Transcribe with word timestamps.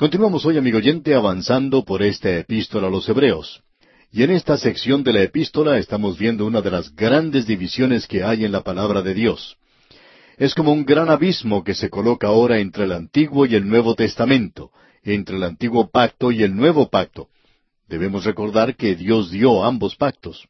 Continuamos 0.00 0.46
hoy, 0.46 0.56
amigo 0.56 0.78
oyente, 0.78 1.14
avanzando 1.14 1.84
por 1.84 2.02
esta 2.02 2.34
epístola 2.34 2.86
a 2.86 2.90
los 2.90 3.06
Hebreos. 3.06 3.62
Y 4.10 4.22
en 4.22 4.30
esta 4.30 4.56
sección 4.56 5.04
de 5.04 5.12
la 5.12 5.22
epístola 5.22 5.76
estamos 5.76 6.18
viendo 6.18 6.46
una 6.46 6.62
de 6.62 6.70
las 6.70 6.96
grandes 6.96 7.46
divisiones 7.46 8.06
que 8.06 8.24
hay 8.24 8.46
en 8.46 8.52
la 8.52 8.62
palabra 8.62 9.02
de 9.02 9.12
Dios. 9.12 9.58
Es 10.38 10.54
como 10.54 10.72
un 10.72 10.86
gran 10.86 11.10
abismo 11.10 11.62
que 11.62 11.74
se 11.74 11.90
coloca 11.90 12.28
ahora 12.28 12.60
entre 12.60 12.84
el 12.84 12.92
Antiguo 12.92 13.44
y 13.44 13.54
el 13.54 13.68
Nuevo 13.68 13.94
Testamento, 13.94 14.70
entre 15.02 15.36
el 15.36 15.42
Antiguo 15.42 15.90
Pacto 15.90 16.32
y 16.32 16.44
el 16.44 16.56
Nuevo 16.56 16.88
Pacto. 16.88 17.28
Debemos 17.86 18.24
recordar 18.24 18.76
que 18.76 18.96
Dios 18.96 19.30
dio 19.30 19.64
ambos 19.64 19.96
pactos. 19.96 20.48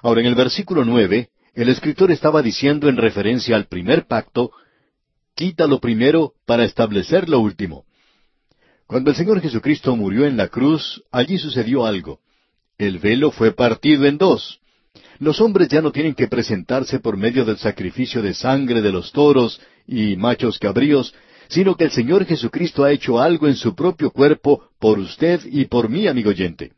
Ahora, 0.00 0.22
en 0.22 0.28
el 0.28 0.34
versículo 0.34 0.82
nueve, 0.86 1.28
el 1.52 1.68
escritor 1.68 2.10
estaba 2.10 2.40
diciendo 2.40 2.88
en 2.88 2.96
referencia 2.96 3.54
al 3.54 3.66
primer 3.66 4.06
pacto, 4.06 4.50
quita 5.34 5.66
lo 5.66 5.78
primero 5.78 6.32
para 6.46 6.64
establecer 6.64 7.28
lo 7.28 7.38
último. 7.40 7.84
Cuando 8.92 9.08
el 9.08 9.16
Señor 9.16 9.40
Jesucristo 9.40 9.96
murió 9.96 10.26
en 10.26 10.36
la 10.36 10.48
cruz, 10.48 11.02
allí 11.10 11.38
sucedió 11.38 11.86
algo. 11.86 12.20
El 12.76 12.98
velo 12.98 13.30
fue 13.30 13.52
partido 13.52 14.04
en 14.04 14.18
dos. 14.18 14.60
Los 15.18 15.40
hombres 15.40 15.68
ya 15.68 15.80
no 15.80 15.92
tienen 15.92 16.12
que 16.12 16.28
presentarse 16.28 17.00
por 17.00 17.16
medio 17.16 17.46
del 17.46 17.56
sacrificio 17.56 18.20
de 18.20 18.34
sangre 18.34 18.82
de 18.82 18.92
los 18.92 19.10
toros 19.10 19.62
y 19.86 20.16
machos 20.16 20.58
cabríos, 20.58 21.14
sino 21.48 21.74
que 21.74 21.84
el 21.84 21.90
Señor 21.90 22.26
Jesucristo 22.26 22.84
ha 22.84 22.92
hecho 22.92 23.18
algo 23.18 23.48
en 23.48 23.56
su 23.56 23.74
propio 23.74 24.10
cuerpo 24.10 24.68
por 24.78 24.98
usted 24.98 25.40
y 25.46 25.64
por 25.64 25.88
mí, 25.88 26.06
amigo 26.06 26.28
oyente. 26.28 26.72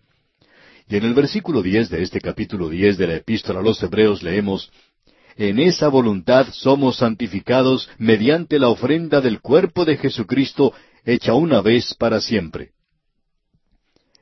Y 0.89 0.95
en 0.95 1.07
el 1.07 1.15
versículo 1.15 1.63
diez 1.63 1.91
de 1.91 2.01
este 2.01 2.21
capítulo 2.21 2.69
diez 2.69 2.97
de 2.97 3.09
la 3.09 3.17
Epístola 3.17 3.59
a 3.59 3.63
los 3.65 3.83
Hebreos 3.83 4.23
leemos 4.23 4.71
En 5.37 5.59
esa 5.59 5.89
voluntad 5.89 6.47
somos 6.53 6.99
santificados 6.99 7.91
mediante 7.99 8.61
la 8.61 8.69
ofrenda 8.69 9.21
del 9.21 9.41
cuerpo 9.41 9.85
de 9.85 9.97
Jesucristo 9.97 10.73
hecha 11.05 11.35
una 11.35 11.61
vez 11.61 11.95
para 11.95 12.21
siempre. 12.21 12.71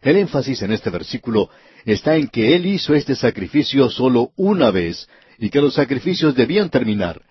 El 0.01 0.17
énfasis 0.17 0.63
en 0.63 0.73
este 0.73 0.91
versículo 0.91 1.49
está 1.85 2.17
en 2.17 2.29
que 2.29 2.57
Él 2.57 2.67
hizo 2.67 2.95
este 2.95 3.15
sacrificio 3.15 3.89
solo 3.89 4.33
una 4.37 4.71
vez 4.71 5.09
y 5.39 5.49
que 5.49 5.61
los 5.61 5.75
sacrificios 5.75 6.35
debían 6.35 6.71
terminar. 6.71 7.23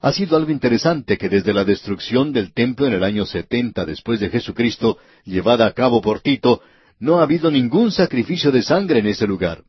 Ha 0.00 0.12
sido 0.12 0.36
algo 0.36 0.50
interesante 0.50 1.16
que 1.16 1.28
desde 1.28 1.52
la 1.52 1.64
destrucción 1.64 2.32
del 2.32 2.52
templo 2.52 2.86
en 2.86 2.92
el 2.92 3.04
año 3.04 3.24
setenta 3.24 3.84
después 3.84 4.20
de 4.20 4.30
Jesucristo, 4.30 4.98
llevada 5.24 5.66
a 5.66 5.72
cabo 5.72 6.00
por 6.00 6.20
Tito, 6.20 6.60
no 6.98 7.18
ha 7.18 7.24
habido 7.24 7.50
ningún 7.50 7.90
sacrificio 7.90 8.50
de 8.50 8.62
sangre 8.62 9.00
en 9.00 9.06
ese 9.06 9.26
lugar. 9.26 9.62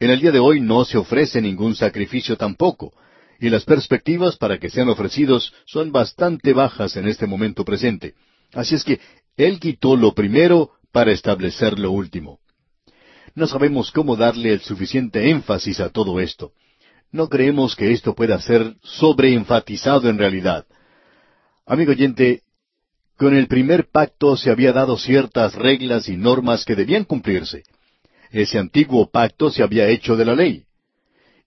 En 0.00 0.10
el 0.10 0.20
día 0.20 0.30
de 0.30 0.38
hoy 0.38 0.60
no 0.60 0.84
se 0.84 0.96
ofrece 0.96 1.40
ningún 1.40 1.74
sacrificio 1.74 2.36
tampoco, 2.36 2.92
y 3.38 3.50
las 3.50 3.64
perspectivas 3.64 4.36
para 4.36 4.58
que 4.58 4.70
sean 4.70 4.88
ofrecidos 4.88 5.52
son 5.66 5.92
bastante 5.92 6.52
bajas 6.52 6.96
en 6.96 7.06
este 7.06 7.26
momento 7.26 7.64
presente. 7.64 8.14
Así 8.52 8.74
es 8.74 8.84
que 8.84 9.00
Él 9.36 9.60
quitó 9.60 9.96
lo 9.96 10.14
primero 10.14 10.72
para 10.92 11.12
establecer 11.12 11.78
lo 11.78 11.92
último. 11.92 12.40
No 13.34 13.46
sabemos 13.46 13.92
cómo 13.92 14.16
darle 14.16 14.52
el 14.52 14.60
suficiente 14.60 15.30
énfasis 15.30 15.80
a 15.80 15.90
todo 15.90 16.18
esto. 16.18 16.52
No 17.12 17.28
creemos 17.28 17.76
que 17.76 17.92
esto 17.92 18.14
pueda 18.14 18.40
ser 18.40 18.74
sobreenfatizado 18.82 20.08
en 20.10 20.18
realidad. 20.18 20.66
Amigo 21.64 21.92
oyente, 21.92 22.42
con 23.16 23.36
el 23.36 23.46
primer 23.46 23.88
pacto 23.90 24.36
se 24.36 24.50
había 24.50 24.72
dado 24.72 24.96
ciertas 24.96 25.54
reglas 25.54 26.08
y 26.08 26.16
normas 26.16 26.64
que 26.64 26.74
debían 26.74 27.04
cumplirse. 27.04 27.62
Ese 28.30 28.58
antiguo 28.58 29.10
pacto 29.10 29.50
se 29.50 29.62
había 29.62 29.88
hecho 29.88 30.16
de 30.16 30.24
la 30.24 30.34
ley. 30.34 30.64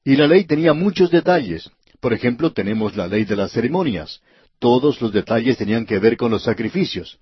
Y 0.03 0.15
la 0.15 0.27
ley 0.27 0.45
tenía 0.45 0.73
muchos 0.73 1.11
detalles, 1.11 1.69
por 2.01 2.13
ejemplo, 2.13 2.51
tenemos 2.51 2.97
la 2.97 3.07
ley 3.07 3.23
de 3.25 3.35
las 3.35 3.51
ceremonias. 3.51 4.21
Todos 4.59 4.99
los 5.01 5.13
detalles 5.13 5.57
tenían 5.57 5.85
que 5.85 5.99
ver 5.99 6.17
con 6.17 6.31
los 6.31 6.43
sacrificios. 6.43 7.19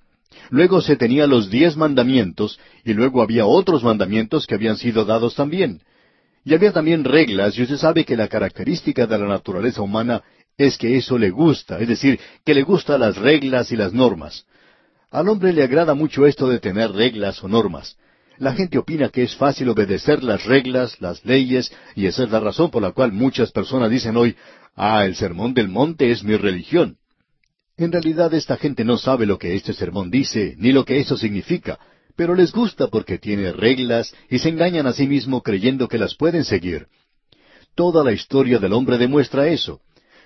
Luego 0.50 0.82
se 0.82 0.96
tenía 0.96 1.28
los 1.28 1.50
diez 1.50 1.76
mandamientos, 1.76 2.60
y 2.86 2.94
luego 2.94 3.22
había 3.22 3.46
otros 3.46 3.84
mandamientos 3.84 4.48
que 4.48 4.56
habían 4.56 4.78
sido 4.78 5.06
dados 5.06 5.36
también. 5.36 5.82
Y 6.46 6.54
había 6.54 6.72
también 6.72 7.04
reglas, 7.04 7.58
y 7.58 7.64
usted 7.64 7.78
sabe 7.78 8.06
que 8.06 8.16
la 8.16 8.30
característica 8.30 9.06
de 9.06 9.18
la 9.18 9.28
naturaleza 9.28 9.82
humana 9.82 10.24
es 10.58 10.78
que 10.78 10.98
eso 10.98 11.18
le 11.18 11.30
gusta, 11.30 11.80
es 11.80 11.88
decir, 11.88 12.20
que 12.46 12.54
le 12.54 12.64
gustan 12.64 13.02
las 13.02 13.18
reglas 13.18 13.72
y 13.72 13.76
las 13.76 13.94
normas. 13.94 14.46
Al 15.12 15.28
hombre 15.28 15.52
le 15.52 15.64
agrada 15.64 15.94
mucho 15.94 16.26
esto 16.26 16.48
de 16.48 16.60
tener 16.60 16.92
reglas 16.92 17.44
o 17.44 17.48
normas. 17.48 17.98
La 18.38 18.54
gente 18.54 18.78
opina 18.78 19.10
que 19.10 19.24
es 19.24 19.36
fácil 19.36 19.68
obedecer 19.70 20.24
las 20.24 20.46
reglas, 20.46 21.02
las 21.02 21.26
leyes, 21.26 21.74
y 21.96 22.06
esa 22.06 22.24
es 22.24 22.32
la 22.32 22.40
razón 22.40 22.72
por 22.72 22.82
la 22.82 22.92
cual 22.92 23.12
muchas 23.12 23.52
personas 23.52 23.90
dicen 23.90 24.16
hoy, 24.16 24.36
Ah, 24.82 25.06
el 25.06 25.18
sermón 25.18 25.54
del 25.54 25.68
monte 25.68 26.10
es 26.10 26.24
mi 26.24 26.38
religión. 26.38 26.96
En 27.76 27.92
realidad 27.92 28.34
esta 28.34 28.56
gente 28.56 28.86
no 28.86 28.98
sabe 28.98 29.26
lo 29.26 29.38
que 29.38 29.54
este 29.54 29.74
sermón 29.74 30.10
dice, 30.10 30.56
ni 30.58 30.72
lo 30.72 30.86
que 30.86 31.02
eso 31.02 31.18
significa, 31.18 31.78
pero 32.16 32.34
les 32.34 32.54
gusta 32.54 32.88
porque 32.88 33.18
tiene 33.18 33.52
reglas 33.52 34.16
y 34.30 34.40
se 34.40 34.48
engañan 34.48 34.88
a 34.88 34.94
sí 34.94 35.06
mismo 35.06 35.44
creyendo 35.44 35.90
que 35.90 35.98
las 35.98 36.16
pueden 36.16 36.46
seguir. 36.46 36.88
Toda 37.76 38.06
la 38.06 38.14
historia 38.14 38.58
del 38.58 38.72
hombre 38.72 38.98
demuestra 38.98 39.50
eso, 39.50 39.82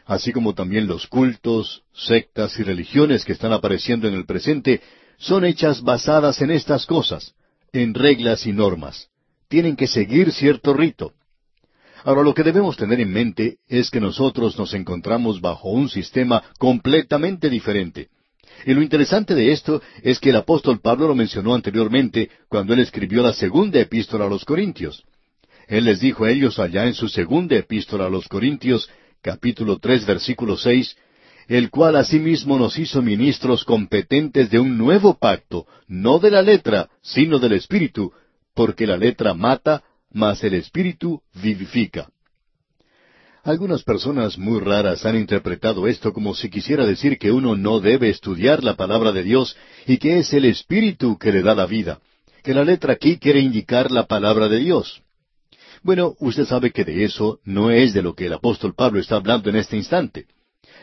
así 0.06 0.31
como 0.31 0.53
también 0.53 0.85
los 0.85 1.08
cultos, 1.08 1.81
sectas 1.91 2.59
y 2.59 2.62
religiones 2.62 3.25
que 3.25 3.34
están 3.34 3.53
apareciendo 3.53 4.08
en 4.08 4.14
el 4.14 4.28
presente 4.28 4.81
son 5.18 5.46
hechas 5.46 5.81
basadas 5.81 6.44
en 6.44 6.52
estas 6.52 6.85
cosas, 6.85 7.34
en 7.72 7.96
reglas 7.96 8.46
y 8.46 8.53
normas. 8.53 9.08
Tienen 9.47 9.75
que 9.75 9.88
seguir 9.88 10.31
cierto 10.31 10.75
rito. 10.75 11.14
Ahora, 12.03 12.24
lo 12.24 12.34
que 12.34 12.44
debemos 12.44 12.75
tener 12.75 13.00
en 13.00 13.12
mente 13.12 13.58
es 13.68 13.90
que 13.90 14.02
nosotros 14.02 14.58
nos 14.58 14.74
encontramos 14.74 15.40
bajo 15.40 15.69
un 15.69 15.90
sistema 15.90 16.44
completamente 16.58 17.50
diferente. 17.50 18.09
Y 18.66 18.74
lo 18.74 18.81
interesante 18.81 19.36
de 19.36 19.52
esto 19.52 19.81
es 20.02 20.19
que 20.19 20.30
el 20.30 20.36
apóstol 20.38 20.80
Pablo 20.81 21.08
lo 21.08 21.16
mencionó 21.16 21.53
anteriormente 21.53 22.30
cuando 22.50 22.74
él 22.74 22.80
escribió 22.80 23.24
la 23.24 23.34
segunda 23.34 23.80
epístola 23.80 24.25
a 24.25 24.30
los 24.30 24.46
Corintios. 24.46 25.03
Él 25.68 25.86
les 25.86 26.02
dijo 26.02 26.25
a 26.25 26.31
ellos 26.31 26.59
allá 26.59 26.86
en 26.86 26.94
su 26.94 27.08
segunda 27.08 27.56
epístola 27.56 28.06
a 28.06 28.09
los 28.09 28.28
Corintios, 28.28 28.90
capítulo 29.22 29.80
tres, 29.80 30.06
versículo 30.06 30.58
seis, 30.58 30.97
el 31.47 31.70
cual 31.70 31.96
asimismo 31.96 32.58
nos 32.58 32.78
hizo 32.78 33.02
ministros 33.02 33.64
competentes 33.64 34.50
de 34.50 34.59
un 34.59 34.78
nuevo 34.78 35.18
pacto, 35.18 35.66
no 35.88 36.20
de 36.20 36.31
la 36.31 36.41
letra, 36.41 36.90
sino 37.02 37.40
del 37.40 37.53
Espíritu, 37.53 38.12
porque 38.53 38.88
la 38.88 38.97
letra 38.97 39.34
mata, 39.34 39.84
el 40.13 40.53
Espíritu 40.53 41.22
vivifica. 41.34 42.09
Algunas 43.44 43.84
personas 43.84 44.38
muy 44.38 44.62
raras 44.62 45.06
han 45.06 45.18
interpretado 45.18 45.88
esto 45.88 46.13
como 46.13 46.34
si 46.34 46.50
quisiera 46.50 46.85
decir 46.85 47.18
que 47.18 47.31
uno 47.31 47.56
no 47.57 47.81
debe 47.81 48.09
estudiar 48.09 48.63
la 48.63 48.75
palabra 48.75 49.12
de 49.12 49.23
Dios 49.23 49.57
y 49.85 49.97
que 49.97 50.19
es 50.19 50.31
el 50.34 50.46
Espíritu 50.46 51.18
que 51.18 51.31
le 51.31 51.41
da 51.41 51.53
la 51.53 51.66
vida, 51.66 52.00
que 52.41 52.53
la 52.53 52.63
letra 52.63 52.94
aquí 52.94 53.18
quiere 53.18 53.41
indicar 53.41 53.91
la 53.91 54.06
palabra 54.06 54.47
de 54.47 54.59
Dios. 54.59 55.02
Bueno, 55.81 56.16
usted 56.19 56.46
sabe 56.46 56.72
que 56.72 56.85
de 56.85 57.03
eso 57.03 57.40
no 57.44 57.69
es 57.69 57.94
de 57.94 58.02
lo 58.02 58.13
que 58.13 58.28
el 58.28 58.34
apóstol 58.34 58.73
Pablo 58.73 59.02
está 59.02 59.18
hablando 59.18 59.50
en 59.50 59.57
este 59.57 59.75
instante. 59.75 60.28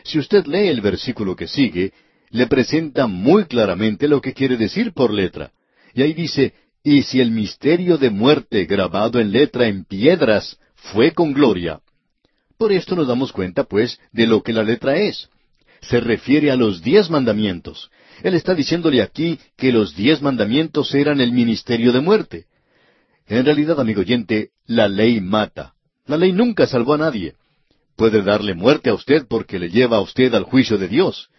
Si 0.03 0.19
usted 0.19 0.45
lee 0.45 0.67
el 0.67 0.81
versículo 0.81 1.35
que 1.35 1.47
sigue, 1.47 1.93
le 2.29 2.45
presenta 2.45 3.07
muy 3.07 3.45
claramente 3.45 4.07
lo 4.07 4.21
que 4.21 4.33
quiere 4.33 4.57
decir 4.57 4.93
por 4.93 5.11
letra. 5.11 5.51
Y 5.95 6.03
ahí 6.03 6.13
dice, 6.13 6.53
y 6.83 7.03
si 7.03 7.21
el 7.21 7.31
misterio 7.31 7.97
de 7.97 8.09
muerte 8.09 8.65
grabado 8.65 9.19
en 9.19 9.31
letra 9.31 9.67
en 9.67 9.85
piedras 9.85 10.57
fue 10.75 11.11
con 11.11 11.33
gloria. 11.33 11.79
Por 12.57 12.71
esto 12.71 12.95
nos 12.95 13.07
damos 13.07 13.31
cuenta, 13.31 13.63
pues, 13.63 13.99
de 14.11 14.27
lo 14.27 14.41
que 14.41 14.53
la 14.53 14.63
letra 14.63 14.97
es. 14.97 15.29
Se 15.81 15.99
refiere 15.99 16.51
a 16.51 16.55
los 16.55 16.81
diez 16.81 17.09
mandamientos. 17.09 17.89
Él 18.23 18.35
está 18.35 18.53
diciéndole 18.53 19.01
aquí 19.01 19.39
que 19.57 19.71
los 19.71 19.95
diez 19.95 20.21
mandamientos 20.21 20.93
eran 20.93 21.21
el 21.21 21.31
ministerio 21.31 21.91
de 21.91 22.01
muerte. 22.01 22.45
En 23.27 23.45
realidad, 23.45 23.79
amigo 23.79 24.01
oyente, 24.01 24.49
la 24.65 24.87
ley 24.87 25.21
mata. 25.21 25.73
La 26.05 26.17
ley 26.17 26.31
nunca 26.31 26.67
salvó 26.67 26.95
a 26.95 26.97
nadie. 26.97 27.35
Puede 27.95 28.21
darle 28.21 28.53
muerte 28.53 28.89
a 28.89 28.93
usted 28.93 29.25
porque 29.27 29.59
le 29.59 29.69
lleva 29.69 29.97
a 29.97 30.01
usted 30.01 30.33
al 30.33 30.43
juicio 30.43 30.77
de 30.77 30.87
Dios. 30.87 31.29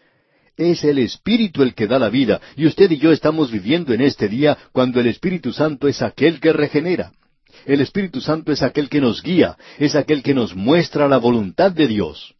Es 0.56 0.84
el 0.84 0.98
Espíritu 0.98 1.62
el 1.62 1.74
que 1.74 1.86
da 1.86 1.98
la 1.98 2.10
vida, 2.10 2.40
y 2.56 2.66
usted 2.66 2.90
y 2.90 2.98
yo 2.98 3.10
estamos 3.10 3.50
viviendo 3.50 3.94
en 3.94 4.02
este 4.02 4.28
día 4.28 4.58
cuando 4.72 5.00
el 5.00 5.06
Espíritu 5.06 5.52
Santo 5.52 5.88
es 5.88 6.02
aquel 6.02 6.40
que 6.40 6.52
regenera. 6.52 7.12
El 7.64 7.80
Espíritu 7.80 8.20
Santo 8.20 8.52
es 8.52 8.62
aquel 8.62 8.88
que 8.88 9.00
nos 9.00 9.22
guía, 9.22 9.56
es 9.78 9.94
aquel 9.94 10.22
que 10.22 10.34
nos 10.34 10.54
muestra 10.54 11.08
la 11.08 11.18
voluntad 11.18 11.72
de 11.72 11.86
Dios. 11.86 12.34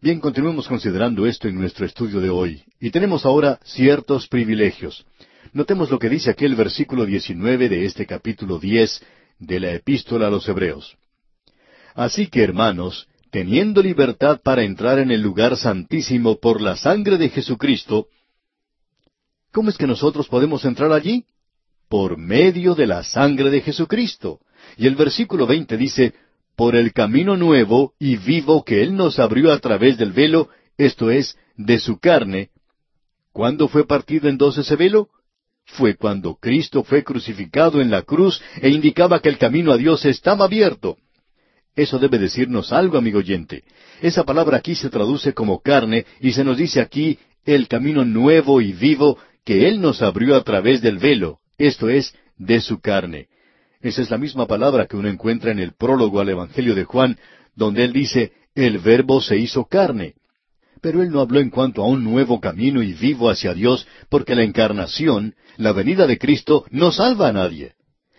Bien, 0.00 0.20
continuemos 0.20 0.66
considerando 0.66 1.26
esto 1.26 1.48
en 1.48 1.54
nuestro 1.54 1.86
estudio 1.86 2.20
de 2.20 2.28
hoy, 2.28 2.62
y 2.80 2.90
tenemos 2.90 3.24
ahora 3.24 3.58
ciertos 3.64 4.26
privilegios. 4.28 5.06
Notemos 5.52 5.90
lo 5.90 5.98
que 5.98 6.08
dice 6.08 6.30
aquel 6.30 6.54
versículo 6.56 7.06
19 7.06 7.68
de 7.68 7.84
este 7.84 8.06
capítulo 8.06 8.58
10 8.58 9.02
de 9.38 9.60
la 9.60 9.72
epístola 9.72 10.26
a 10.26 10.30
los 10.30 10.48
Hebreos. 10.48 10.96
Así 11.94 12.26
que, 12.26 12.42
hermanos, 12.42 13.06
teniendo 13.32 13.82
libertad 13.82 14.40
para 14.44 14.62
entrar 14.62 15.00
en 15.00 15.10
el 15.10 15.20
lugar 15.20 15.56
santísimo 15.56 16.38
por 16.38 16.60
la 16.60 16.76
sangre 16.76 17.18
de 17.18 17.30
Jesucristo, 17.30 18.06
¿cómo 19.50 19.70
es 19.70 19.76
que 19.76 19.88
nosotros 19.88 20.28
podemos 20.28 20.64
entrar 20.64 20.92
allí? 20.92 21.24
Por 21.88 22.16
medio 22.16 22.76
de 22.76 22.86
la 22.86 23.02
sangre 23.02 23.50
de 23.50 23.60
Jesucristo. 23.60 24.38
Y 24.76 24.86
el 24.86 24.94
versículo 24.94 25.46
veinte 25.46 25.76
dice, 25.76 26.14
por 26.54 26.76
el 26.76 26.92
camino 26.92 27.36
nuevo 27.36 27.94
y 27.98 28.16
vivo 28.16 28.64
que 28.64 28.82
Él 28.82 28.94
nos 28.94 29.18
abrió 29.18 29.50
a 29.50 29.58
través 29.58 29.98
del 29.98 30.12
velo, 30.12 30.50
esto 30.76 31.10
es, 31.10 31.36
de 31.56 31.80
su 31.80 31.98
carne, 31.98 32.50
¿Cuándo 33.32 33.66
fue 33.68 33.86
partido 33.86 34.28
en 34.28 34.36
dos 34.36 34.58
ese 34.58 34.76
velo? 34.76 35.08
Fue 35.64 35.96
cuando 35.96 36.34
Cristo 36.34 36.84
fue 36.84 37.02
crucificado 37.02 37.80
en 37.80 37.90
la 37.90 38.02
cruz 38.02 38.42
e 38.60 38.68
indicaba 38.68 39.20
que 39.20 39.30
el 39.30 39.38
camino 39.38 39.72
a 39.72 39.78
Dios 39.78 40.04
estaba 40.04 40.44
abierto. 40.44 40.98
Eso 41.74 41.98
debe 41.98 42.18
decirnos 42.18 42.72
algo, 42.72 42.98
amigo 42.98 43.18
oyente. 43.18 43.64
Esa 44.02 44.24
palabra 44.24 44.58
aquí 44.58 44.74
se 44.74 44.90
traduce 44.90 45.32
como 45.32 45.60
carne 45.60 46.04
y 46.20 46.32
se 46.32 46.44
nos 46.44 46.58
dice 46.58 46.80
aquí 46.80 47.18
el 47.46 47.66
camino 47.66 48.04
nuevo 48.04 48.60
y 48.60 48.72
vivo 48.72 49.18
que 49.44 49.68
Él 49.68 49.80
nos 49.80 50.02
abrió 50.02 50.36
a 50.36 50.44
través 50.44 50.82
del 50.82 50.98
velo, 50.98 51.38
esto 51.56 51.88
es, 51.88 52.14
de 52.36 52.60
su 52.60 52.80
carne. 52.80 53.28
Esa 53.80 54.02
es 54.02 54.10
la 54.10 54.18
misma 54.18 54.46
palabra 54.46 54.86
que 54.86 54.96
uno 54.96 55.08
encuentra 55.08 55.50
en 55.50 55.58
el 55.58 55.72
prólogo 55.72 56.20
al 56.20 56.28
Evangelio 56.28 56.74
de 56.74 56.84
Juan, 56.84 57.18
donde 57.56 57.84
Él 57.84 57.92
dice, 57.92 58.32
el 58.54 58.78
verbo 58.78 59.20
se 59.20 59.38
hizo 59.38 59.64
carne. 59.64 60.14
Pero 60.82 61.02
Él 61.02 61.10
no 61.10 61.20
habló 61.20 61.40
en 61.40 61.50
cuanto 61.50 61.82
a 61.82 61.86
un 61.86 62.04
nuevo 62.04 62.38
camino 62.38 62.82
y 62.82 62.92
vivo 62.92 63.30
hacia 63.30 63.54
Dios, 63.54 63.88
porque 64.10 64.34
la 64.34 64.42
encarnación, 64.42 65.34
la 65.56 65.72
venida 65.72 66.06
de 66.06 66.18
Cristo, 66.18 66.66
no 66.70 66.92
salva 66.92 67.28
a 67.28 67.32
nadie. 67.32 67.72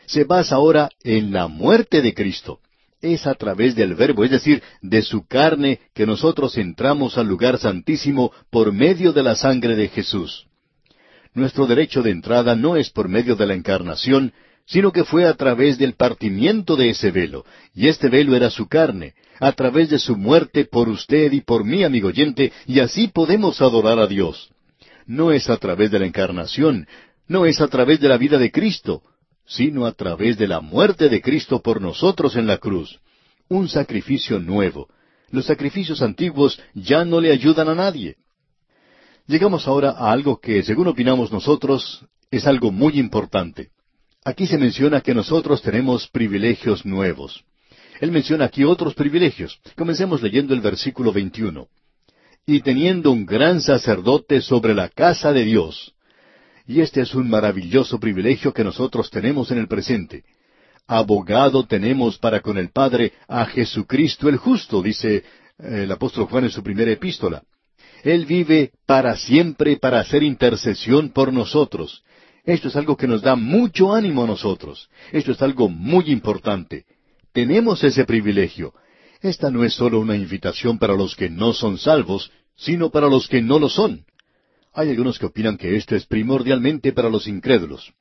Se 0.05 0.23
basa 0.23 0.55
ahora 0.55 0.89
en 1.03 1.31
la 1.31 1.47
muerte 1.47 2.01
de 2.01 2.13
Cristo 2.13 2.59
es 3.03 3.27
a 3.27 3.35
través 3.35 3.75
del 3.75 3.95
Verbo, 3.95 4.23
es 4.23 4.31
decir, 4.31 4.63
de 4.81 5.01
su 5.01 5.27
carne, 5.27 5.81
que 5.94 6.07
nosotros 6.07 6.57
entramos 6.57 7.17
al 7.17 7.27
lugar 7.27 7.59
santísimo 7.59 8.31
por 8.50 8.71
medio 8.71 9.11
de 9.11 9.21
la 9.21 9.35
sangre 9.35 9.75
de 9.75 9.89
Jesús. 9.89 10.47
Nuestro 11.33 11.67
derecho 11.67 12.01
de 12.01 12.11
entrada 12.11 12.55
no 12.55 12.77
es 12.77 12.89
por 12.89 13.09
medio 13.09 13.35
de 13.35 13.45
la 13.45 13.55
encarnación, 13.55 14.33
sino 14.65 14.94
que 14.94 15.03
fue 15.03 15.25
a 15.25 15.33
través 15.33 15.77
del 15.77 15.95
partimiento 15.95 16.77
de 16.77 16.91
ese 16.91 17.11
velo, 17.11 17.45
y 17.75 17.89
este 17.89 18.07
velo 18.07 18.35
era 18.35 18.50
su 18.50 18.67
carne, 18.67 19.13
a 19.39 19.51
través 19.51 19.89
de 19.89 20.00
su 20.00 20.15
muerte 20.15 20.63
por 20.63 20.88
usted 20.88 21.33
y 21.33 21.41
por 21.41 21.65
mí, 21.65 21.83
amigo 21.83 22.07
oyente, 22.07 22.53
y 22.65 22.79
así 22.79 23.09
podemos 23.09 23.61
adorar 23.61 24.00
a 24.00 24.07
Dios. 24.07 24.50
No 25.05 25.33
es 25.33 25.50
a 25.50 25.57
través 25.57 25.91
de 25.91 26.00
la 26.00 26.05
encarnación, 26.05 26.88
no 27.27 27.45
es 27.45 27.59
a 27.59 27.67
través 27.67 28.00
de 28.00 28.07
la 28.07 28.17
vida 28.17 28.38
de 28.38 28.51
Cristo, 28.51 29.03
sino 29.45 29.85
a 29.85 29.91
través 29.93 30.37
de 30.37 30.47
la 30.47 30.61
muerte 30.61 31.09
de 31.09 31.21
Cristo 31.21 31.61
por 31.61 31.81
nosotros 31.81 32.35
en 32.35 32.47
la 32.47 32.57
cruz. 32.57 32.99
Un 33.49 33.67
sacrificio 33.67 34.39
nuevo. 34.39 34.87
Los 35.29 35.45
sacrificios 35.45 36.01
antiguos 36.01 36.59
ya 36.73 37.05
no 37.05 37.19
le 37.19 37.31
ayudan 37.31 37.69
a 37.69 37.75
nadie. 37.75 38.17
Llegamos 39.27 39.67
ahora 39.67 39.91
a 39.91 40.11
algo 40.11 40.39
que, 40.39 40.63
según 40.63 40.87
opinamos 40.87 41.31
nosotros, 41.31 42.05
es 42.29 42.45
algo 42.45 42.71
muy 42.71 42.99
importante. 42.99 43.69
Aquí 44.25 44.47
se 44.47 44.57
menciona 44.57 45.01
que 45.01 45.13
nosotros 45.13 45.61
tenemos 45.61 46.07
privilegios 46.07 46.85
nuevos. 46.85 47.43
Él 47.99 48.11
menciona 48.11 48.45
aquí 48.45 48.63
otros 48.63 48.93
privilegios. 48.95 49.59
Comencemos 49.75 50.21
leyendo 50.21 50.53
el 50.53 50.61
versículo 50.61 51.11
21. 51.11 51.67
Y 52.45 52.61
teniendo 52.61 53.11
un 53.11 53.25
gran 53.25 53.61
sacerdote 53.61 54.41
sobre 54.41 54.73
la 54.73 54.89
casa 54.89 55.31
de 55.31 55.45
Dios, 55.45 55.93
y 56.68 56.81
este 56.81 57.01
es 57.01 57.13
un 57.13 57.30
maravilloso 57.30 58.00
privilegio 58.00 58.54
que 58.54 58.63
nosotros 58.63 59.10
tenemos 59.10 59.51
en 59.51 59.57
el 59.57 59.68
presente. 59.68 60.24
Abogado 60.88 61.65
tenemos 61.65 62.18
para 62.18 62.42
con 62.42 62.57
el 62.57 62.69
Padre 62.69 63.13
a 63.27 63.45
Jesucristo 63.45 64.30
el 64.30 64.38
justo, 64.38 64.81
dice 64.81 65.15
eh, 65.15 65.24
el 65.83 65.92
apóstol 65.92 66.25
Juan 66.25 66.45
en 66.45 66.50
su 66.50 66.63
primera 66.63 66.92
epístola. 66.92 67.44
Él 68.04 68.25
vive 68.25 68.71
para 68.86 69.15
siempre 69.15 69.77
para 69.77 70.00
hacer 70.00 70.24
intercesión 70.24 71.10
por 71.10 71.31
nosotros. 71.31 72.04
Esto 72.44 72.68
es 72.68 72.75
algo 72.75 72.98
que 72.98 73.07
nos 73.07 73.21
da 73.21 73.38
mucho 73.38 73.94
ánimo 73.94 74.24
a 74.24 74.27
nosotros. 74.27 74.89
Esto 75.13 75.31
es 75.31 75.42
algo 75.42 75.69
muy 75.69 76.12
importante. 76.12 76.86
Tenemos 77.31 77.83
ese 77.83 78.04
privilegio. 78.04 78.74
Esta 79.21 79.50
no 79.50 79.63
es 79.63 79.74
solo 79.74 80.01
una 80.01 80.18
invitación 80.18 80.77
para 80.77 80.95
los 80.95 81.15
que 81.15 81.30
no 81.30 81.54
son 81.54 81.77
salvos, 81.77 82.30
sino 82.57 82.89
para 82.89 83.07
los 83.07 83.30
que 83.30 83.42
no 83.42 83.57
lo 83.57 83.69
son. 83.69 84.06
Hay 84.73 84.89
algunos 84.89 85.19
que 85.19 85.27
opinan 85.27 85.57
que 85.57 85.75
esto 85.75 85.95
es 85.95 86.05
primordialmente 86.05 86.93
para 86.93 87.09
los 87.09 87.27
incrédulos. 87.27 87.93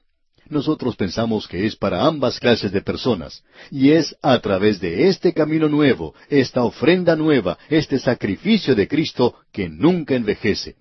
Nosotros 0.49 0.97
pensamos 0.97 1.47
que 1.47 1.67
es 1.67 1.77
para 1.77 2.05
ambas 2.05 2.41
clases 2.41 2.73
de 2.73 2.81
personas, 2.81 3.45
y 3.71 3.91
es 3.91 4.17
a 4.23 4.39
través 4.41 4.81
de 4.81 5.09
este 5.09 5.33
camino 5.33 5.69
nuevo, 5.69 6.15
esta 6.29 6.65
ofrenda 6.65 7.15
nueva, 7.15 7.59
este 7.69 7.99
sacrificio 7.99 8.75
de 8.75 8.89
Cristo 8.89 9.37
que 9.53 9.69
nunca 9.69 10.15
envejece. 10.15 10.77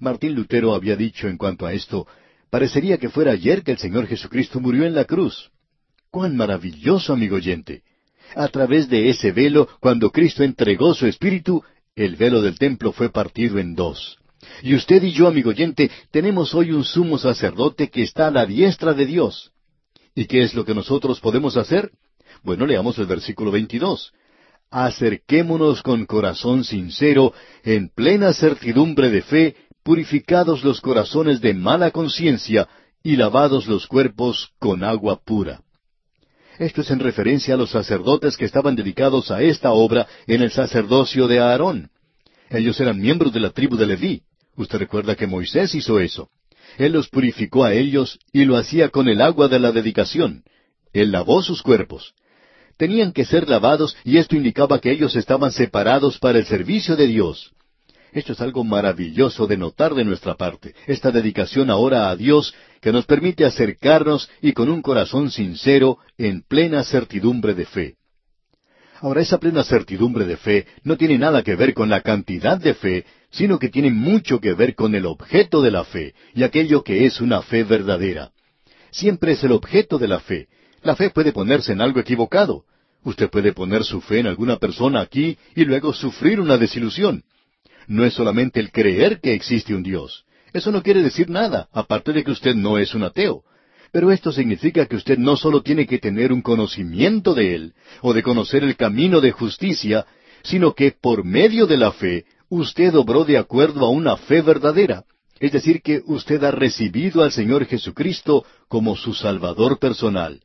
Martín 0.00 0.34
Lutero 0.34 0.74
había 0.74 0.96
dicho 0.96 1.28
en 1.28 1.36
cuanto 1.36 1.66
a 1.66 1.72
esto, 1.72 2.06
parecería 2.50 2.98
que 2.98 3.10
fuera 3.10 3.32
ayer 3.32 3.62
que 3.62 3.72
el 3.72 3.78
Señor 3.78 4.06
Jesucristo 4.06 4.60
murió 4.60 4.84
en 4.84 4.94
la 4.94 5.04
cruz. 5.04 5.50
¡Cuán 6.10 6.36
maravilloso, 6.36 7.12
amigo 7.12 7.36
oyente! 7.36 7.82
A 8.34 8.48
través 8.48 8.88
de 8.88 9.10
ese 9.10 9.32
velo, 9.32 9.68
cuando 9.80 10.10
Cristo 10.10 10.42
entregó 10.42 10.94
su 10.94 11.06
espíritu, 11.06 11.62
el 11.94 12.16
velo 12.16 12.42
del 12.42 12.58
templo 12.58 12.92
fue 12.92 13.10
partido 13.10 13.58
en 13.58 13.74
dos. 13.74 14.18
Y 14.62 14.74
usted 14.74 15.02
y 15.02 15.12
yo, 15.12 15.28
amigo 15.28 15.50
oyente, 15.50 15.90
tenemos 16.10 16.54
hoy 16.54 16.72
un 16.72 16.84
sumo 16.84 17.18
sacerdote 17.18 17.90
que 17.90 18.02
está 18.02 18.28
a 18.28 18.30
la 18.30 18.46
diestra 18.46 18.94
de 18.94 19.06
Dios. 19.06 19.52
¿Y 20.14 20.26
qué 20.26 20.42
es 20.42 20.54
lo 20.54 20.64
que 20.64 20.74
nosotros 20.74 21.20
podemos 21.20 21.56
hacer? 21.56 21.90
Bueno, 22.42 22.66
leamos 22.66 22.98
el 22.98 23.06
versículo 23.06 23.50
22. 23.50 24.12
Acerquémonos 24.70 25.82
con 25.82 26.06
corazón 26.06 26.64
sincero, 26.64 27.32
en 27.62 27.88
plena 27.88 28.32
certidumbre 28.32 29.10
de 29.10 29.22
fe, 29.22 29.56
purificados 29.82 30.64
los 30.64 30.80
corazones 30.80 31.40
de 31.40 31.54
mala 31.54 31.90
conciencia 31.90 32.68
y 33.02 33.16
lavados 33.16 33.66
los 33.66 33.86
cuerpos 33.86 34.50
con 34.58 34.82
agua 34.82 35.20
pura. 35.22 35.60
Esto 36.58 36.82
es 36.82 36.90
en 36.90 37.00
referencia 37.00 37.54
a 37.54 37.56
los 37.56 37.70
sacerdotes 37.70 38.36
que 38.36 38.44
estaban 38.44 38.76
dedicados 38.76 39.30
a 39.30 39.42
esta 39.42 39.72
obra 39.72 40.06
en 40.26 40.42
el 40.42 40.50
sacerdocio 40.50 41.26
de 41.26 41.40
Aarón. 41.40 41.90
Ellos 42.48 42.80
eran 42.80 43.00
miembros 43.00 43.32
de 43.32 43.40
la 43.40 43.50
tribu 43.50 43.76
de 43.76 43.86
Leví. 43.86 44.22
Usted 44.56 44.78
recuerda 44.78 45.16
que 45.16 45.26
Moisés 45.26 45.74
hizo 45.74 46.00
eso. 46.00 46.28
Él 46.78 46.92
los 46.92 47.08
purificó 47.08 47.64
a 47.64 47.74
ellos 47.74 48.18
y 48.32 48.44
lo 48.44 48.56
hacía 48.56 48.88
con 48.88 49.08
el 49.08 49.20
agua 49.20 49.48
de 49.48 49.58
la 49.58 49.72
dedicación. 49.72 50.44
Él 50.92 51.12
lavó 51.12 51.42
sus 51.42 51.62
cuerpos. 51.62 52.14
Tenían 52.76 53.12
que 53.12 53.24
ser 53.24 53.48
lavados 53.48 53.96
y 54.04 54.18
esto 54.18 54.36
indicaba 54.36 54.80
que 54.80 54.90
ellos 54.90 55.14
estaban 55.14 55.52
separados 55.52 56.18
para 56.18 56.38
el 56.38 56.46
servicio 56.46 56.96
de 56.96 57.06
Dios. 57.06 57.52
Esto 58.12 58.32
es 58.32 58.40
algo 58.40 58.62
maravilloso 58.62 59.48
de 59.48 59.56
notar 59.56 59.94
de 59.94 60.04
nuestra 60.04 60.36
parte, 60.36 60.72
esta 60.86 61.10
dedicación 61.10 61.68
ahora 61.68 62.10
a 62.10 62.16
Dios 62.16 62.54
que 62.80 62.92
nos 62.92 63.06
permite 63.06 63.44
acercarnos 63.44 64.30
y 64.40 64.52
con 64.52 64.68
un 64.68 64.82
corazón 64.82 65.32
sincero, 65.32 65.98
en 66.16 66.42
plena 66.42 66.84
certidumbre 66.84 67.54
de 67.54 67.66
fe. 67.66 67.96
Ahora, 69.00 69.20
esa 69.20 69.38
plena 69.38 69.64
certidumbre 69.64 70.24
de 70.26 70.36
fe 70.36 70.66
no 70.84 70.96
tiene 70.96 71.18
nada 71.18 71.42
que 71.42 71.56
ver 71.56 71.74
con 71.74 71.90
la 71.90 72.02
cantidad 72.02 72.56
de 72.56 72.74
fe, 72.74 73.04
sino 73.34 73.58
que 73.58 73.68
tiene 73.68 73.90
mucho 73.90 74.40
que 74.40 74.54
ver 74.54 74.74
con 74.76 74.94
el 74.94 75.06
objeto 75.06 75.60
de 75.60 75.72
la 75.72 75.84
fe 75.84 76.14
y 76.34 76.44
aquello 76.44 76.84
que 76.84 77.04
es 77.04 77.20
una 77.20 77.42
fe 77.42 77.64
verdadera. 77.64 78.30
Siempre 78.92 79.32
es 79.32 79.42
el 79.42 79.50
objeto 79.50 79.98
de 79.98 80.06
la 80.06 80.20
fe. 80.20 80.46
La 80.82 80.94
fe 80.94 81.10
puede 81.10 81.32
ponerse 81.32 81.72
en 81.72 81.80
algo 81.80 81.98
equivocado. 81.98 82.64
Usted 83.02 83.28
puede 83.28 83.52
poner 83.52 83.82
su 83.82 84.00
fe 84.00 84.20
en 84.20 84.28
alguna 84.28 84.58
persona 84.58 85.00
aquí 85.00 85.36
y 85.56 85.64
luego 85.64 85.92
sufrir 85.92 86.40
una 86.40 86.56
desilusión. 86.58 87.24
No 87.88 88.04
es 88.04 88.14
solamente 88.14 88.60
el 88.60 88.70
creer 88.70 89.20
que 89.20 89.34
existe 89.34 89.74
un 89.74 89.82
Dios. 89.82 90.24
Eso 90.52 90.70
no 90.70 90.82
quiere 90.82 91.02
decir 91.02 91.28
nada, 91.28 91.68
aparte 91.72 92.12
de 92.12 92.22
que 92.22 92.30
usted 92.30 92.54
no 92.54 92.78
es 92.78 92.94
un 92.94 93.02
ateo. 93.02 93.42
Pero 93.90 94.12
esto 94.12 94.30
significa 94.30 94.86
que 94.86 94.96
usted 94.96 95.18
no 95.18 95.36
solo 95.36 95.62
tiene 95.62 95.86
que 95.86 95.98
tener 95.98 96.32
un 96.32 96.40
conocimiento 96.40 97.34
de 97.34 97.54
Él, 97.56 97.74
o 98.00 98.14
de 98.14 98.22
conocer 98.22 98.62
el 98.62 98.76
camino 98.76 99.20
de 99.20 99.32
justicia, 99.32 100.06
sino 100.44 100.74
que 100.74 100.92
por 100.92 101.24
medio 101.24 101.66
de 101.66 101.76
la 101.76 101.90
fe 101.90 102.24
usted 102.48 102.94
obró 102.94 103.24
de 103.24 103.38
acuerdo 103.38 103.86
a 103.86 103.90
una 103.90 104.16
fe 104.16 104.42
verdadera. 104.42 105.04
Es 105.40 105.52
decir, 105.52 105.82
que 105.82 106.02
usted 106.06 106.42
ha 106.44 106.50
recibido 106.50 107.22
al 107.22 107.32
Señor 107.32 107.66
Jesucristo 107.66 108.44
como 108.68 108.96
su 108.96 109.14
Salvador 109.14 109.78
personal. 109.78 110.40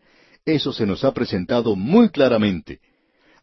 Eso 0.45 0.73
se 0.73 0.85
nos 0.85 1.03
ha 1.03 1.13
presentado 1.13 1.75
muy 1.75 2.09
claramente. 2.09 2.79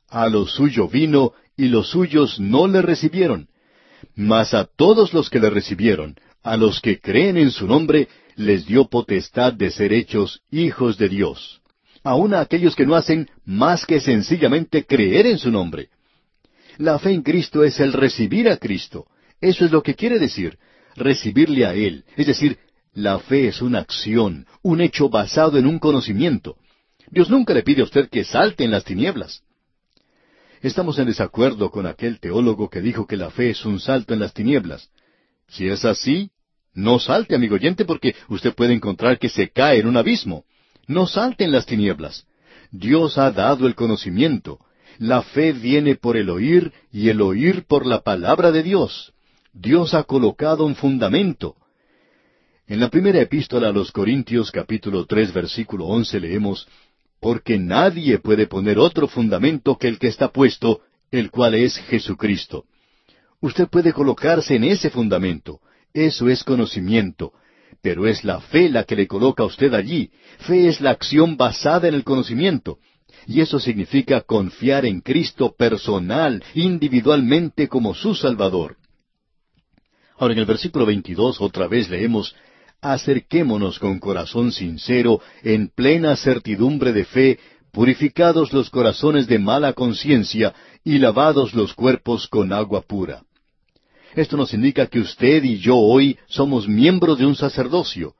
A 0.08 0.28
lo 0.28 0.46
suyo 0.46 0.88
vino 0.88 1.32
y 1.56 1.68
los 1.68 1.90
suyos 1.90 2.40
no 2.40 2.66
le 2.66 2.82
recibieron. 2.82 3.48
Mas 4.14 4.54
a 4.54 4.64
todos 4.64 5.14
los 5.14 5.30
que 5.30 5.38
le 5.38 5.50
recibieron, 5.50 6.16
a 6.42 6.56
los 6.56 6.80
que 6.80 7.00
creen 7.00 7.36
en 7.36 7.50
su 7.50 7.66
nombre, 7.66 8.08
les 8.36 8.66
dio 8.66 8.88
potestad 8.88 9.52
de 9.52 9.70
ser 9.70 9.92
hechos 9.92 10.42
hijos 10.50 10.98
de 10.98 11.08
Dios, 11.08 11.60
aun 12.04 12.34
a 12.34 12.40
aquellos 12.40 12.76
que 12.76 12.86
no 12.86 12.94
hacen 12.94 13.28
más 13.44 13.86
que 13.86 14.00
sencillamente 14.00 14.84
creer 14.84 15.26
en 15.26 15.38
su 15.38 15.50
nombre. 15.50 15.88
La 16.78 16.98
fe 16.98 17.12
en 17.12 17.22
Cristo 17.22 17.64
es 17.64 17.80
el 17.80 17.92
recibir 17.92 18.48
a 18.48 18.56
Cristo. 18.56 19.06
Eso 19.40 19.64
es 19.64 19.72
lo 19.72 19.82
que 19.82 19.94
quiere 19.94 20.18
decir, 20.18 20.58
recibirle 20.94 21.66
a 21.66 21.74
Él. 21.74 22.04
Es 22.16 22.26
decir, 22.26 22.58
la 22.92 23.18
fe 23.18 23.48
es 23.48 23.62
una 23.62 23.80
acción, 23.80 24.46
un 24.62 24.80
hecho 24.80 25.08
basado 25.08 25.58
en 25.58 25.66
un 25.66 25.78
conocimiento. 25.78 26.56
Dios 27.10 27.30
nunca 27.30 27.54
le 27.54 27.62
pide 27.62 27.82
a 27.82 27.84
usted 27.84 28.08
que 28.08 28.24
salte 28.24 28.64
en 28.64 28.70
las 28.70 28.84
tinieblas. 28.84 29.42
Estamos 30.62 30.98
en 30.98 31.06
desacuerdo 31.06 31.70
con 31.70 31.86
aquel 31.86 32.18
teólogo 32.18 32.68
que 32.70 32.80
dijo 32.80 33.06
que 33.06 33.16
la 33.16 33.30
fe 33.30 33.50
es 33.50 33.64
un 33.64 33.78
salto 33.78 34.14
en 34.14 34.20
las 34.20 34.32
tinieblas. 34.32 34.90
Si 35.48 35.68
es 35.68 35.84
así, 35.84 36.30
no 36.74 36.98
salte, 36.98 37.34
amigo 37.34 37.54
oyente, 37.54 37.84
porque 37.84 38.14
usted 38.28 38.54
puede 38.54 38.74
encontrar 38.74 39.18
que 39.18 39.28
se 39.28 39.50
cae 39.50 39.78
en 39.78 39.86
un 39.86 39.96
abismo. 39.96 40.44
No 40.86 41.06
salte 41.06 41.44
en 41.44 41.52
las 41.52 41.66
tinieblas. 41.66 42.26
Dios 42.70 43.18
ha 43.18 43.30
dado 43.30 43.66
el 43.66 43.74
conocimiento. 43.74 44.58
La 44.98 45.22
fe 45.22 45.52
viene 45.52 45.96
por 45.96 46.16
el 46.16 46.30
oír 46.30 46.72
y 46.90 47.08
el 47.08 47.20
oír 47.20 47.64
por 47.66 47.84
la 47.84 48.00
palabra 48.00 48.50
de 48.50 48.62
Dios. 48.62 49.12
Dios 49.52 49.94
ha 49.94 50.04
colocado 50.04 50.64
un 50.64 50.74
fundamento. 50.74 51.56
En 52.66 52.80
la 52.80 52.88
primera 52.88 53.20
epístola 53.20 53.68
a 53.68 53.72
los 53.72 53.92
Corintios 53.92 54.50
capítulo 54.50 55.06
tres 55.06 55.32
versículo 55.32 55.86
once 55.86 56.18
leemos, 56.18 56.66
Porque 57.20 57.58
nadie 57.58 58.18
puede 58.18 58.46
poner 58.46 58.78
otro 58.78 59.06
fundamento 59.06 59.76
que 59.76 59.88
el 59.88 59.98
que 59.98 60.08
está 60.08 60.28
puesto, 60.28 60.80
el 61.10 61.30
cual 61.30 61.54
es 61.54 61.76
Jesucristo. 61.76 62.64
Usted 63.40 63.68
puede 63.68 63.92
colocarse 63.92 64.56
en 64.56 64.64
ese 64.64 64.90
fundamento. 64.90 65.60
Eso 65.92 66.28
es 66.28 66.42
conocimiento. 66.42 67.32
Pero 67.82 68.06
es 68.06 68.24
la 68.24 68.40
fe 68.40 68.68
la 68.68 68.84
que 68.84 68.96
le 68.96 69.06
coloca 69.06 69.42
a 69.42 69.46
usted 69.46 69.72
allí. 69.74 70.10
Fe 70.38 70.68
es 70.68 70.80
la 70.80 70.90
acción 70.90 71.36
basada 71.36 71.88
en 71.88 71.94
el 71.94 72.04
conocimiento. 72.04 72.78
Y 73.26 73.40
eso 73.40 73.58
significa 73.58 74.20
confiar 74.20 74.86
en 74.86 75.00
Cristo 75.00 75.54
personal, 75.56 76.42
individualmente 76.54 77.68
como 77.68 77.94
su 77.94 78.14
Salvador. 78.14 78.76
Ahora 80.18 80.32
en 80.32 80.40
el 80.40 80.46
versículo 80.46 80.86
22 80.86 81.40
otra 81.40 81.66
vez 81.66 81.90
leemos, 81.90 82.34
Acerquémonos 82.80 83.78
con 83.78 83.98
corazón 83.98 84.52
sincero, 84.52 85.20
en 85.42 85.68
plena 85.68 86.14
certidumbre 86.14 86.92
de 86.92 87.04
fe, 87.04 87.38
purificados 87.72 88.52
los 88.52 88.70
corazones 88.70 89.26
de 89.26 89.38
mala 89.38 89.72
conciencia 89.72 90.54
y 90.84 90.98
lavados 90.98 91.52
los 91.52 91.74
cuerpos 91.74 92.28
con 92.28 92.52
agua 92.52 92.82
pura. 92.82 93.22
Esto 94.14 94.36
nos 94.36 94.54
indica 94.54 94.86
que 94.86 95.00
usted 95.00 95.42
y 95.44 95.58
yo 95.58 95.76
hoy 95.76 96.16
somos 96.26 96.68
miembros 96.68 97.18
de 97.18 97.26
un 97.26 97.34
sacerdocio. 97.34 98.14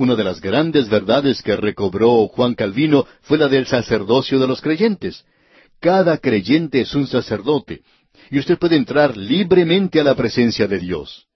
Una 0.00 0.16
de 0.16 0.24
las 0.24 0.40
grandes 0.40 0.88
verdades 0.88 1.42
que 1.42 1.54
recobró 1.56 2.26
Juan 2.28 2.54
Calvino 2.54 3.06
fue 3.20 3.36
la 3.36 3.48
del 3.48 3.66
sacerdocio 3.66 4.38
de 4.38 4.48
los 4.48 4.62
creyentes. 4.62 5.26
Cada 5.78 6.16
creyente 6.16 6.80
es 6.80 6.94
un 6.94 7.06
sacerdote, 7.06 7.82
y 8.30 8.38
usted 8.38 8.58
puede 8.58 8.76
entrar 8.76 9.14
libremente 9.14 10.00
a 10.00 10.04
la 10.04 10.14
presencia 10.14 10.66
de 10.66 10.78
Dios. 10.78 11.26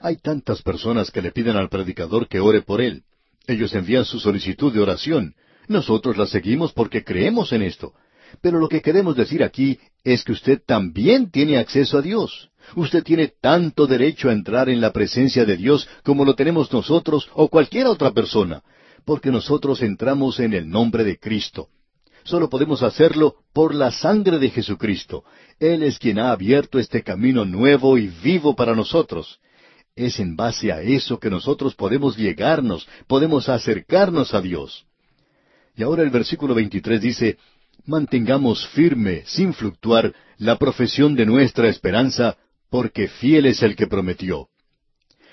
Hay 0.00 0.16
tantas 0.16 0.62
personas 0.62 1.12
que 1.12 1.22
le 1.22 1.30
piden 1.30 1.56
al 1.56 1.68
predicador 1.68 2.26
que 2.26 2.40
ore 2.40 2.62
por 2.62 2.80
él. 2.80 3.04
Ellos 3.46 3.72
envían 3.72 4.04
su 4.04 4.18
solicitud 4.18 4.72
de 4.72 4.80
oración. 4.80 5.36
Nosotros 5.68 6.16
la 6.16 6.26
seguimos 6.26 6.72
porque 6.72 7.04
creemos 7.04 7.52
en 7.52 7.62
esto. 7.62 7.92
Pero 8.40 8.58
lo 8.58 8.68
que 8.68 8.82
queremos 8.82 9.14
decir 9.14 9.44
aquí 9.44 9.78
es 10.02 10.24
que 10.24 10.32
usted 10.32 10.60
también 10.66 11.30
tiene 11.30 11.56
acceso 11.56 11.98
a 11.98 12.02
Dios. 12.02 12.50
Usted 12.76 13.02
tiene 13.02 13.32
tanto 13.40 13.86
derecho 13.86 14.28
a 14.28 14.32
entrar 14.32 14.68
en 14.68 14.80
la 14.80 14.92
presencia 14.92 15.44
de 15.44 15.56
Dios 15.56 15.88
como 16.04 16.24
lo 16.24 16.34
tenemos 16.34 16.72
nosotros 16.72 17.28
o 17.34 17.48
cualquier 17.48 17.86
otra 17.86 18.12
persona, 18.12 18.62
porque 19.04 19.30
nosotros 19.30 19.82
entramos 19.82 20.40
en 20.40 20.54
el 20.54 20.68
nombre 20.68 21.04
de 21.04 21.18
Cristo. 21.18 21.68
Solo 22.24 22.50
podemos 22.50 22.82
hacerlo 22.82 23.36
por 23.54 23.74
la 23.74 23.90
sangre 23.90 24.38
de 24.38 24.50
Jesucristo. 24.50 25.24
Él 25.58 25.82
es 25.82 25.98
quien 25.98 26.18
ha 26.18 26.30
abierto 26.30 26.78
este 26.78 27.02
camino 27.02 27.46
nuevo 27.46 27.96
y 27.96 28.08
vivo 28.08 28.54
para 28.54 28.74
nosotros. 28.74 29.40
Es 29.96 30.20
en 30.20 30.36
base 30.36 30.70
a 30.70 30.82
eso 30.82 31.18
que 31.18 31.30
nosotros 31.30 31.74
podemos 31.74 32.16
llegarnos, 32.16 32.86
podemos 33.06 33.48
acercarnos 33.48 34.34
a 34.34 34.42
Dios. 34.42 34.84
Y 35.74 35.82
ahora 35.82 36.02
el 36.02 36.10
versículo 36.10 36.54
23 36.54 37.00
dice, 37.00 37.38
mantengamos 37.86 38.66
firme, 38.68 39.22
sin 39.24 39.54
fluctuar, 39.54 40.12
la 40.36 40.56
profesión 40.56 41.14
de 41.16 41.24
nuestra 41.24 41.68
esperanza, 41.68 42.36
porque 42.70 43.08
fiel 43.08 43.46
es 43.46 43.62
el 43.62 43.76
que 43.76 43.86
prometió. 43.86 44.48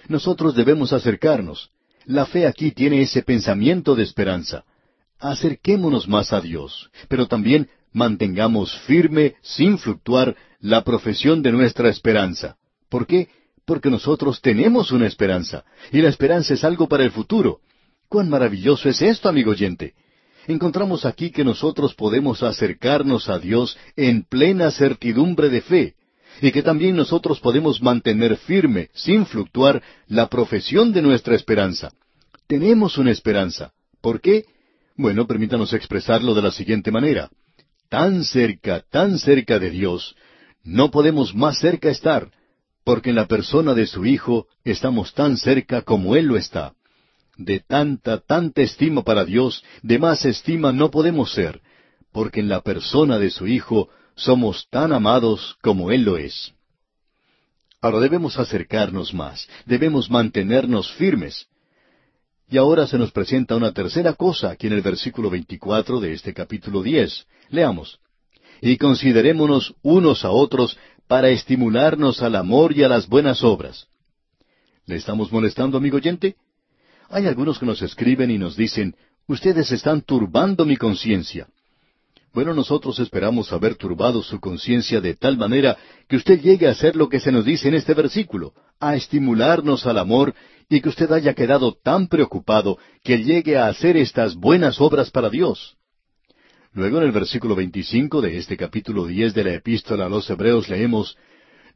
Nosotros 0.08 0.56
debemos 0.56 0.94
acercarnos. 0.94 1.72
La 2.06 2.26
fe 2.26 2.46
aquí 2.46 2.72
tiene 2.72 3.02
ese 3.02 3.24
pensamiento 3.24 3.96
de 3.96 4.04
esperanza. 4.04 4.64
Acerquémonos 5.20 6.08
más 6.08 6.34
a 6.34 6.42
Dios, 6.42 6.92
pero 7.08 7.28
también 7.28 7.70
mantengamos 7.92 8.78
firme, 8.82 9.36
sin 9.42 9.78
fluctuar, 9.78 10.36
la 10.60 10.84
profesión 10.84 11.42
de 11.42 11.52
nuestra 11.52 11.90
esperanza. 11.90 12.58
¿Por 12.90 13.08
qué? 13.08 13.30
Porque 13.66 13.90
nosotros 13.90 14.42
tenemos 14.42 14.92
una 14.92 15.08
esperanza, 15.08 15.64
y 15.92 16.02
la 16.02 16.10
esperanza 16.10 16.54
es 16.54 16.64
algo 16.64 16.88
para 16.88 17.04
el 17.04 17.12
futuro. 17.12 17.60
¡Cuán 18.08 18.30
maravilloso 18.30 18.90
es 18.90 19.02
esto, 19.02 19.30
amigo 19.30 19.52
oyente! 19.52 19.94
Encontramos 20.48 21.06
aquí 21.06 21.32
que 21.32 21.44
nosotros 21.44 21.96
podemos 21.96 22.44
acercarnos 22.44 23.30
a 23.30 23.40
Dios 23.40 23.78
en 23.96 24.24
plena 24.24 24.70
certidumbre 24.70 25.50
de 25.50 25.62
fe 25.62 25.96
y 26.42 26.52
que 26.52 26.64
también 26.64 26.96
nosotros 26.96 27.40
podemos 27.40 27.82
mantener 27.82 28.38
firme, 28.38 28.90
sin 28.94 29.26
fluctuar, 29.26 29.82
la 30.08 30.28
profesión 30.28 30.92
de 30.94 31.02
nuestra 31.02 31.36
esperanza. 31.36 31.92
Tenemos 32.48 32.98
una 32.98 33.12
esperanza. 33.12 33.72
¿Por 34.02 34.22
qué? 34.22 34.46
Bueno, 34.98 35.28
permítanos 35.28 35.74
expresarlo 35.74 36.34
de 36.34 36.42
la 36.42 36.52
siguiente 36.52 36.92
manera. 36.92 37.30
Tan 37.90 38.24
cerca, 38.24 38.84
tan 38.90 39.20
cerca 39.20 39.60
de 39.60 39.70
Dios, 39.70 40.16
no 40.64 40.92
podemos 40.92 41.36
más 41.36 41.60
cerca 41.60 41.90
estar, 41.90 42.32
porque 42.84 43.10
en 43.10 43.16
la 43.16 43.28
persona 43.28 43.74
de 43.74 43.88
su 43.88 44.06
Hijo 44.06 44.48
estamos 44.64 45.14
tan 45.14 45.38
cerca 45.38 45.82
como 45.82 46.16
Él 46.16 46.26
lo 46.26 46.38
está. 46.38 46.74
De 47.38 47.60
tanta, 47.60 48.20
tanta 48.20 48.62
estima 48.62 49.04
para 49.04 49.26
Dios, 49.26 49.64
de 49.82 50.00
más 50.00 50.26
estima 50.26 50.72
no 50.72 50.90
podemos 50.92 51.34
ser, 51.34 51.62
porque 52.12 52.40
en 52.40 52.48
la 52.48 52.62
persona 52.62 53.20
de 53.20 53.30
su 53.30 53.48
Hijo 53.48 53.90
somos 54.16 54.68
tan 54.70 54.94
amados 54.94 55.58
como 55.62 55.92
Él 55.92 56.04
lo 56.04 56.18
es. 56.18 56.54
Ahora 57.82 58.00
debemos 58.00 58.40
acercarnos 58.40 59.14
más, 59.14 59.48
debemos 59.66 60.10
mantenernos 60.10 60.92
firmes. 60.94 61.48
Y 62.50 62.58
ahora 62.58 62.88
se 62.88 62.98
nos 62.98 63.12
presenta 63.12 63.56
una 63.56 63.74
tercera 63.74 64.14
cosa 64.14 64.52
aquí 64.52 64.68
en 64.68 64.74
el 64.74 64.82
versículo 64.82 65.30
24 65.30 66.00
de 66.00 66.14
este 66.14 66.34
capítulo 66.34 66.82
10. 66.82 67.28
Leamos. 67.50 68.00
Y 68.62 68.78
considerémonos 68.78 69.76
unos 69.82 70.24
a 70.24 70.32
otros 70.32 70.78
para 71.08 71.30
estimularnos 71.30 72.22
al 72.22 72.36
amor 72.36 72.76
y 72.76 72.84
a 72.84 72.88
las 72.88 73.08
buenas 73.08 73.44
obras. 73.44 73.88
¿Le 74.86 74.96
estamos 74.96 75.32
molestando, 75.32 75.78
amigo 75.78 75.98
oyente? 75.98 76.36
Hay 77.10 77.28
algunos 77.28 77.60
que 77.60 77.66
nos 77.66 77.82
escriben 77.82 78.32
y 78.32 78.38
nos 78.38 78.56
dicen, 78.56 78.96
ustedes 79.28 79.72
están 79.72 80.02
turbando 80.02 80.66
mi 80.66 80.78
conciencia. 80.78 81.48
Bueno, 82.36 82.54
nosotros 82.54 83.00
esperamos 83.00 83.54
haber 83.54 83.76
turbado 83.76 84.22
su 84.22 84.42
conciencia 84.42 85.00
de 85.00 85.16
tal 85.16 85.38
manera 85.38 85.78
que 86.10 86.18
usted 86.18 86.42
llegue 86.42 86.68
a 86.68 86.72
hacer 86.72 86.98
lo 86.98 87.08
que 87.08 87.22
se 87.22 87.32
nos 87.32 87.46
dice 87.46 87.70
en 87.70 87.76
este 87.76 87.94
versículo, 87.94 88.52
a 88.78 88.98
estimularnos 88.98 89.86
al 89.86 89.98
amor 89.98 90.36
y 90.70 90.82
que 90.82 90.90
usted 90.90 91.10
haya 91.14 91.34
quedado 91.34 91.78
tan 91.82 92.10
preocupado 92.10 92.78
que 93.06 93.24
llegue 93.24 93.56
a 93.56 93.68
hacer 93.68 93.96
estas 93.96 94.36
buenas 94.36 94.82
obras 94.82 95.12
para 95.12 95.30
Dios. 95.30 95.78
Luego 96.74 96.98
en 96.98 97.06
el 97.06 97.14
versículo 97.14 97.56
25 97.56 98.20
de 98.20 98.38
este 98.38 98.58
capítulo 98.58 99.06
10 99.06 99.34
de 99.34 99.44
la 99.46 99.54
epístola 99.54 100.08
a 100.08 100.10
los 100.10 100.30
Hebreos 100.30 100.68
leemos, 100.68 101.16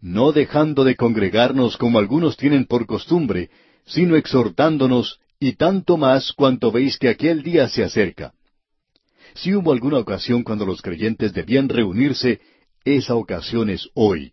No 0.02 0.34
dejando 0.34 0.84
de 0.84 0.98
congregarnos 0.98 1.78
como 1.78 2.00
algunos 2.00 2.36
tienen 2.36 2.66
por 2.66 2.86
costumbre, 2.86 3.50
sino 3.86 4.18
exhortándonos, 4.18 5.22
y 5.40 5.54
tanto 5.54 5.96
más 5.96 6.34
cuanto 6.34 6.70
veis 6.70 6.98
que 6.98 7.08
aquel 7.08 7.44
día 7.44 7.70
se 7.70 7.82
acerca. 7.82 8.34
Si 9.36 9.54
hubo 9.54 9.72
alguna 9.72 9.98
ocasión 9.98 10.44
cuando 10.44 10.66
los 10.66 10.82
creyentes 10.82 11.34
debían 11.34 11.70
reunirse, 11.70 12.40
esa 12.84 13.16
ocasión 13.16 13.70
es 13.70 13.90
hoy. 13.94 14.32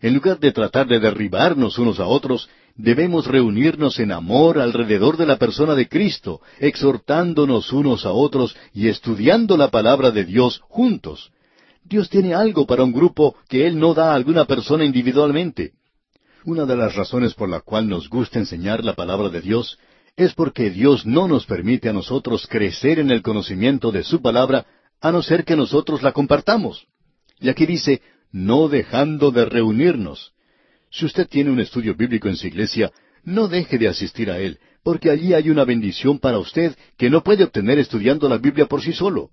En 0.00 0.14
lugar 0.14 0.38
de 0.40 0.52
tratar 0.52 0.86
de 0.86 0.98
derribarnos 0.98 1.78
unos 1.78 2.00
a 2.00 2.06
otros, 2.06 2.48
debemos 2.74 3.26
reunirnos 3.26 3.98
en 3.98 4.12
amor 4.12 4.58
alrededor 4.58 5.16
de 5.16 5.26
la 5.26 5.36
persona 5.36 5.74
de 5.74 5.88
Cristo, 5.88 6.40
exhortándonos 6.58 7.72
unos 7.72 8.06
a 8.06 8.12
otros 8.12 8.56
y 8.72 8.88
estudiando 8.88 9.56
la 9.56 9.70
palabra 9.70 10.10
de 10.10 10.24
Dios 10.24 10.60
juntos. 10.68 11.30
Dios 11.84 12.08
tiene 12.08 12.34
algo 12.34 12.66
para 12.66 12.84
un 12.84 12.92
grupo 12.92 13.36
que 13.48 13.66
Él 13.66 13.78
no 13.78 13.94
da 13.94 14.12
a 14.12 14.14
alguna 14.14 14.44
persona 14.44 14.84
individualmente. 14.84 15.72
Una 16.44 16.64
de 16.64 16.76
las 16.76 16.94
razones 16.96 17.34
por 17.34 17.48
la 17.48 17.60
cual 17.60 17.88
nos 17.88 18.08
gusta 18.08 18.38
enseñar 18.38 18.84
la 18.84 18.94
palabra 18.94 19.28
de 19.28 19.40
Dios 19.40 19.78
es 20.16 20.34
porque 20.34 20.70
Dios 20.70 21.06
no 21.06 21.26
nos 21.26 21.46
permite 21.46 21.88
a 21.88 21.92
nosotros 21.92 22.46
crecer 22.46 22.98
en 22.98 23.10
el 23.10 23.22
conocimiento 23.22 23.90
de 23.90 24.04
su 24.04 24.20
palabra 24.20 24.66
a 25.00 25.10
no 25.10 25.22
ser 25.22 25.44
que 25.44 25.56
nosotros 25.56 26.02
la 26.02 26.12
compartamos. 26.12 26.86
Y 27.40 27.48
aquí 27.48 27.66
dice, 27.66 28.02
no 28.30 28.68
dejando 28.68 29.30
de 29.30 29.44
reunirnos. 29.44 30.32
Si 30.90 31.06
usted 31.06 31.26
tiene 31.28 31.50
un 31.50 31.60
estudio 31.60 31.94
bíblico 31.94 32.28
en 32.28 32.36
su 32.36 32.46
iglesia, 32.46 32.92
no 33.24 33.48
deje 33.48 33.78
de 33.78 33.88
asistir 33.88 34.30
a 34.30 34.38
él, 34.38 34.58
porque 34.82 35.10
allí 35.10 35.32
hay 35.32 35.48
una 35.48 35.64
bendición 35.64 36.18
para 36.18 36.38
usted 36.38 36.76
que 36.98 37.08
no 37.08 37.22
puede 37.22 37.44
obtener 37.44 37.78
estudiando 37.78 38.28
la 38.28 38.38
Biblia 38.38 38.66
por 38.66 38.82
sí 38.82 38.92
solo. 38.92 39.30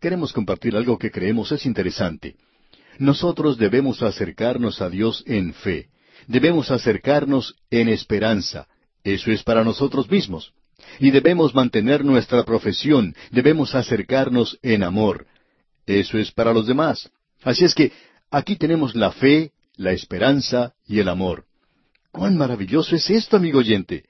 Queremos 0.00 0.32
compartir 0.32 0.76
algo 0.76 0.98
que 0.98 1.10
creemos 1.10 1.52
es 1.52 1.64
interesante. 1.64 2.36
Nosotros 2.98 3.58
debemos 3.58 4.02
acercarnos 4.02 4.80
a 4.80 4.90
Dios 4.90 5.22
en 5.26 5.54
fe. 5.54 5.88
Debemos 6.26 6.70
acercarnos 6.70 7.54
en 7.70 7.88
esperanza, 7.88 8.66
eso 9.06 9.30
es 9.30 9.44
para 9.44 9.62
nosotros 9.62 10.10
mismos. 10.10 10.52
Y 10.98 11.12
debemos 11.12 11.54
mantener 11.54 12.04
nuestra 12.04 12.44
profesión, 12.44 13.14
debemos 13.30 13.74
acercarnos 13.74 14.58
en 14.62 14.82
amor. 14.82 15.26
Eso 15.86 16.18
es 16.18 16.32
para 16.32 16.52
los 16.52 16.66
demás. 16.66 17.08
Así 17.44 17.64
es 17.64 17.74
que 17.74 17.92
aquí 18.30 18.56
tenemos 18.56 18.96
la 18.96 19.12
fe, 19.12 19.52
la 19.76 19.92
esperanza 19.92 20.74
y 20.88 20.98
el 20.98 21.08
amor. 21.08 21.44
¡Cuán 22.10 22.36
maravilloso 22.36 22.96
es 22.96 23.08
esto, 23.08 23.36
amigo 23.36 23.60
oyente! 23.60 24.04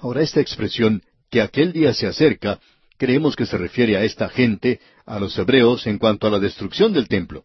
Ahora 0.00 0.20
esta 0.20 0.40
expresión, 0.40 1.02
que 1.30 1.40
aquel 1.40 1.72
día 1.72 1.94
se 1.94 2.06
acerca, 2.06 2.60
creemos 2.98 3.36
que 3.36 3.46
se 3.46 3.56
refiere 3.56 3.96
a 3.96 4.04
esta 4.04 4.28
gente, 4.28 4.78
a 5.06 5.18
los 5.18 5.38
hebreos, 5.38 5.86
en 5.86 5.98
cuanto 5.98 6.26
a 6.26 6.30
la 6.30 6.38
destrucción 6.38 6.92
del 6.92 7.08
templo. 7.08 7.44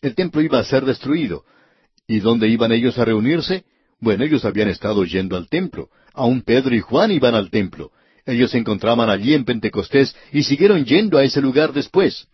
El 0.00 0.14
templo 0.14 0.40
iba 0.40 0.58
a 0.58 0.64
ser 0.64 0.86
destruido. 0.86 1.44
¿Y 2.06 2.20
dónde 2.20 2.48
iban 2.48 2.72
ellos 2.72 2.96
a 2.98 3.04
reunirse? 3.04 3.64
Bueno, 4.00 4.24
ellos 4.24 4.46
habían 4.46 4.68
estado 4.68 5.04
yendo 5.04 5.36
al 5.36 5.48
templo. 5.48 5.90
Aún 6.18 6.42
Pedro 6.42 6.74
y 6.74 6.80
Juan 6.80 7.12
iban 7.12 7.36
al 7.36 7.48
templo. 7.48 7.92
Ellos 8.26 8.50
se 8.50 8.58
encontraban 8.58 9.08
allí 9.08 9.34
en 9.34 9.44
Pentecostés 9.44 10.16
y 10.32 10.42
siguieron 10.42 10.84
yendo 10.84 11.16
a 11.16 11.22
ese 11.22 11.40
lugar 11.40 11.72
después. 11.72 12.26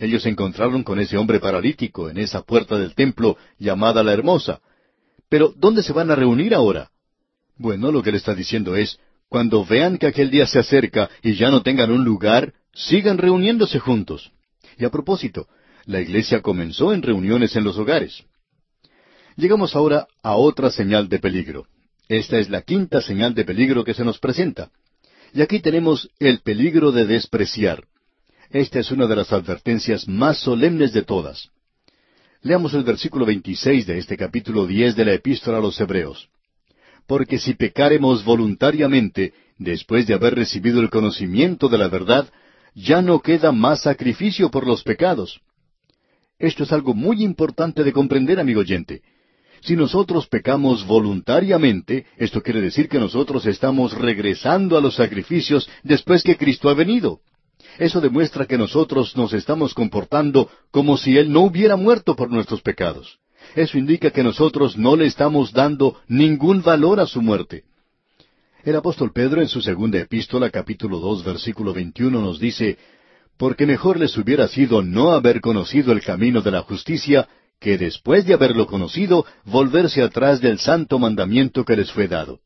Ellos 0.00 0.22
se 0.22 0.30
encontraron 0.30 0.82
con 0.82 0.98
ese 1.00 1.18
hombre 1.18 1.38
paralítico 1.38 2.08
en 2.08 2.16
esa 2.16 2.40
puerta 2.40 2.78
del 2.78 2.94
templo 2.94 3.36
llamada 3.58 4.02
la 4.02 4.14
Hermosa. 4.14 4.60
Pero, 5.28 5.52
¿dónde 5.54 5.82
se 5.82 5.92
van 5.92 6.10
a 6.10 6.14
reunir 6.14 6.54
ahora? 6.54 6.90
Bueno, 7.58 7.92
lo 7.92 8.02
que 8.02 8.10
le 8.10 8.16
está 8.16 8.34
diciendo 8.34 8.74
es, 8.74 8.98
cuando 9.28 9.66
vean 9.66 9.98
que 9.98 10.06
aquel 10.06 10.30
día 10.30 10.46
se 10.46 10.58
acerca 10.58 11.10
y 11.22 11.34
ya 11.34 11.50
no 11.50 11.62
tengan 11.62 11.90
un 11.90 12.04
lugar, 12.04 12.54
sigan 12.72 13.18
reuniéndose 13.18 13.78
juntos. 13.78 14.32
Y 14.78 14.86
a 14.86 14.90
propósito, 14.90 15.46
la 15.84 16.00
iglesia 16.00 16.40
comenzó 16.40 16.94
en 16.94 17.02
reuniones 17.02 17.54
en 17.54 17.64
los 17.64 17.76
hogares. 17.76 18.24
Llegamos 19.36 19.76
ahora 19.76 20.06
a 20.22 20.36
otra 20.36 20.70
señal 20.70 21.10
de 21.10 21.18
peligro. 21.18 21.66
Esta 22.08 22.38
es 22.38 22.48
la 22.48 22.62
quinta 22.62 23.00
señal 23.00 23.34
de 23.34 23.44
peligro 23.44 23.84
que 23.84 23.94
se 23.94 24.04
nos 24.04 24.18
presenta. 24.18 24.70
Y 25.34 25.42
aquí 25.42 25.60
tenemos 25.60 26.08
el 26.18 26.40
peligro 26.40 26.92
de 26.92 27.06
despreciar. 27.06 27.84
Esta 28.50 28.78
es 28.78 28.90
una 28.92 29.06
de 29.06 29.16
las 29.16 29.32
advertencias 29.32 30.06
más 30.06 30.38
solemnes 30.38 30.92
de 30.92 31.02
todas. 31.02 31.50
Leamos 32.42 32.74
el 32.74 32.84
versículo 32.84 33.26
26 33.26 33.86
de 33.86 33.98
este 33.98 34.16
capítulo 34.16 34.66
10 34.66 34.94
de 34.94 35.04
la 35.04 35.14
epístola 35.14 35.58
a 35.58 35.60
los 35.60 35.80
Hebreos. 35.80 36.28
Porque 37.08 37.38
si 37.38 37.54
pecaremos 37.54 38.24
voluntariamente, 38.24 39.32
después 39.58 40.06
de 40.06 40.14
haber 40.14 40.36
recibido 40.36 40.80
el 40.80 40.90
conocimiento 40.90 41.68
de 41.68 41.78
la 41.78 41.88
verdad, 41.88 42.28
ya 42.74 43.02
no 43.02 43.20
queda 43.20 43.50
más 43.50 43.82
sacrificio 43.82 44.50
por 44.50 44.66
los 44.66 44.84
pecados. 44.84 45.40
Esto 46.38 46.64
es 46.64 46.72
algo 46.72 46.94
muy 46.94 47.24
importante 47.24 47.82
de 47.82 47.92
comprender, 47.92 48.38
amigo 48.38 48.60
oyente. 48.60 49.02
Si 49.62 49.76
nosotros 49.76 50.26
pecamos 50.26 50.86
voluntariamente, 50.86 52.06
esto 52.16 52.42
quiere 52.42 52.60
decir 52.60 52.88
que 52.88 52.98
nosotros 52.98 53.46
estamos 53.46 53.92
regresando 53.92 54.76
a 54.76 54.80
los 54.80 54.94
sacrificios 54.94 55.68
después 55.82 56.22
que 56.22 56.36
Cristo 56.36 56.68
ha 56.68 56.74
venido. 56.74 57.20
Eso 57.78 58.00
demuestra 58.00 58.46
que 58.46 58.58
nosotros 58.58 59.16
nos 59.16 59.32
estamos 59.32 59.74
comportando 59.74 60.48
como 60.70 60.96
si 60.96 61.18
Él 61.18 61.32
no 61.32 61.42
hubiera 61.42 61.76
muerto 61.76 62.16
por 62.16 62.30
nuestros 62.30 62.62
pecados. 62.62 63.18
Eso 63.54 63.78
indica 63.78 64.10
que 64.10 64.22
nosotros 64.22 64.76
no 64.76 64.96
le 64.96 65.06
estamos 65.06 65.52
dando 65.52 65.96
ningún 66.08 66.62
valor 66.62 67.00
a 67.00 67.06
su 67.06 67.22
muerte. 67.22 67.64
El 68.64 68.76
apóstol 68.76 69.12
Pedro 69.12 69.40
en 69.40 69.48
su 69.48 69.60
segunda 69.60 69.98
epístola 69.98 70.50
capítulo 70.50 70.98
dos 70.98 71.24
versículo 71.24 71.72
veintiuno 71.72 72.20
nos 72.20 72.40
dice, 72.40 72.78
Porque 73.36 73.66
mejor 73.66 74.00
les 74.00 74.16
hubiera 74.16 74.48
sido 74.48 74.82
no 74.82 75.12
haber 75.12 75.40
conocido 75.40 75.92
el 75.92 76.02
camino 76.02 76.40
de 76.40 76.50
la 76.50 76.62
justicia, 76.62 77.28
que 77.60 77.78
después 77.78 78.26
de 78.26 78.34
haberlo 78.34 78.66
conocido, 78.66 79.24
volverse 79.44 80.02
atrás 80.02 80.40
del 80.40 80.58
santo 80.58 80.98
mandamiento 80.98 81.64
que 81.64 81.76
les 81.76 81.90
fue 81.90 82.08
dado. 82.08 82.40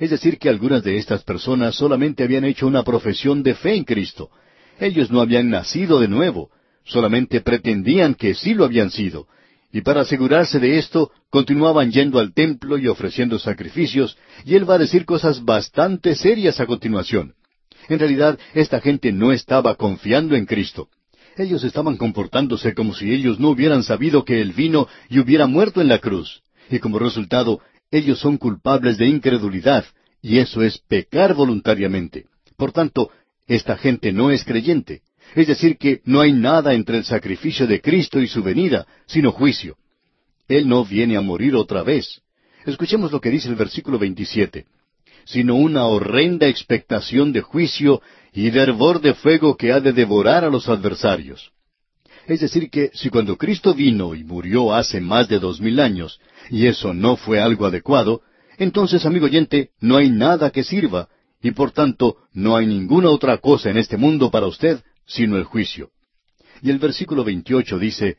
Es 0.00 0.10
decir, 0.10 0.38
que 0.38 0.48
algunas 0.48 0.82
de 0.82 0.96
estas 0.96 1.22
personas 1.22 1.74
solamente 1.74 2.24
habían 2.24 2.44
hecho 2.44 2.66
una 2.66 2.82
profesión 2.82 3.42
de 3.42 3.54
fe 3.54 3.74
en 3.74 3.84
Cristo, 3.84 4.30
ellos 4.80 5.10
no 5.10 5.20
habían 5.20 5.50
nacido 5.50 6.00
de 6.00 6.08
nuevo, 6.08 6.50
solamente 6.84 7.40
pretendían 7.40 8.14
que 8.14 8.34
sí 8.34 8.54
lo 8.54 8.64
habían 8.64 8.90
sido, 8.90 9.28
y 9.72 9.80
para 9.80 10.02
asegurarse 10.02 10.58
de 10.58 10.78
esto, 10.78 11.10
continuaban 11.30 11.90
yendo 11.90 12.18
al 12.18 12.34
templo 12.34 12.76
y 12.76 12.88
ofreciendo 12.88 13.38
sacrificios, 13.38 14.18
y 14.44 14.54
él 14.54 14.68
va 14.68 14.74
a 14.74 14.78
decir 14.78 15.06
cosas 15.06 15.44
bastante 15.44 16.14
serias 16.14 16.60
a 16.60 16.66
continuación. 16.66 17.34
En 17.88 17.98
realidad, 17.98 18.38
esta 18.54 18.80
gente 18.80 19.12
no 19.12 19.32
estaba 19.32 19.74
confiando 19.76 20.36
en 20.36 20.46
Cristo. 20.46 20.88
Ellos 21.36 21.64
estaban 21.64 21.96
comportándose 21.96 22.74
como 22.74 22.94
si 22.94 23.12
ellos 23.12 23.40
no 23.40 23.50
hubieran 23.50 23.82
sabido 23.82 24.24
que 24.24 24.40
Él 24.40 24.52
vino 24.52 24.88
y 25.08 25.18
hubiera 25.18 25.46
muerto 25.46 25.80
en 25.80 25.88
la 25.88 25.98
cruz. 25.98 26.42
Y 26.70 26.78
como 26.78 26.98
resultado, 26.98 27.60
ellos 27.90 28.18
son 28.18 28.36
culpables 28.38 28.98
de 28.98 29.06
incredulidad, 29.06 29.84
y 30.20 30.38
eso 30.38 30.62
es 30.62 30.78
pecar 30.78 31.34
voluntariamente. 31.34 32.26
Por 32.56 32.72
tanto, 32.72 33.10
esta 33.46 33.76
gente 33.76 34.12
no 34.12 34.30
es 34.30 34.44
creyente. 34.44 35.02
Es 35.34 35.46
decir, 35.46 35.78
que 35.78 36.00
no 36.04 36.20
hay 36.20 36.32
nada 36.32 36.74
entre 36.74 36.98
el 36.98 37.04
sacrificio 37.04 37.66
de 37.66 37.80
Cristo 37.80 38.20
y 38.20 38.26
su 38.26 38.42
venida, 38.42 38.86
sino 39.06 39.32
juicio. 39.32 39.76
Él 40.48 40.68
no 40.68 40.84
viene 40.84 41.16
a 41.16 41.22
morir 41.22 41.54
otra 41.54 41.82
vez. 41.82 42.20
Escuchemos 42.66 43.10
lo 43.10 43.20
que 43.20 43.30
dice 43.30 43.48
el 43.48 43.54
versículo 43.54 43.98
27. 43.98 44.66
Sino 45.24 45.54
una 45.54 45.86
horrenda 45.86 46.48
expectación 46.48 47.32
de 47.32 47.40
juicio 47.40 48.02
y 48.32 48.50
de 48.50 48.60
hervor 48.60 49.00
de 49.00 49.14
fuego 49.14 49.56
que 49.56 49.72
ha 49.72 49.80
de 49.80 49.92
devorar 49.92 50.44
a 50.44 50.50
los 50.50 50.68
adversarios. 50.68 51.52
Es 52.26 52.40
decir, 52.40 52.70
que 52.70 52.90
si 52.94 53.10
cuando 53.10 53.36
Cristo 53.36 53.74
vino 53.74 54.14
y 54.14 54.24
murió 54.24 54.74
hace 54.74 55.00
más 55.00 55.28
de 55.28 55.38
dos 55.38 55.60
mil 55.60 55.80
años, 55.80 56.20
y 56.50 56.66
eso 56.66 56.94
no 56.94 57.16
fue 57.16 57.40
algo 57.40 57.66
adecuado, 57.66 58.22
entonces, 58.58 59.04
amigo 59.06 59.26
oyente, 59.26 59.70
no 59.80 59.96
hay 59.96 60.10
nada 60.10 60.50
que 60.50 60.62
sirva, 60.62 61.08
y 61.42 61.50
por 61.50 61.72
tanto 61.72 62.16
no 62.32 62.56
hay 62.56 62.66
ninguna 62.66 63.10
otra 63.10 63.38
cosa 63.38 63.70
en 63.70 63.76
este 63.76 63.96
mundo 63.96 64.30
para 64.30 64.46
usted 64.46 64.80
sino 65.04 65.36
el 65.36 65.44
juicio. 65.44 65.90
Y 66.62 66.70
el 66.70 66.78
versículo 66.78 67.24
28 67.24 67.78
dice, 67.78 68.16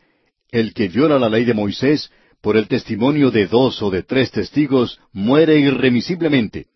El 0.51 0.73
que 0.73 0.89
viola 0.89 1.17
la 1.17 1.29
ley 1.29 1.45
de 1.45 1.53
Moisés, 1.53 2.11
por 2.41 2.57
el 2.57 2.67
testimonio 2.67 3.31
de 3.31 3.47
dos 3.47 3.81
o 3.81 3.89
de 3.89 4.03
tres 4.03 4.31
testigos, 4.31 4.99
muere 5.13 5.57
irremisiblemente. 5.59 6.67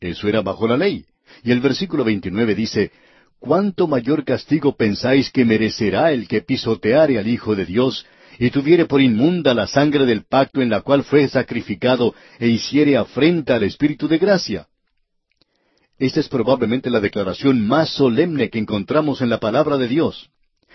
Eso 0.00 0.28
era 0.28 0.40
bajo 0.40 0.66
la 0.66 0.76
ley. 0.76 1.04
Y 1.44 1.52
el 1.52 1.60
versículo 1.60 2.04
29 2.04 2.54
dice, 2.54 2.90
¿Cuánto 3.38 3.86
mayor 3.86 4.24
castigo 4.24 4.76
pensáis 4.76 5.30
que 5.30 5.44
merecerá 5.44 6.12
el 6.12 6.28
que 6.28 6.42
pisoteare 6.42 7.18
al 7.18 7.28
Hijo 7.28 7.54
de 7.54 7.66
Dios 7.66 8.06
y 8.38 8.50
tuviere 8.50 8.86
por 8.86 9.00
inmunda 9.00 9.54
la 9.54 9.66
sangre 9.66 10.06
del 10.06 10.24
pacto 10.24 10.60
en 10.62 10.70
la 10.70 10.82
cual 10.82 11.04
fue 11.04 11.28
sacrificado 11.28 12.14
e 12.38 12.48
hiciere 12.48 12.96
afrenta 12.96 13.56
al 13.56 13.62
Espíritu 13.62 14.08
de 14.08 14.18
gracia? 14.18 14.66
Esta 15.98 16.20
es 16.20 16.28
probablemente 16.28 16.88
la 16.88 17.00
declaración 17.00 17.66
más 17.66 17.90
solemne 17.90 18.48
que 18.48 18.58
encontramos 18.58 19.20
en 19.20 19.28
la 19.28 19.38
palabra 19.38 19.76
de 19.76 19.88
Dios. 19.88 20.30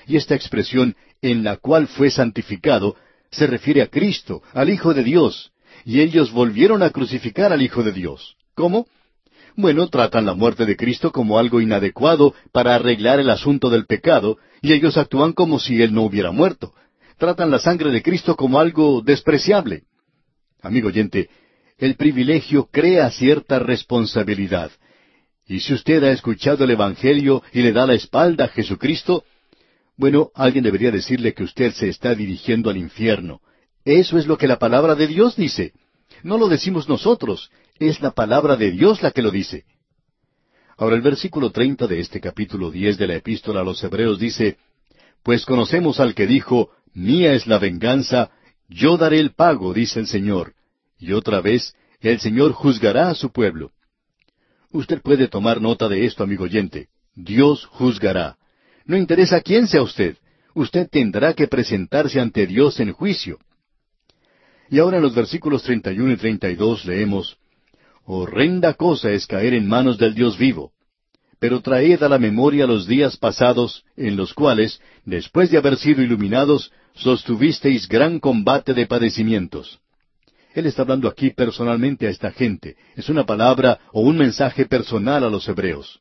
Y 0.06 0.18
esta 0.18 0.36
expresión, 0.36 0.96
en 1.22 1.44
la 1.44 1.58
cual 1.58 1.88
fue 1.88 2.12
santificado, 2.12 2.96
se 3.32 3.48
refiere 3.48 3.82
a 3.82 3.88
Cristo, 3.88 4.44
al 4.54 4.70
Hijo 4.70 4.94
de 4.94 5.04
Dios, 5.04 5.52
y 5.84 6.02
ellos 6.02 6.32
volvieron 6.32 6.84
a 6.84 6.92
crucificar 6.92 7.52
al 7.52 7.64
Hijo 7.64 7.82
de 7.82 7.92
Dios. 7.92 8.38
¿Cómo? 8.54 8.88
Bueno, 9.58 9.88
tratan 9.88 10.26
la 10.26 10.34
muerte 10.34 10.66
de 10.66 10.76
Cristo 10.76 11.12
como 11.12 11.40
algo 11.40 11.62
inadecuado 11.62 12.34
para 12.52 12.76
arreglar 12.76 13.20
el 13.20 13.30
asunto 13.30 13.70
del 13.70 13.86
pecado, 13.86 14.38
y 14.62 14.74
ellos 14.74 14.98
actúan 14.98 15.32
como 15.34 15.60
si 15.60 15.82
Él 15.82 15.94
no 15.94 16.04
hubiera 16.04 16.32
muerto. 16.32 16.74
Tratan 17.18 17.52
la 17.52 17.60
sangre 17.60 17.92
de 17.92 18.02
Cristo 18.04 18.36
como 18.36 18.60
algo 18.60 19.02
despreciable. 19.02 19.84
Amigo 20.62 20.90
oyente, 20.90 21.30
el 21.78 21.96
privilegio 21.96 22.68
crea 22.70 23.10
cierta 23.12 23.60
responsabilidad, 23.60 24.72
y 25.48 25.60
si 25.60 25.74
usted 25.74 26.04
ha 26.04 26.12
escuchado 26.12 26.64
el 26.64 26.72
Evangelio 26.72 27.44
y 27.54 27.62
le 27.62 27.72
da 27.72 27.86
la 27.86 27.94
espalda 27.94 28.46
a 28.46 28.50
Jesucristo, 28.50 29.24
bueno, 29.96 30.32
alguien 30.34 30.64
debería 30.64 30.92
decirle 30.92 31.34
que 31.34 31.44
usted 31.44 31.72
se 31.74 31.88
está 31.88 32.16
dirigiendo 32.16 32.70
al 32.70 32.78
infierno. 32.78 33.42
Eso 33.86 34.18
es 34.18 34.26
lo 34.26 34.38
que 34.38 34.48
la 34.48 34.58
palabra 34.58 34.96
de 34.96 35.08
Dios 35.08 35.36
dice. 35.36 35.74
No 36.24 36.38
lo 36.38 36.48
decimos 36.48 36.90
nosotros, 36.90 37.52
es 37.80 38.02
la 38.02 38.12
palabra 38.12 38.56
de 38.56 38.72
Dios 38.72 39.02
la 39.02 39.12
que 39.12 39.22
lo 39.22 39.32
dice. 39.32 39.66
Ahora 40.78 40.96
el 40.96 41.02
versículo 41.02 41.52
treinta 41.52 41.88
de 41.88 42.00
este 42.00 42.20
capítulo 42.20 42.72
diez 42.72 42.98
de 42.98 43.08
la 43.08 43.16
epístola 43.16 43.62
a 43.62 43.64
los 43.64 43.84
Hebreos 43.84 44.20
dice, 44.20 44.58
Pues 45.24 45.46
conocemos 45.46 46.00
al 46.00 46.16
que 46.16 46.28
dijo, 46.28 46.72
Mía 46.94 47.34
es 47.34 47.48
la 47.48 47.60
venganza, 47.60 48.32
yo 48.68 48.98
daré 48.98 49.20
el 49.20 49.34
pago, 49.34 49.74
dice 49.74 50.00
el 50.00 50.08
Señor. 50.08 50.54
Y 50.98 51.12
otra 51.12 51.42
vez, 51.42 51.76
el 52.00 52.20
Señor 52.20 52.54
juzgará 52.54 53.10
a 53.10 53.16
su 53.16 53.32
pueblo. 53.32 53.72
Usted 54.72 55.02
puede 55.02 55.28
tomar 55.28 55.62
nota 55.62 55.88
de 55.88 56.06
esto, 56.06 56.24
amigo 56.24 56.46
oyente. 56.46 56.90
Dios 57.16 57.66
juzgará. 57.66 58.38
No 58.86 58.98
interesa 58.98 59.42
quién 59.42 59.68
sea 59.68 59.82
usted. 59.82 60.18
Usted 60.54 60.90
tendrá 60.90 61.34
que 61.34 61.48
presentarse 61.48 62.20
ante 62.20 62.46
Dios 62.48 62.80
en 62.80 62.92
juicio. 62.92 63.40
Y 64.70 64.80
ahora 64.80 64.98
en 64.98 65.04
los 65.04 65.16
versículos 65.16 65.64
31 65.64 66.14
y 66.14 66.18
32 66.18 66.86
leemos, 66.86 67.38
Horrenda 68.06 68.76
cosa 68.76 69.12
es 69.12 69.26
caer 69.26 69.56
en 69.56 69.68
manos 69.68 69.98
del 69.98 70.14
Dios 70.14 70.38
vivo. 70.38 70.72
Pero 71.40 71.62
traed 71.62 72.02
a 72.04 72.10
la 72.10 72.20
memoria 72.20 72.68
los 72.68 72.88
días 72.88 73.18
pasados, 73.18 73.84
en 73.98 74.16
los 74.16 74.34
cuales, 74.34 74.80
después 75.06 75.50
de 75.50 75.58
haber 75.58 75.78
sido 75.78 76.02
iluminados, 76.02 76.72
sostuvisteis 76.94 77.88
gran 77.88 78.20
combate 78.20 78.74
de 78.74 78.86
padecimientos. 78.86 79.80
Él 80.54 80.68
está 80.68 80.84
hablando 80.84 81.10
aquí 81.10 81.32
personalmente 81.32 82.08
a 82.08 82.10
esta 82.10 82.32
gente. 82.32 82.78
Es 82.96 83.10
una 83.10 83.26
palabra 83.26 83.80
o 83.92 84.02
un 84.02 84.18
mensaje 84.18 84.66
personal 84.66 85.24
a 85.24 85.30
los 85.30 85.48
hebreos. 85.50 86.00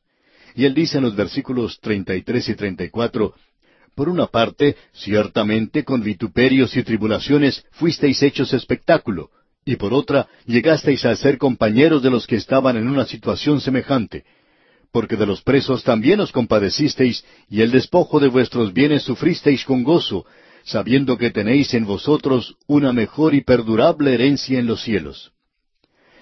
Y 0.55 0.63
él 0.63 0.73
dice 0.73 0.99
en 0.99 1.03
los 1.03 1.15
versículos 1.15 1.79
33 1.81 2.49
y 2.49 2.55
34, 2.55 3.33
Por 3.95 4.07
una 4.07 4.27
parte, 4.27 4.77
ciertamente 4.93 5.83
con 5.83 6.01
vituperios 6.01 6.77
y 6.77 6.83
tribulaciones 6.83 7.65
fuisteis 7.71 8.23
hechos 8.23 8.53
espectáculo, 8.53 9.31
y 9.65 9.77
por 9.77 9.93
otra, 9.95 10.27
llegasteis 10.45 11.03
a 11.05 11.15
ser 11.15 11.39
compañeros 11.39 12.03
de 12.03 12.11
los 12.11 12.27
que 12.27 12.35
estaban 12.35 12.77
en 12.77 12.87
una 12.87 13.05
situación 13.05 13.59
semejante, 13.59 14.23
porque 14.91 15.15
de 15.15 15.25
los 15.25 15.41
presos 15.41 15.83
también 15.83 16.19
os 16.19 16.31
compadecisteis, 16.31 17.25
y 17.49 17.61
el 17.61 17.71
despojo 17.71 18.19
de 18.19 18.27
vuestros 18.27 18.73
bienes 18.73 19.01
sufristeis 19.01 19.65
con 19.65 19.83
gozo, 19.83 20.25
sabiendo 20.63 21.17
que 21.17 21.31
tenéis 21.31 21.73
en 21.73 21.85
vosotros 21.85 22.55
una 22.67 22.93
mejor 22.93 23.33
y 23.33 23.41
perdurable 23.41 24.13
herencia 24.13 24.59
en 24.59 24.67
los 24.67 24.83
cielos. 24.83 25.31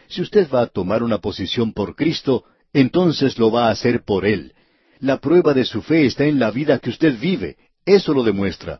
Si 0.07 0.21
usted 0.21 0.47
va 0.49 0.61
a 0.61 0.67
tomar 0.67 1.03
una 1.03 1.17
posición 1.17 1.73
por 1.73 1.95
Cristo, 1.95 2.45
entonces 2.71 3.37
lo 3.37 3.51
va 3.51 3.67
a 3.67 3.71
hacer 3.71 4.03
por 4.05 4.25
Él. 4.25 4.53
La 4.99 5.17
prueba 5.17 5.53
de 5.53 5.65
su 5.65 5.81
fe 5.81 6.05
está 6.05 6.25
en 6.25 6.39
la 6.39 6.49
vida 6.49 6.79
que 6.79 6.89
usted 6.89 7.19
vive. 7.19 7.57
Eso 7.85 8.13
lo 8.13 8.23
demuestra. 8.23 8.79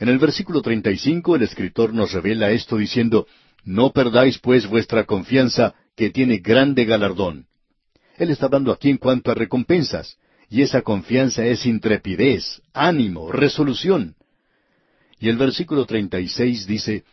En 0.00 0.08
el 0.08 0.18
versículo 0.18 0.62
35 0.62 1.36
el 1.36 1.42
escritor 1.42 1.92
nos 1.92 2.12
revela 2.12 2.50
esto 2.50 2.78
diciendo, 2.78 3.26
No 3.64 3.92
perdáis 3.92 4.38
pues 4.38 4.66
vuestra 4.66 5.04
confianza, 5.04 5.74
que 5.94 6.08
tiene 6.08 6.38
grande 6.38 6.86
galardón. 6.86 7.44
Él 8.16 8.30
está 8.30 8.46
hablando 8.46 8.72
aquí 8.72 8.88
en 8.88 8.96
cuanto 8.96 9.30
a 9.30 9.34
recompensas, 9.34 10.16
y 10.48 10.62
esa 10.62 10.80
confianza 10.80 11.44
es 11.44 11.66
intrepidez, 11.66 12.62
ánimo, 12.72 13.30
resolución. 13.30 14.16
Y 15.18 15.28
el 15.28 15.36
versículo 15.36 15.84
36 15.84 16.66
dice, 16.66 17.04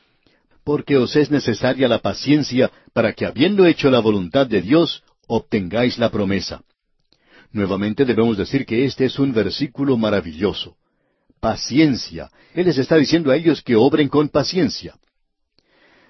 Porque 0.64 0.96
os 0.96 1.14
es 1.18 1.30
necesaria 1.30 1.90
la 1.90 2.00
paciencia 2.00 2.72
para 2.94 3.12
que 3.12 3.26
habiendo 3.26 3.66
hecho 3.66 3.92
la 3.92 4.00
voluntad 4.00 4.48
de 4.48 4.62
Dios, 4.62 5.04
obtengáis 5.28 5.98
la 5.98 6.10
promesa. 6.10 6.64
Nuevamente 7.52 8.06
debemos 8.06 8.38
decir 8.38 8.66
que 8.66 8.86
este 8.86 9.04
es 9.04 9.20
un 9.20 9.34
versículo 9.34 9.98
maravilloso. 9.98 10.78
Paciencia. 11.40 12.30
Él 12.54 12.66
les 12.66 12.78
está 12.78 12.96
diciendo 12.96 13.32
a 13.32 13.36
ellos 13.36 13.62
que 13.62 13.76
obren 13.76 14.10
con 14.10 14.30
paciencia. 14.30 14.96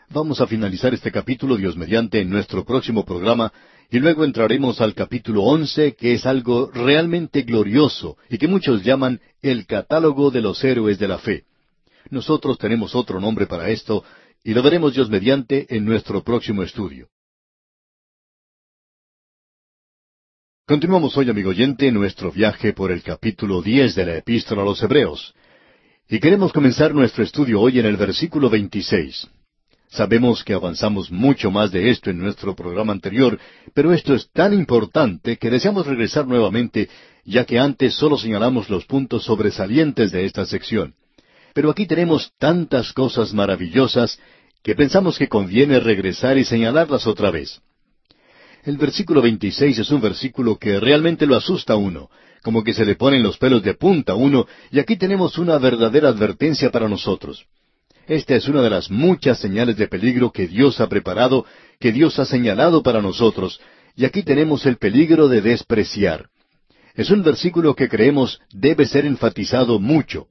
Vamos 0.09 0.39
a 0.39 0.47
finalizar 0.47 0.93
este 0.93 1.11
capítulo, 1.11 1.57
Dios 1.57 1.75
mediante, 1.75 2.21
en 2.21 2.29
nuestro 2.29 2.63
próximo 2.63 3.03
programa, 3.03 3.51
y 3.89 3.99
luego 3.99 4.23
entraremos 4.23 4.79
al 4.79 4.93
capítulo 4.93 5.43
once, 5.43 5.95
que 5.95 6.13
es 6.13 6.25
algo 6.25 6.71
realmente 6.71 7.41
glorioso 7.41 8.17
y 8.29 8.37
que 8.37 8.47
muchos 8.47 8.83
llaman 8.83 9.19
el 9.41 9.65
catálogo 9.65 10.31
de 10.31 10.41
los 10.41 10.63
héroes 10.63 10.97
de 10.99 11.07
la 11.07 11.17
fe. 11.17 11.43
Nosotros 12.09 12.57
tenemos 12.57 12.95
otro 12.95 13.19
nombre 13.19 13.47
para 13.47 13.69
esto, 13.69 14.03
y 14.43 14.53
lo 14.53 14.63
veremos 14.63 14.93
Dios 14.93 15.09
mediante 15.09 15.75
en 15.75 15.83
nuestro 15.83 16.23
próximo 16.23 16.63
estudio. 16.63 17.09
Continuamos 20.69 21.15
hoy, 21.15 21.29
amigo 21.29 21.51
oyente, 21.51 21.89
nuestro 21.93 22.29
viaje 22.29 22.73
por 22.73 22.91
el 22.91 23.01
capítulo 23.01 23.61
diez 23.61 23.95
de 23.95 24.05
la 24.05 24.17
Epístola 24.17 24.63
a 24.63 24.65
los 24.65 24.83
Hebreos. 24.83 25.33
Y 26.09 26.19
queremos 26.19 26.51
comenzar 26.51 26.93
nuestro 26.93 27.23
estudio 27.23 27.61
hoy 27.61 27.79
en 27.79 27.85
el 27.85 27.95
versículo 27.95 28.49
veintiséis. 28.49 29.29
Sabemos 29.87 30.43
que 30.43 30.53
avanzamos 30.53 31.09
mucho 31.09 31.51
más 31.51 31.71
de 31.71 31.89
esto 31.89 32.09
en 32.09 32.17
nuestro 32.17 32.53
programa 32.53 32.91
anterior, 32.91 33.39
pero 33.73 33.93
esto 33.93 34.13
es 34.13 34.29
tan 34.33 34.51
importante 34.51 35.37
que 35.37 35.49
deseamos 35.49 35.87
regresar 35.87 36.27
nuevamente, 36.27 36.89
ya 37.23 37.45
que 37.45 37.59
antes 37.59 37.93
solo 37.93 38.17
señalamos 38.17 38.69
los 38.69 38.83
puntos 38.83 39.23
sobresalientes 39.23 40.11
de 40.11 40.25
esta 40.25 40.45
sección. 40.45 40.95
Pero 41.53 41.69
aquí 41.71 41.87
tenemos 41.87 42.33
tantas 42.39 42.91
cosas 42.91 43.33
maravillosas 43.33 44.19
que 44.63 44.75
pensamos 44.75 45.17
que 45.17 45.29
conviene 45.29 45.79
regresar 45.79 46.37
y 46.37 46.43
señalarlas 46.43 47.07
otra 47.07 47.31
vez. 47.31 47.61
El 48.67 48.75
versículo 48.75 49.21
26 49.21 49.79
es 49.79 49.91
un 49.91 50.01
versículo 50.01 50.57
que 50.57 50.77
realmente 50.81 51.25
lo 51.25 51.37
asusta 51.37 51.71
a 51.71 51.77
uno, 51.77 52.09
como 52.43 52.65
que 52.65 52.73
se 52.73 52.83
le 52.83 52.95
ponen 52.95 53.23
los 53.23 53.37
pelos 53.37 53.63
de 53.63 53.75
punta 53.75 54.11
a 54.11 54.15
uno, 54.17 54.45
y 54.71 54.79
aquí 54.79 54.97
tenemos 54.97 55.37
una 55.37 55.57
verdadera 55.57 56.09
advertencia 56.09 56.69
para 56.69 56.89
nosotros. 56.89 57.45
Esta 58.07 58.35
es 58.35 58.49
una 58.49 58.61
de 58.61 58.69
las 58.69 58.91
muchas 58.91 59.39
señales 59.39 59.77
de 59.77 59.87
peligro 59.87 60.33
que 60.33 60.49
Dios 60.49 60.81
ha 60.81 60.89
preparado, 60.89 61.45
que 61.79 61.93
Dios 61.93 62.19
ha 62.19 62.25
señalado 62.25 62.83
para 62.83 63.01
nosotros, 63.01 63.61
y 63.95 64.03
aquí 64.03 64.21
tenemos 64.21 64.65
el 64.65 64.75
peligro 64.75 65.29
de 65.29 65.39
despreciar. 65.39 66.27
Es 66.93 67.09
un 67.09 67.23
versículo 67.23 67.73
que 67.73 67.87
creemos 67.87 68.41
debe 68.51 68.85
ser 68.85 69.05
enfatizado 69.05 69.79
mucho. 69.79 70.27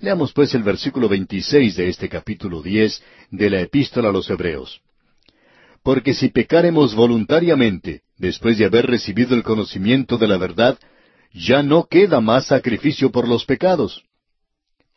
Leamos 0.00 0.34
pues 0.34 0.54
el 0.54 0.64
versículo 0.64 1.08
26 1.08 1.76
de 1.76 1.88
este 1.88 2.10
capítulo 2.10 2.60
10 2.60 3.02
de 3.30 3.48
la 3.48 3.62
epístola 3.62 4.10
a 4.10 4.12
los 4.12 4.28
Hebreos. 4.28 4.82
Porque 5.82 6.14
si 6.14 6.28
pecaremos 6.28 6.94
voluntariamente, 6.94 8.02
después 8.18 8.58
de 8.58 8.66
haber 8.66 8.86
recibido 8.86 9.34
el 9.34 9.42
conocimiento 9.42 10.18
de 10.18 10.28
la 10.28 10.36
verdad, 10.36 10.78
ya 11.32 11.62
no 11.62 11.86
queda 11.86 12.20
más 12.20 12.46
sacrificio 12.46 13.10
por 13.10 13.26
los 13.26 13.44
pecados. 13.44 14.02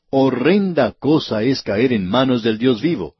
Horrenda 0.09 0.91
cosa 0.91 1.43
es 1.43 1.61
caer 1.61 1.93
en 1.93 2.07
manos 2.07 2.43
del 2.43 2.57
Dios 2.57 2.81
vivo. 2.81 3.15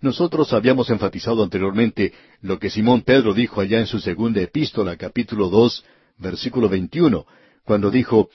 Nosotros 0.00 0.52
habíamos 0.52 0.90
enfatizado 0.90 1.42
anteriormente 1.42 2.12
lo 2.40 2.58
que 2.58 2.70
Simón 2.70 3.02
Pedro 3.02 3.34
dijo 3.34 3.60
allá 3.60 3.78
en 3.78 3.86
su 3.86 4.00
segunda 4.00 4.40
epístola, 4.40 4.96
capítulo 4.96 5.48
dos, 5.48 5.84
versículo 6.18 6.68
veintiuno, 6.68 7.26
cuando 7.64 7.90
dijo, 7.90 8.30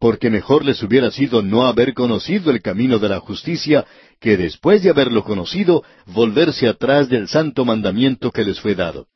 porque 0.00 0.30
mejor 0.30 0.64
les 0.64 0.82
hubiera 0.82 1.10
sido 1.10 1.42
no 1.42 1.66
haber 1.66 1.92
conocido 1.92 2.50
el 2.50 2.62
camino 2.62 2.98
de 2.98 3.10
la 3.10 3.20
justicia, 3.20 3.84
que 4.18 4.38
después 4.38 4.82
de 4.82 4.88
haberlo 4.88 5.22
conocido, 5.22 5.84
volverse 6.06 6.66
atrás 6.66 7.10
del 7.10 7.28
santo 7.28 7.66
mandamiento 7.66 8.30
que 8.30 8.42
les 8.42 8.58
fue 8.58 8.74
dado. 8.74 9.06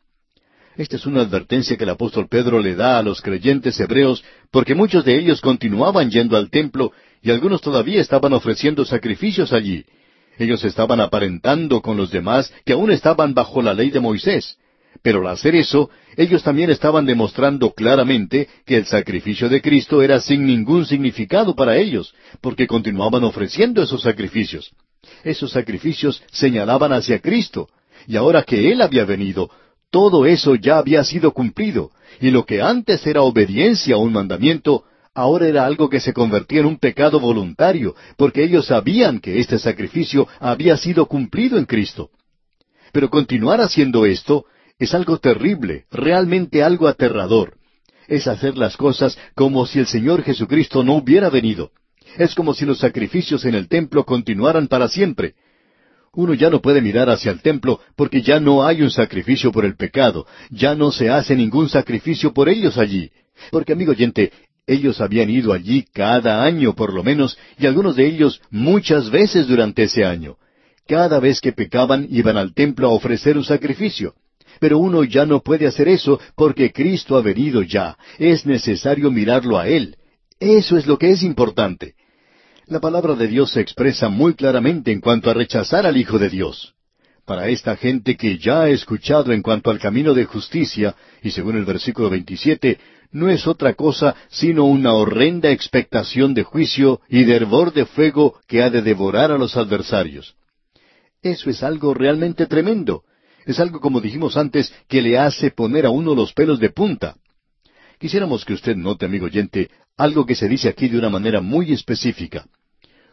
Esta 0.76 0.96
es 0.96 1.06
una 1.06 1.22
advertencia 1.22 1.78
que 1.78 1.84
el 1.84 1.90
apóstol 1.90 2.28
Pedro 2.28 2.60
le 2.60 2.74
da 2.74 2.98
a 2.98 3.02
los 3.02 3.22
creyentes 3.22 3.80
hebreos, 3.80 4.22
porque 4.50 4.74
muchos 4.74 5.06
de 5.06 5.16
ellos 5.16 5.40
continuaban 5.40 6.10
yendo 6.10 6.36
al 6.36 6.50
templo 6.50 6.92
y 7.22 7.30
algunos 7.30 7.62
todavía 7.62 8.02
estaban 8.02 8.34
ofreciendo 8.34 8.84
sacrificios 8.84 9.54
allí. 9.54 9.86
Ellos 10.36 10.62
estaban 10.64 11.00
aparentando 11.00 11.80
con 11.80 11.96
los 11.96 12.10
demás 12.10 12.52
que 12.66 12.74
aún 12.74 12.90
estaban 12.90 13.32
bajo 13.32 13.62
la 13.62 13.72
ley 13.72 13.90
de 13.90 14.00
Moisés. 14.00 14.58
Pero 15.02 15.20
al 15.20 15.34
hacer 15.34 15.54
eso, 15.54 15.90
ellos 16.16 16.42
también 16.42 16.70
estaban 16.70 17.06
demostrando 17.06 17.72
claramente 17.72 18.48
que 18.64 18.76
el 18.76 18.86
sacrificio 18.86 19.48
de 19.48 19.60
Cristo 19.60 20.02
era 20.02 20.20
sin 20.20 20.46
ningún 20.46 20.86
significado 20.86 21.54
para 21.54 21.76
ellos, 21.76 22.14
porque 22.40 22.66
continuaban 22.66 23.24
ofreciendo 23.24 23.82
esos 23.82 24.02
sacrificios. 24.02 24.72
Esos 25.22 25.50
sacrificios 25.50 26.22
señalaban 26.30 26.92
hacia 26.92 27.18
Cristo, 27.18 27.68
y 28.06 28.16
ahora 28.16 28.42
que 28.42 28.72
Él 28.72 28.82
había 28.82 29.04
venido, 29.04 29.50
todo 29.90 30.26
eso 30.26 30.54
ya 30.54 30.78
había 30.78 31.04
sido 31.04 31.32
cumplido, 31.32 31.90
y 32.20 32.30
lo 32.30 32.44
que 32.44 32.62
antes 32.62 33.06
era 33.06 33.22
obediencia 33.22 33.96
a 33.96 33.98
un 33.98 34.12
mandamiento, 34.12 34.84
ahora 35.14 35.48
era 35.48 35.64
algo 35.64 35.88
que 35.88 36.00
se 36.00 36.12
convertía 36.12 36.60
en 36.60 36.66
un 36.66 36.78
pecado 36.78 37.20
voluntario, 37.20 37.94
porque 38.16 38.42
ellos 38.42 38.66
sabían 38.66 39.20
que 39.20 39.38
este 39.38 39.58
sacrificio 39.58 40.26
había 40.40 40.76
sido 40.76 41.06
cumplido 41.06 41.58
en 41.58 41.64
Cristo. 41.64 42.10
Pero 42.92 43.10
continuar 43.10 43.60
haciendo 43.60 44.06
esto 44.06 44.46
es 44.78 44.94
algo 44.94 45.18
terrible, 45.18 45.84
realmente 45.90 46.62
algo 46.62 46.88
aterrador. 46.88 47.54
Es 48.08 48.26
hacer 48.26 48.56
las 48.56 48.76
cosas 48.76 49.16
como 49.34 49.66
si 49.66 49.78
el 49.78 49.86
Señor 49.86 50.22
Jesucristo 50.22 50.82
no 50.82 50.94
hubiera 50.94 51.30
venido. 51.30 51.70
Es 52.18 52.34
como 52.34 52.54
si 52.54 52.64
los 52.64 52.78
sacrificios 52.78 53.44
en 53.44 53.54
el 53.54 53.68
templo 53.68 54.04
continuaran 54.04 54.68
para 54.68 54.88
siempre. 54.88 55.34
Uno 56.12 56.34
ya 56.34 56.50
no 56.50 56.60
puede 56.60 56.80
mirar 56.80 57.08
hacia 57.08 57.32
el 57.32 57.40
templo 57.40 57.80
porque 57.96 58.22
ya 58.22 58.38
no 58.40 58.64
hay 58.64 58.82
un 58.82 58.90
sacrificio 58.90 59.50
por 59.50 59.64
el 59.64 59.76
pecado, 59.76 60.26
ya 60.50 60.74
no 60.74 60.92
se 60.92 61.08
hace 61.10 61.34
ningún 61.34 61.68
sacrificio 61.68 62.32
por 62.32 62.48
ellos 62.48 62.78
allí. 62.78 63.10
Porque, 63.50 63.72
amigo 63.72 63.92
oyente, 63.92 64.32
ellos 64.66 65.00
habían 65.00 65.28
ido 65.28 65.52
allí 65.52 65.84
cada 65.92 66.44
año 66.44 66.74
por 66.74 66.92
lo 66.92 67.02
menos, 67.02 67.36
y 67.58 67.66
algunos 67.66 67.96
de 67.96 68.06
ellos 68.06 68.40
muchas 68.50 69.10
veces 69.10 69.48
durante 69.48 69.84
ese 69.84 70.04
año. 70.04 70.36
Cada 70.86 71.18
vez 71.18 71.40
que 71.40 71.52
pecaban 71.52 72.06
iban 72.10 72.36
al 72.36 72.54
templo 72.54 72.88
a 72.88 72.92
ofrecer 72.92 73.36
un 73.36 73.44
sacrificio. 73.44 74.14
Pero 74.60 74.78
uno 74.78 75.04
ya 75.04 75.26
no 75.26 75.40
puede 75.40 75.66
hacer 75.66 75.88
eso 75.88 76.20
porque 76.36 76.72
Cristo 76.72 77.16
ha 77.16 77.22
venido 77.22 77.62
ya. 77.62 77.96
Es 78.18 78.46
necesario 78.46 79.10
mirarlo 79.10 79.58
a 79.58 79.68
Él. 79.68 79.96
Eso 80.40 80.76
es 80.76 80.86
lo 80.86 80.98
que 80.98 81.10
es 81.10 81.22
importante. 81.22 81.94
La 82.66 82.80
palabra 82.80 83.14
de 83.14 83.28
Dios 83.28 83.52
se 83.52 83.60
expresa 83.60 84.08
muy 84.08 84.34
claramente 84.34 84.90
en 84.90 85.00
cuanto 85.00 85.30
a 85.30 85.34
rechazar 85.34 85.86
al 85.86 85.96
Hijo 85.96 86.18
de 86.18 86.30
Dios. 86.30 86.74
Para 87.26 87.48
esta 87.48 87.76
gente 87.76 88.16
que 88.16 88.38
ya 88.38 88.62
ha 88.62 88.68
escuchado 88.68 89.32
en 89.32 89.42
cuanto 89.42 89.70
al 89.70 89.78
camino 89.78 90.12
de 90.12 90.26
justicia, 90.26 90.94
y 91.22 91.30
según 91.30 91.56
el 91.56 91.64
versículo 91.64 92.10
27, 92.10 92.78
no 93.12 93.30
es 93.30 93.46
otra 93.46 93.74
cosa 93.74 94.14
sino 94.28 94.64
una 94.64 94.92
horrenda 94.92 95.50
expectación 95.50 96.34
de 96.34 96.42
juicio 96.42 97.00
y 97.08 97.24
de 97.24 97.36
hervor 97.36 97.72
de 97.72 97.86
fuego 97.86 98.38
que 98.46 98.62
ha 98.62 98.70
de 98.70 98.82
devorar 98.82 99.30
a 99.30 99.38
los 99.38 99.56
adversarios. 99.56 100.34
Eso 101.22 101.48
es 101.48 101.62
algo 101.62 101.94
realmente 101.94 102.46
tremendo. 102.46 103.04
Es 103.44 103.60
algo, 103.60 103.80
como 103.80 104.00
dijimos 104.00 104.36
antes, 104.36 104.72
que 104.88 105.02
le 105.02 105.18
hace 105.18 105.50
poner 105.50 105.86
a 105.86 105.90
uno 105.90 106.14
los 106.14 106.32
pelos 106.32 106.58
de 106.58 106.70
punta. 106.70 107.16
Quisiéramos 107.98 108.44
que 108.44 108.54
usted 108.54 108.76
note, 108.76 109.06
amigo 109.06 109.26
oyente, 109.26 109.70
algo 109.96 110.26
que 110.26 110.34
se 110.34 110.48
dice 110.48 110.68
aquí 110.68 110.88
de 110.88 110.98
una 110.98 111.10
manera 111.10 111.40
muy 111.40 111.72
específica. 111.72 112.46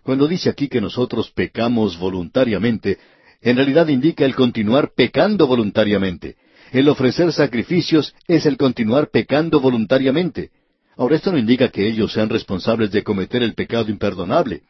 Cuando 0.04 0.28
dice 0.28 0.50
aquí 0.50 0.68
que 0.68 0.82
nosotros 0.82 1.32
pecamos 1.32 1.98
voluntariamente, 1.98 2.98
en 3.42 3.58
realidad 3.58 3.88
indica 3.88 4.26
el 4.26 4.36
continuar 4.36 4.92
pecando 4.96 5.48
voluntariamente. 5.48 6.38
El 6.72 6.88
ofrecer 6.90 7.32
sacrificios 7.34 8.16
es 8.28 8.46
el 8.46 8.58
continuar 8.58 9.10
pecando 9.10 9.60
voluntariamente. 9.60 10.52
Ahora, 10.98 11.16
esto 11.16 11.32
no 11.32 11.38
indica 11.38 11.70
que 11.70 11.88
ellos 11.88 12.14
sean 12.14 12.30
responsables 12.30 12.92
de 12.92 13.04
cometer 13.04 13.44
el 13.44 13.54
pecado 13.54 13.90
imperdonable. 13.90 14.62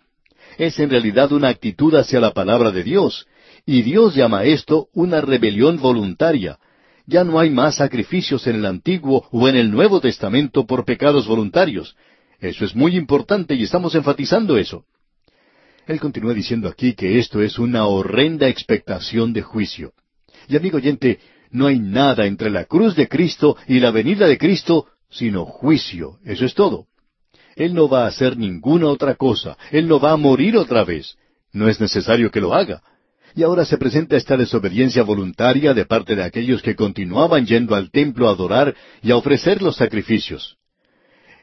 Es 0.58 0.80
en 0.80 0.90
realidad 0.90 1.32
una 1.32 1.50
actitud 1.50 1.96
hacia 1.96 2.20
la 2.20 2.32
palabra 2.32 2.72
de 2.72 2.84
Dios, 2.84 3.26
y 3.66 3.82
Dios 3.82 4.16
llama 4.16 4.44
esto 4.44 4.88
una 4.94 5.22
rebelión 5.22 5.78
voluntaria. 5.80 6.60
Ya 7.06 7.24
no 7.24 7.40
hay 7.40 7.50
más 7.50 7.76
sacrificios 7.76 8.48
en 8.48 8.56
el 8.56 8.66
Antiguo 8.66 9.28
o 9.32 9.48
en 9.48 9.56
el 9.56 9.72
Nuevo 9.72 10.00
Testamento 10.00 10.66
por 10.66 10.86
pecados 10.86 11.28
voluntarios. 11.28 11.96
Eso 12.40 12.66
es 12.66 12.76
muy 12.76 12.96
importante 12.96 13.56
y 13.56 13.64
estamos 13.64 13.96
enfatizando 13.96 14.58
eso. 14.58 14.86
Él 15.88 16.00
continúa 16.00 16.34
diciendo 16.34 16.70
aquí 16.70 16.94
que 16.94 17.20
esto 17.20 17.42
es 17.42 17.60
una 17.60 17.86
horrenda 17.86 18.48
expectación 18.48 19.34
de 19.34 19.42
juicio. 19.42 19.94
Y 20.48 20.56
amigo 20.56 20.78
oyente, 20.78 21.20
no 21.52 21.68
hay 21.68 21.80
nada 21.80 22.26
entre 22.26 22.50
la 22.50 22.66
cruz 22.66 22.96
de 22.96 23.08
Cristo 23.08 23.58
y 23.68 23.80
la 23.80 23.92
venida 23.92 24.28
de 24.28 24.38
Cristo 24.38 24.88
sino 25.10 25.46
juicio. 25.46 26.20
Eso 26.24 26.46
es 26.46 26.54
todo. 26.54 26.88
Él 27.56 27.74
no 27.74 27.90
va 27.90 28.06
a 28.06 28.08
hacer 28.08 28.38
ninguna 28.38 28.88
otra 28.88 29.16
cosa. 29.16 29.58
Él 29.72 29.88
no 29.88 30.00
va 30.00 30.12
a 30.12 30.18
morir 30.18 30.56
otra 30.56 30.84
vez. 30.84 31.18
No 31.52 31.68
es 31.68 31.82
necesario 31.82 32.32
que 32.32 32.40
lo 32.40 32.54
haga. 32.54 32.82
Y 33.36 33.44
ahora 33.44 33.66
se 33.66 33.78
presenta 33.78 34.18
esta 34.18 34.36
desobediencia 34.38 35.04
voluntaria 35.04 35.74
de 35.74 35.86
parte 35.86 36.16
de 36.16 36.24
aquellos 36.24 36.62
que 36.62 36.76
continuaban 36.76 37.46
yendo 37.46 37.76
al 37.76 37.92
templo 37.92 38.28
a 38.28 38.32
adorar 38.32 38.76
y 39.02 39.12
a 39.12 39.16
ofrecer 39.16 39.62
los 39.62 39.78
sacrificios. 39.78 40.58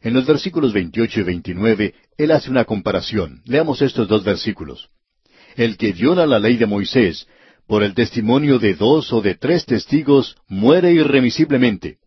En 0.03 0.15
los 0.15 0.27
versículos 0.27 0.73
28 0.73 1.21
y 1.21 1.23
29, 1.25 1.95
él 2.19 2.31
hace 2.31 2.51
una 2.51 2.65
comparación. 2.65 3.43
Leamos 3.47 3.83
estos 3.83 4.07
dos 4.07 4.23
versículos. 4.23 4.89
El 5.57 5.77
que 5.77 5.93
viola 5.93 6.27
la 6.27 6.39
ley 6.39 6.57
de 6.57 6.67
Moisés, 6.67 7.27
por 7.67 7.83
el 7.83 7.95
testimonio 7.95 8.59
de 8.59 8.75
dos 8.75 9.13
o 9.13 9.21
de 9.21 9.35
tres 9.35 9.67
testigos, 9.67 10.37
muere 10.47 10.93
irremisiblemente. 10.93 11.99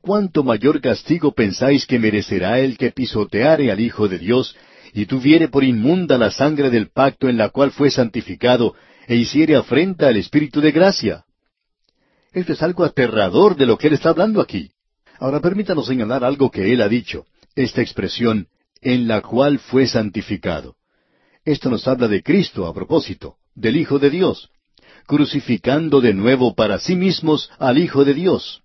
¿Cuánto 0.00 0.44
mayor 0.44 0.80
castigo 0.80 1.32
pensáis 1.32 1.84
que 1.84 1.98
merecerá 1.98 2.60
el 2.60 2.78
que 2.78 2.92
pisoteare 2.92 3.72
al 3.72 3.80
Hijo 3.80 4.06
de 4.06 4.18
Dios 4.18 4.56
y 4.94 5.06
tuviere 5.06 5.48
por 5.48 5.64
inmunda 5.64 6.16
la 6.16 6.30
sangre 6.30 6.70
del 6.70 6.90
pacto 6.90 7.28
en 7.28 7.36
la 7.36 7.48
cual 7.48 7.72
fue 7.72 7.90
santificado 7.90 8.74
e 9.06 9.16
hiciere 9.16 9.56
afrenta 9.56 10.08
al 10.08 10.16
Espíritu 10.16 10.60
de 10.60 10.72
gracia? 10.72 11.24
Esto 12.32 12.52
es 12.52 12.62
algo 12.62 12.84
aterrador 12.84 13.56
de 13.56 13.66
lo 13.66 13.78
que 13.78 13.86
él 13.86 13.94
está 13.94 14.10
hablando 14.10 14.40
aquí. 14.40 14.70
Ahora 15.18 15.40
permítanos 15.40 15.86
señalar 15.86 16.24
algo 16.24 16.50
que 16.50 16.72
él 16.72 16.82
ha 16.82 16.88
dicho, 16.88 17.24
esta 17.54 17.80
expresión, 17.80 18.48
en 18.82 19.08
la 19.08 19.22
cual 19.22 19.58
fue 19.58 19.86
santificado. 19.86 20.76
Esto 21.44 21.70
nos 21.70 21.86
habla 21.88 22.08
de 22.08 22.22
Cristo 22.22 22.66
a 22.66 22.74
propósito, 22.74 23.36
del 23.54 23.76
Hijo 23.76 23.98
de 23.98 24.10
Dios, 24.10 24.50
crucificando 25.06 26.00
de 26.00 26.12
nuevo 26.12 26.54
para 26.54 26.78
sí 26.78 26.96
mismos 26.96 27.50
al 27.58 27.78
Hijo 27.78 28.04
de 28.04 28.14
Dios. 28.14 28.62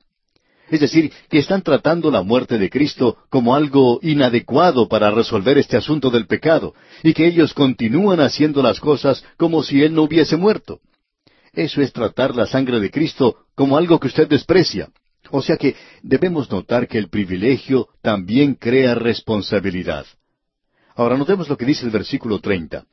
Es 0.72 0.80
decir, 0.80 1.12
que 1.30 1.38
están 1.38 1.62
tratando 1.62 2.10
la 2.10 2.24
muerte 2.24 2.58
de 2.58 2.70
Cristo 2.70 3.18
como 3.30 3.56
algo 3.56 4.00
inadecuado 4.02 4.88
para 4.88 5.12
resolver 5.12 5.58
este 5.58 5.76
asunto 5.76 6.10
del 6.10 6.28
pecado, 6.28 6.74
y 7.04 7.14
que 7.14 7.28
ellos 7.28 7.54
continúan 7.54 8.22
haciendo 8.22 8.64
las 8.64 8.80
cosas 8.80 9.24
como 9.36 9.64
si 9.64 9.84
Él 9.84 9.94
no 9.94 10.04
hubiese 10.04 10.38
muerto. 10.38 10.80
Eso 11.52 11.82
es 11.82 11.92
tratar 11.92 12.34
la 12.34 12.48
sangre 12.48 12.80
de 12.80 12.90
Cristo 12.90 13.36
como 13.54 13.76
algo 13.78 14.00
que 14.00 14.08
usted 14.08 14.30
desprecia. 14.30 14.88
O 15.30 15.42
sea 15.42 15.58
que 15.58 15.76
debemos 16.02 16.50
notar 16.50 16.88
que 16.88 16.98
el 16.98 17.10
privilegio 17.10 17.90
también 18.02 18.56
crea 18.56 18.96
responsabilidad. 18.96 20.06
Ahora 20.96 21.18
notemos 21.18 21.50
lo 21.50 21.58
que 21.58 21.66
dice 21.66 21.86
el 21.86 21.92
versículo 21.92 22.40
treinta. 22.40 22.86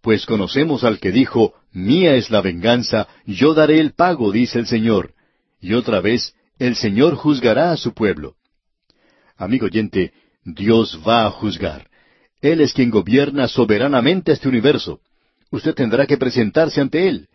Pues 0.00 0.24
conocemos 0.24 0.84
al 0.84 1.00
que 1.00 1.10
dijo, 1.10 1.54
Mía 1.72 2.14
es 2.14 2.30
la 2.30 2.42
venganza, 2.42 3.08
yo 3.26 3.54
daré 3.54 3.80
el 3.80 3.92
pago, 3.92 4.30
dice 4.30 4.60
el 4.60 4.66
Señor. 4.66 5.14
Y 5.60 5.74
otra 5.74 6.00
vez, 6.00 6.34
el 6.58 6.76
Señor 6.76 7.14
juzgará 7.14 7.72
a 7.72 7.76
su 7.76 7.94
pueblo. 7.94 8.34
Amigo 9.36 9.66
oyente, 9.66 10.12
Dios 10.44 11.00
va 11.06 11.26
a 11.26 11.30
juzgar. 11.30 11.88
Él 12.40 12.60
es 12.60 12.72
quien 12.72 12.90
gobierna 12.90 13.48
soberanamente 13.48 14.32
este 14.32 14.48
universo. 14.48 15.00
Usted 15.50 15.74
tendrá 15.74 16.06
que 16.06 16.16
presentarse 16.16 16.80
ante 16.80 17.08
Él. 17.08 17.28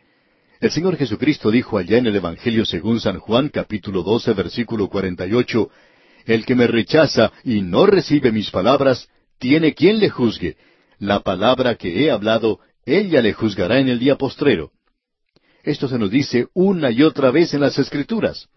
El 0.59 0.71
Señor 0.71 0.97
Jesucristo 0.97 1.51
dijo 1.51 1.77
allá 1.77 1.97
en 1.97 2.07
el 2.07 2.15
Evangelio 2.15 2.65
según 2.65 2.99
San 2.99 3.19
Juan 3.19 3.49
capítulo 3.49 4.03
12 4.03 4.33
versículo 4.33 4.87
48, 4.87 5.69
El 6.25 6.45
que 6.45 6.55
me 6.55 6.67
rechaza 6.67 7.31
y 7.43 7.61
no 7.61 7.85
recibe 7.85 8.31
mis 8.31 8.49
palabras, 8.49 9.09
tiene 9.39 9.73
quien 9.73 9.99
le 9.99 10.09
juzgue. 10.09 10.57
La 10.99 11.19
palabra 11.19 11.75
que 11.75 12.03
he 12.03 12.11
hablado, 12.11 12.59
ella 12.85 13.21
le 13.21 13.33
juzgará 13.33 13.79
en 13.79 13.89
el 13.89 13.99
día 13.99 14.15
postrero. 14.15 14.71
Esto 15.63 15.87
se 15.87 15.97
nos 15.97 16.11
dice 16.11 16.47
una 16.53 16.91
y 16.91 17.03
otra 17.03 17.31
vez 17.31 17.53
en 17.53 17.61
las 17.61 17.77
Escrituras. 17.77 18.47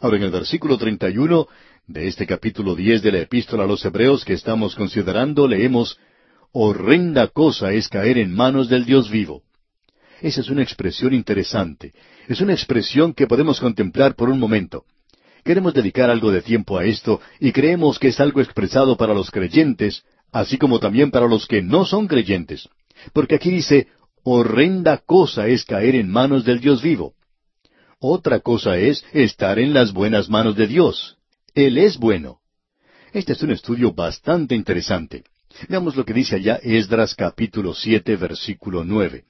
Ahora 0.00 0.18
en 0.18 0.24
el 0.24 0.30
versículo 0.30 0.76
31 0.76 1.48
de 1.86 2.06
este 2.06 2.26
capítulo 2.26 2.74
10 2.74 3.02
de 3.02 3.12
la 3.12 3.20
epístola 3.20 3.64
a 3.64 3.66
los 3.66 3.82
Hebreos 3.82 4.26
que 4.26 4.34
estamos 4.34 4.74
considerando, 4.74 5.48
leemos, 5.48 5.98
Horrenda 6.52 7.28
cosa 7.28 7.72
es 7.72 7.88
caer 7.88 8.18
en 8.18 8.34
manos 8.34 8.68
del 8.68 8.84
Dios 8.84 9.10
vivo. 9.10 9.42
Esa 10.20 10.42
es 10.42 10.50
una 10.50 10.62
expresión 10.62 11.14
interesante. 11.14 11.92
Es 12.28 12.42
una 12.42 12.52
expresión 12.52 13.14
que 13.14 13.26
podemos 13.26 13.58
contemplar 13.58 14.16
por 14.16 14.28
un 14.28 14.38
momento. 14.38 14.84
Queremos 15.44 15.72
dedicar 15.72 16.10
algo 16.10 16.30
de 16.30 16.42
tiempo 16.42 16.76
a 16.76 16.84
esto 16.84 17.20
y 17.40 17.52
creemos 17.52 17.98
que 17.98 18.08
es 18.08 18.20
algo 18.20 18.42
expresado 18.42 18.98
para 18.98 19.14
los 19.14 19.30
creyentes, 19.30 20.04
así 20.30 20.58
como 20.58 20.78
también 20.78 21.10
para 21.10 21.26
los 21.26 21.46
que 21.46 21.62
no 21.62 21.86
son 21.86 22.06
creyentes. 22.06 22.68
Porque 23.14 23.36
aquí 23.36 23.50
dice, 23.50 23.88
horrenda 24.24 24.98
cosa 24.98 25.46
es 25.46 25.64
caer 25.64 25.94
en 25.94 26.10
manos 26.10 26.44
del 26.44 26.60
Dios 26.60 26.82
vivo. 26.82 27.14
Otra 27.98 28.40
cosa 28.40 28.76
es 28.76 29.04
estar 29.12 29.58
en 29.58 29.72
las 29.72 29.92
buenas 29.92 30.28
manos 30.28 30.56
de 30.56 30.66
Dios. 30.66 31.16
Él 31.54 31.78
es 31.78 31.96
bueno. 31.96 32.40
Este 33.12 33.32
es 33.32 33.42
un 33.42 33.50
estudio 33.50 33.92
bastante 33.92 34.54
interesante. 34.54 35.24
Veamos 35.68 35.96
lo 35.96 36.04
que 36.04 36.12
dice 36.12 36.36
allá 36.36 36.60
Esdras 36.62 37.14
capítulo 37.14 37.72
siete 37.74 38.16
versículo 38.16 38.84
nueve 38.84 39.24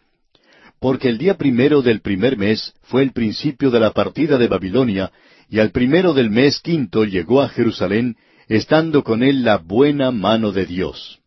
porque 0.81 1.09
el 1.09 1.19
día 1.19 1.37
primero 1.37 1.83
del 1.83 2.01
primer 2.01 2.37
mes 2.37 2.75
fue 2.83 3.03
el 3.03 3.13
principio 3.13 3.71
de 3.71 3.81
la 3.81 3.93
partida 3.93 4.39
de 4.39 4.49
Babilonia, 4.49 5.11
y 5.49 5.59
al 5.59 5.71
primero 5.71 6.13
del 6.13 6.31
mes 6.31 6.61
quinto 6.61 7.05
llegó 7.05 7.41
a 7.41 7.49
Jerusalén, 7.49 8.17
estando 8.49 9.03
con 9.03 9.23
él 9.23 9.43
la 9.43 9.59
buena 9.59 10.11
mano 10.11 10.53
de 10.53 10.67
Dios. 10.67 11.21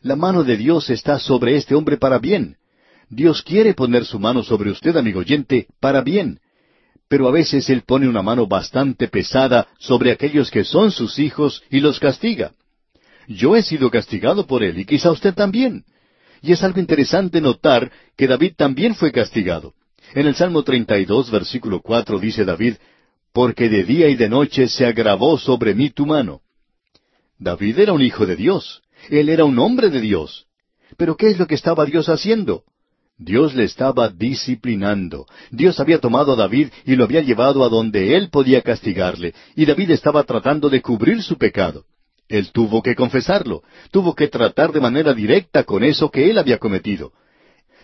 La 0.00 0.16
mano 0.16 0.42
de 0.42 0.56
Dios 0.56 0.90
está 0.90 1.18
sobre 1.18 1.56
este 1.56 1.74
hombre 1.74 1.96
para 1.96 2.18
bien. 2.18 2.56
Dios 3.08 3.42
quiere 3.42 3.74
poner 3.74 4.04
su 4.04 4.18
mano 4.18 4.42
sobre 4.42 4.70
usted, 4.70 4.96
amigo 4.96 5.20
oyente, 5.20 5.66
para 5.80 6.00
bien. 6.00 6.40
Pero 7.12 7.28
a 7.28 7.30
veces 7.30 7.68
Él 7.68 7.82
pone 7.82 8.08
una 8.08 8.22
mano 8.22 8.46
bastante 8.46 9.06
pesada 9.06 9.68
sobre 9.78 10.12
aquellos 10.12 10.50
que 10.50 10.64
son 10.64 10.90
sus 10.90 11.18
hijos 11.18 11.62
y 11.68 11.80
los 11.80 12.00
castiga. 12.00 12.52
Yo 13.28 13.54
he 13.54 13.62
sido 13.62 13.90
castigado 13.90 14.46
por 14.46 14.62
Él 14.62 14.78
y 14.78 14.86
quizá 14.86 15.10
usted 15.10 15.34
también. 15.34 15.84
Y 16.40 16.52
es 16.52 16.64
algo 16.64 16.80
interesante 16.80 17.42
notar 17.42 17.92
que 18.16 18.26
David 18.26 18.54
también 18.56 18.94
fue 18.94 19.12
castigado. 19.12 19.74
En 20.14 20.26
el 20.26 20.34
Salmo 20.34 20.62
32, 20.62 21.30
versículo 21.30 21.82
4 21.82 22.18
dice 22.18 22.46
David, 22.46 22.76
Porque 23.34 23.68
de 23.68 23.84
día 23.84 24.08
y 24.08 24.14
de 24.14 24.30
noche 24.30 24.66
se 24.66 24.86
agravó 24.86 25.36
sobre 25.36 25.74
mí 25.74 25.90
tu 25.90 26.06
mano. 26.06 26.40
David 27.38 27.78
era 27.78 27.92
un 27.92 28.00
hijo 28.00 28.24
de 28.24 28.36
Dios. 28.36 28.80
Él 29.10 29.28
era 29.28 29.44
un 29.44 29.58
hombre 29.58 29.90
de 29.90 30.00
Dios. 30.00 30.46
Pero 30.96 31.18
¿qué 31.18 31.28
es 31.28 31.38
lo 31.38 31.46
que 31.46 31.56
estaba 31.56 31.84
Dios 31.84 32.08
haciendo? 32.08 32.64
Dios 33.18 33.54
le 33.54 33.64
estaba 33.64 34.08
disciplinando. 34.08 35.26
Dios 35.50 35.78
había 35.80 35.98
tomado 35.98 36.32
a 36.32 36.36
David 36.36 36.68
y 36.84 36.96
lo 36.96 37.04
había 37.04 37.20
llevado 37.20 37.64
a 37.64 37.68
donde 37.68 38.16
él 38.16 38.30
podía 38.30 38.62
castigarle, 38.62 39.34
y 39.54 39.64
David 39.64 39.90
estaba 39.90 40.24
tratando 40.24 40.68
de 40.68 40.82
cubrir 40.82 41.22
su 41.22 41.36
pecado. 41.36 41.84
Él 42.28 42.50
tuvo 42.50 42.82
que 42.82 42.94
confesarlo, 42.94 43.62
tuvo 43.90 44.14
que 44.14 44.28
tratar 44.28 44.72
de 44.72 44.80
manera 44.80 45.12
directa 45.12 45.64
con 45.64 45.84
eso 45.84 46.10
que 46.10 46.30
él 46.30 46.38
había 46.38 46.58
cometido. 46.58 47.12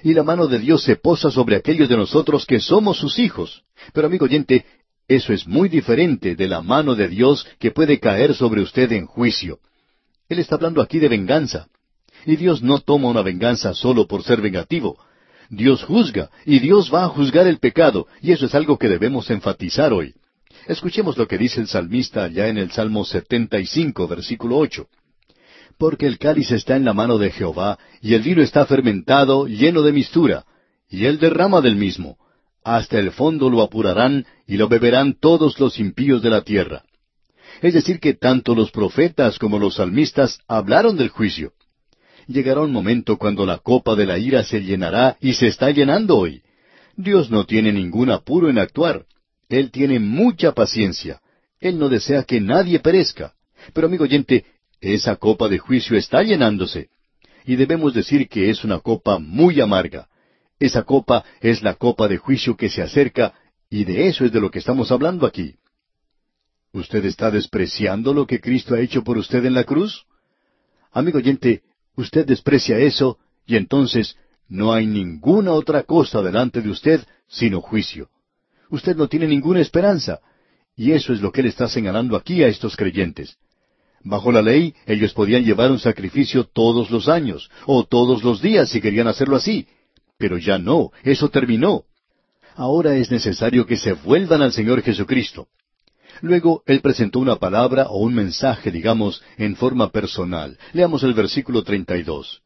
Y 0.02 0.14
la 0.14 0.22
mano 0.22 0.46
de 0.46 0.58
Dios 0.58 0.82
se 0.82 0.96
posa 0.96 1.30
sobre 1.30 1.56
aquellos 1.56 1.88
de 1.88 1.96
nosotros 1.96 2.46
que 2.46 2.60
somos 2.60 2.98
sus 2.98 3.18
hijos. 3.18 3.64
Pero 3.92 4.06
amigo 4.06 4.24
oyente, 4.24 4.64
eso 5.06 5.32
es 5.32 5.46
muy 5.46 5.68
diferente 5.68 6.36
de 6.36 6.48
la 6.48 6.62
mano 6.62 6.94
de 6.94 7.08
Dios 7.08 7.46
que 7.58 7.72
puede 7.72 7.98
caer 7.98 8.34
sobre 8.34 8.62
usted 8.62 8.92
en 8.92 9.06
juicio. 9.06 9.58
Él 10.28 10.38
está 10.38 10.54
hablando 10.54 10.80
aquí 10.80 10.98
de 10.98 11.08
venganza. 11.08 11.68
Y 12.26 12.36
Dios 12.36 12.62
no 12.62 12.80
toma 12.80 13.08
una 13.08 13.22
venganza 13.22 13.74
solo 13.74 14.06
por 14.06 14.22
ser 14.22 14.40
vengativo. 14.40 14.98
Dios 15.50 15.82
juzga, 15.84 16.30
y 16.44 16.58
Dios 16.58 16.92
va 16.92 17.04
a 17.04 17.08
juzgar 17.08 17.46
el 17.46 17.58
pecado, 17.58 18.06
y 18.20 18.32
eso 18.32 18.46
es 18.46 18.54
algo 18.54 18.78
que 18.78 18.88
debemos 18.88 19.30
enfatizar 19.30 19.92
hoy. 19.92 20.14
Escuchemos 20.66 21.16
lo 21.16 21.26
que 21.26 21.38
dice 21.38 21.60
el 21.60 21.68
salmista 21.68 22.24
allá 22.24 22.48
en 22.48 22.58
el 22.58 22.70
Salmo 22.70 23.04
75, 23.04 24.06
versículo 24.06 24.58
8. 24.58 24.86
Porque 25.78 26.06
el 26.06 26.18
cáliz 26.18 26.50
está 26.50 26.76
en 26.76 26.84
la 26.84 26.92
mano 26.92 27.18
de 27.18 27.30
Jehová, 27.30 27.78
y 28.02 28.14
el 28.14 28.22
vino 28.22 28.42
está 28.42 28.66
fermentado, 28.66 29.46
lleno 29.46 29.82
de 29.82 29.92
mistura, 29.92 30.44
y 30.90 31.06
él 31.06 31.18
derrama 31.18 31.60
del 31.60 31.76
mismo. 31.76 32.18
Hasta 32.64 32.98
el 32.98 33.12
fondo 33.12 33.48
lo 33.48 33.62
apurarán, 33.62 34.26
y 34.46 34.56
lo 34.56 34.68
beberán 34.68 35.14
todos 35.18 35.58
los 35.58 35.78
impíos 35.78 36.20
de 36.20 36.30
la 36.30 36.42
tierra. 36.42 36.82
Es 37.62 37.74
decir, 37.74 37.98
que 38.00 38.14
tanto 38.14 38.54
los 38.54 38.70
profetas 38.70 39.38
como 39.38 39.58
los 39.58 39.76
salmistas 39.76 40.40
hablaron 40.46 40.96
del 40.96 41.08
juicio. 41.08 41.52
Llegará 42.28 42.60
un 42.60 42.72
momento 42.72 43.16
cuando 43.16 43.46
la 43.46 43.56
copa 43.56 43.94
de 43.94 44.04
la 44.04 44.18
ira 44.18 44.44
se 44.44 44.60
llenará 44.60 45.16
y 45.18 45.32
se 45.32 45.46
está 45.46 45.70
llenando 45.70 46.18
hoy. 46.18 46.42
Dios 46.94 47.30
no 47.30 47.46
tiene 47.46 47.72
ningún 47.72 48.10
apuro 48.10 48.50
en 48.50 48.58
actuar. 48.58 49.06
Él 49.48 49.70
tiene 49.70 49.98
mucha 49.98 50.52
paciencia. 50.52 51.22
Él 51.58 51.78
no 51.78 51.88
desea 51.88 52.24
que 52.24 52.38
nadie 52.38 52.80
perezca. 52.80 53.32
Pero 53.72 53.86
amigo 53.86 54.04
oyente, 54.04 54.44
esa 54.82 55.16
copa 55.16 55.48
de 55.48 55.58
juicio 55.58 55.96
está 55.96 56.22
llenándose. 56.22 56.90
Y 57.46 57.56
debemos 57.56 57.94
decir 57.94 58.28
que 58.28 58.50
es 58.50 58.62
una 58.62 58.78
copa 58.80 59.18
muy 59.18 59.58
amarga. 59.62 60.06
Esa 60.60 60.82
copa 60.82 61.24
es 61.40 61.62
la 61.62 61.76
copa 61.76 62.08
de 62.08 62.18
juicio 62.18 62.56
que 62.58 62.68
se 62.68 62.82
acerca, 62.82 63.32
y 63.70 63.84
de 63.84 64.08
eso 64.08 64.26
es 64.26 64.32
de 64.32 64.40
lo 64.40 64.50
que 64.50 64.58
estamos 64.58 64.92
hablando 64.92 65.26
aquí. 65.26 65.54
¿Usted 66.72 67.06
está 67.06 67.30
despreciando 67.30 68.12
lo 68.12 68.26
que 68.26 68.40
Cristo 68.40 68.74
ha 68.74 68.80
hecho 68.80 69.02
por 69.02 69.16
usted 69.16 69.44
en 69.46 69.54
la 69.54 69.64
cruz? 69.64 70.04
Amigo 70.92 71.18
oyente, 71.18 71.62
usted 71.98 72.24
desprecia 72.26 72.78
eso, 72.78 73.18
y 73.44 73.56
entonces 73.56 74.16
no 74.48 74.72
hay 74.72 74.86
ninguna 74.86 75.52
otra 75.52 75.82
cosa 75.82 76.22
delante 76.22 76.62
de 76.62 76.70
usted 76.70 77.04
sino 77.26 77.60
juicio. 77.60 78.08
Usted 78.70 78.96
no 78.96 79.08
tiene 79.08 79.26
ninguna 79.26 79.60
esperanza. 79.60 80.20
Y 80.76 80.92
eso 80.92 81.12
es 81.12 81.20
lo 81.20 81.32
que 81.32 81.40
Él 81.40 81.48
está 81.48 81.68
señalando 81.68 82.16
aquí 82.16 82.42
a 82.44 82.48
estos 82.48 82.76
creyentes. 82.76 83.36
Bajo 84.04 84.30
la 84.30 84.42
ley, 84.42 84.74
ellos 84.86 85.12
podían 85.12 85.44
llevar 85.44 85.72
un 85.72 85.80
sacrificio 85.80 86.44
todos 86.44 86.88
los 86.90 87.08
años, 87.08 87.50
o 87.66 87.84
todos 87.84 88.22
los 88.22 88.40
días 88.40 88.70
si 88.70 88.80
querían 88.80 89.08
hacerlo 89.08 89.34
así. 89.34 89.66
Pero 90.18 90.38
ya 90.38 90.56
no, 90.56 90.92
eso 91.02 91.30
terminó. 91.30 91.82
Ahora 92.54 92.94
es 92.96 93.10
necesario 93.10 93.66
que 93.66 93.76
se 93.76 93.92
vuelvan 93.92 94.40
al 94.40 94.52
Señor 94.52 94.82
Jesucristo. 94.82 95.48
Luego, 96.20 96.62
Él 96.66 96.80
presentó 96.80 97.18
una 97.18 97.36
palabra 97.36 97.86
o 97.88 97.98
un 97.98 98.14
mensaje, 98.14 98.70
digamos, 98.70 99.22
en 99.36 99.56
forma 99.56 99.90
personal. 99.90 100.58
Leamos 100.72 101.02
el 101.02 101.14
versículo 101.14 101.62
32. 101.62 102.42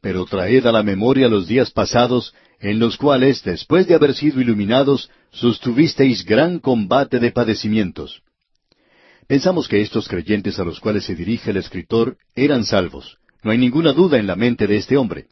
Pero 0.00 0.24
traed 0.24 0.66
a 0.66 0.72
la 0.72 0.82
memoria 0.82 1.28
los 1.28 1.46
días 1.46 1.70
pasados, 1.70 2.34
en 2.60 2.78
los 2.78 2.96
cuales, 2.96 3.42
después 3.42 3.86
de 3.86 3.94
haber 3.94 4.14
sido 4.14 4.40
iluminados, 4.40 5.10
sostuvisteis 5.30 6.24
gran 6.24 6.58
combate 6.58 7.18
de 7.18 7.30
padecimientos. 7.30 8.22
Pensamos 9.26 9.68
que 9.68 9.80
estos 9.80 10.08
creyentes 10.08 10.58
a 10.58 10.64
los 10.64 10.80
cuales 10.80 11.04
se 11.04 11.14
dirige 11.14 11.50
el 11.50 11.56
escritor 11.56 12.16
eran 12.34 12.64
salvos. 12.64 13.18
No 13.42 13.50
hay 13.50 13.58
ninguna 13.58 13.92
duda 13.92 14.18
en 14.18 14.26
la 14.26 14.36
mente 14.36 14.66
de 14.66 14.76
este 14.76 14.96
hombre. 14.96 15.26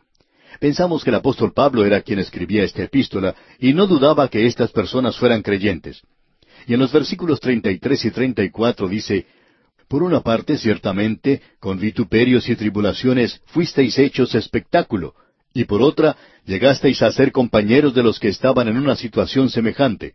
Pensamos 0.59 1.05
que 1.05 1.11
el 1.11 1.17
apóstol 1.17 1.53
Pablo 1.53 1.85
era 1.85 2.03
quien 2.03 2.19
escribía 2.19 2.65
esta 2.65 2.83
epístola 2.83 3.35
y 3.59 3.73
no 3.73 3.87
dudaba 3.87 4.29
que 4.29 4.47
estas 4.47 4.73
personas 4.73 5.17
fueran 5.17 5.43
creyentes. 5.43 6.03
Y 6.67 6.75
en 6.75 6.81
los 6.81 6.93
versículos 6.93 7.41
33 7.41 8.05
y 8.05 8.11
34 8.11 8.89
dice, 8.89 9.27
Por 9.89 10.03
una 10.03 10.21
parte, 10.21 10.57
ciertamente, 10.59 11.43
con 11.59 11.79
vituperios 11.79 12.49
y 12.49 12.57
tribulaciones 12.57 13.41
fuisteis 13.47 13.99
hechos 13.99 14.35
espectáculo, 14.35 15.15
y 15.53 15.65
por 15.65 15.83
otra, 15.83 16.17
llegasteis 16.45 17.03
a 17.03 17.13
ser 17.13 17.33
compañeros 17.33 17.95
de 17.95 18.03
los 18.03 18.19
que 18.21 18.29
estaban 18.29 18.69
en 18.69 18.77
una 18.77 18.97
situación 18.97 19.51
semejante, 19.51 20.13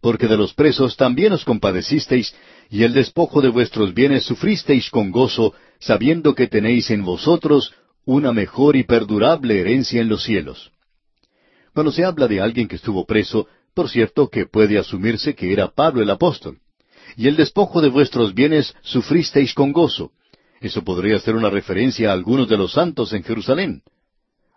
porque 0.00 0.28
de 0.28 0.36
los 0.36 0.54
presos 0.54 0.96
también 0.96 1.32
os 1.32 1.44
compadecisteis, 1.44 2.34
y 2.70 2.84
el 2.84 2.92
despojo 2.92 3.40
de 3.40 3.48
vuestros 3.48 3.94
bienes 3.94 4.24
sufristeis 4.24 4.90
con 4.90 5.10
gozo, 5.10 5.54
sabiendo 5.80 6.34
que 6.34 6.46
tenéis 6.46 6.90
en 6.90 7.04
vosotros 7.04 7.74
una 8.04 8.32
mejor 8.32 8.76
y 8.76 8.84
perdurable 8.84 9.60
herencia 9.60 10.00
en 10.00 10.08
los 10.08 10.22
cielos. 10.22 10.70
Cuando 11.74 11.92
se 11.92 12.04
habla 12.04 12.26
de 12.26 12.40
alguien 12.40 12.66
que 12.66 12.76
estuvo 12.76 13.04
preso, 13.04 13.46
por 13.78 13.88
cierto 13.88 14.28
que 14.28 14.44
puede 14.44 14.76
asumirse 14.76 15.36
que 15.36 15.52
era 15.52 15.68
Pablo 15.68 16.02
el 16.02 16.10
apóstol. 16.10 16.58
Y 17.16 17.28
el 17.28 17.36
despojo 17.36 17.80
de 17.80 17.88
vuestros 17.88 18.34
bienes 18.34 18.74
sufristeis 18.82 19.54
con 19.54 19.70
gozo. 19.70 20.10
Eso 20.60 20.82
podría 20.82 21.16
ser 21.20 21.36
una 21.36 21.48
referencia 21.48 22.10
a 22.10 22.12
algunos 22.12 22.48
de 22.48 22.56
los 22.56 22.72
santos 22.72 23.12
en 23.12 23.22
Jerusalén. 23.22 23.82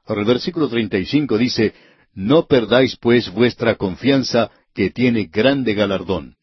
Ahora 0.07 0.21
el 0.21 0.27
versículo 0.27 0.67
35 0.67 1.37
dice, 1.37 1.75
No 2.15 2.47
perdáis 2.47 2.95
pues 2.95 3.31
vuestra 3.31 3.75
confianza, 3.75 4.49
que 4.73 4.89
tiene 4.89 5.25
grande 5.25 5.75
galardón. 5.75 6.35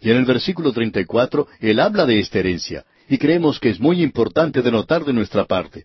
Y 0.00 0.10
en 0.10 0.16
el 0.16 0.24
versículo 0.24 0.72
34 0.72 1.46
él 1.60 1.78
habla 1.78 2.06
de 2.06 2.20
esta 2.20 2.38
herencia, 2.38 2.86
y 3.06 3.18
creemos 3.18 3.60
que 3.60 3.68
es 3.68 3.78
muy 3.78 4.02
importante 4.02 4.62
de 4.62 4.72
notar 4.72 5.04
de 5.04 5.12
nuestra 5.12 5.44
parte. 5.44 5.84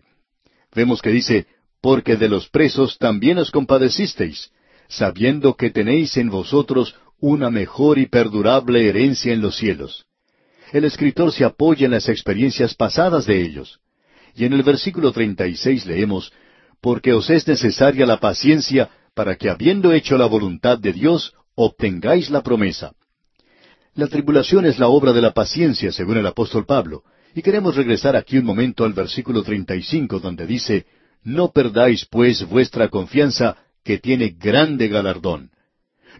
Vemos 0.74 1.02
que 1.02 1.10
dice, 1.10 1.46
porque 1.82 2.16
de 2.16 2.30
los 2.30 2.48
presos 2.48 2.96
también 2.96 3.36
os 3.36 3.50
compadecisteis, 3.50 4.53
sabiendo 4.88 5.54
que 5.54 5.70
tenéis 5.70 6.16
en 6.16 6.30
vosotros 6.30 6.94
una 7.18 7.50
mejor 7.50 7.98
y 7.98 8.06
perdurable 8.06 8.88
herencia 8.88 9.32
en 9.32 9.40
los 9.40 9.56
cielos. 9.56 10.06
El 10.72 10.84
escritor 10.84 11.32
se 11.32 11.44
apoya 11.44 11.86
en 11.86 11.92
las 11.92 12.08
experiencias 12.08 12.74
pasadas 12.74 13.26
de 13.26 13.40
ellos. 13.42 13.80
Y 14.34 14.44
en 14.44 14.52
el 14.52 14.62
versículo 14.62 15.12
36 15.12 15.86
leemos, 15.86 16.32
porque 16.80 17.12
os 17.12 17.30
es 17.30 17.46
necesaria 17.46 18.04
la 18.04 18.18
paciencia 18.18 18.90
para 19.14 19.36
que 19.36 19.48
habiendo 19.48 19.92
hecho 19.92 20.18
la 20.18 20.26
voluntad 20.26 20.78
de 20.78 20.92
Dios, 20.92 21.34
obtengáis 21.54 22.30
la 22.30 22.42
promesa. 22.42 22.92
La 23.94 24.08
tribulación 24.08 24.66
es 24.66 24.78
la 24.78 24.88
obra 24.88 25.12
de 25.12 25.22
la 25.22 25.32
paciencia, 25.32 25.92
según 25.92 26.16
el 26.16 26.26
apóstol 26.26 26.66
Pablo, 26.66 27.04
y 27.34 27.42
queremos 27.42 27.76
regresar 27.76 28.16
aquí 28.16 28.38
un 28.38 28.44
momento 28.44 28.84
al 28.84 28.92
versículo 28.92 29.42
35, 29.42 30.18
donde 30.18 30.46
dice, 30.46 30.86
No 31.22 31.52
perdáis 31.52 32.04
pues 32.04 32.44
vuestra 32.48 32.88
confianza, 32.88 33.56
que 33.84 33.98
tiene 33.98 34.30
grande 34.30 34.88
galardón. 34.88 35.50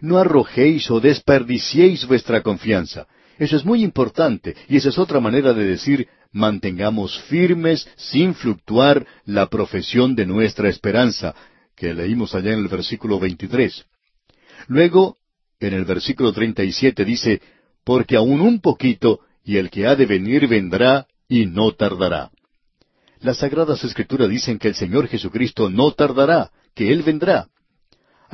No 0.01 0.17
arrojéis 0.17 0.89
o 0.91 0.99
desperdiciéis 0.99 2.05
vuestra 2.05 2.41
confianza. 2.41 3.07
Eso 3.37 3.57
es 3.57 3.65
muy 3.65 3.83
importante, 3.83 4.55
y 4.69 4.77
esa 4.77 4.89
es 4.89 4.97
otra 4.97 5.19
manera 5.19 5.53
de 5.53 5.65
decir, 5.65 6.07
mantengamos 6.31 7.19
firmes, 7.23 7.87
sin 7.97 8.33
fluctuar, 8.33 9.05
la 9.25 9.47
profesión 9.49 10.15
de 10.15 10.25
nuestra 10.25 10.69
esperanza, 10.69 11.35
que 11.75 11.93
leímos 11.93 12.33
allá 12.35 12.53
en 12.53 12.59
el 12.59 12.67
versículo 12.67 13.19
23. 13.19 13.85
Luego, 14.67 15.17
en 15.59 15.73
el 15.73 15.85
versículo 15.85 16.31
37 16.31 17.03
dice, 17.03 17.41
porque 17.83 18.15
aún 18.15 18.41
un 18.41 18.61
poquito, 18.61 19.21
y 19.43 19.57
el 19.57 19.69
que 19.69 19.85
ha 19.87 19.95
de 19.95 20.05
venir 20.05 20.47
vendrá, 20.47 21.07
y 21.27 21.45
no 21.45 21.71
tardará. 21.71 22.31
Las 23.19 23.37
Sagradas 23.37 23.83
Escrituras 23.83 24.29
dicen 24.29 24.59
que 24.59 24.67
el 24.67 24.75
Señor 24.75 25.07
Jesucristo 25.07 25.69
no 25.69 25.91
tardará, 25.91 26.51
que 26.73 26.91
Él 26.91 27.01
vendrá. 27.03 27.47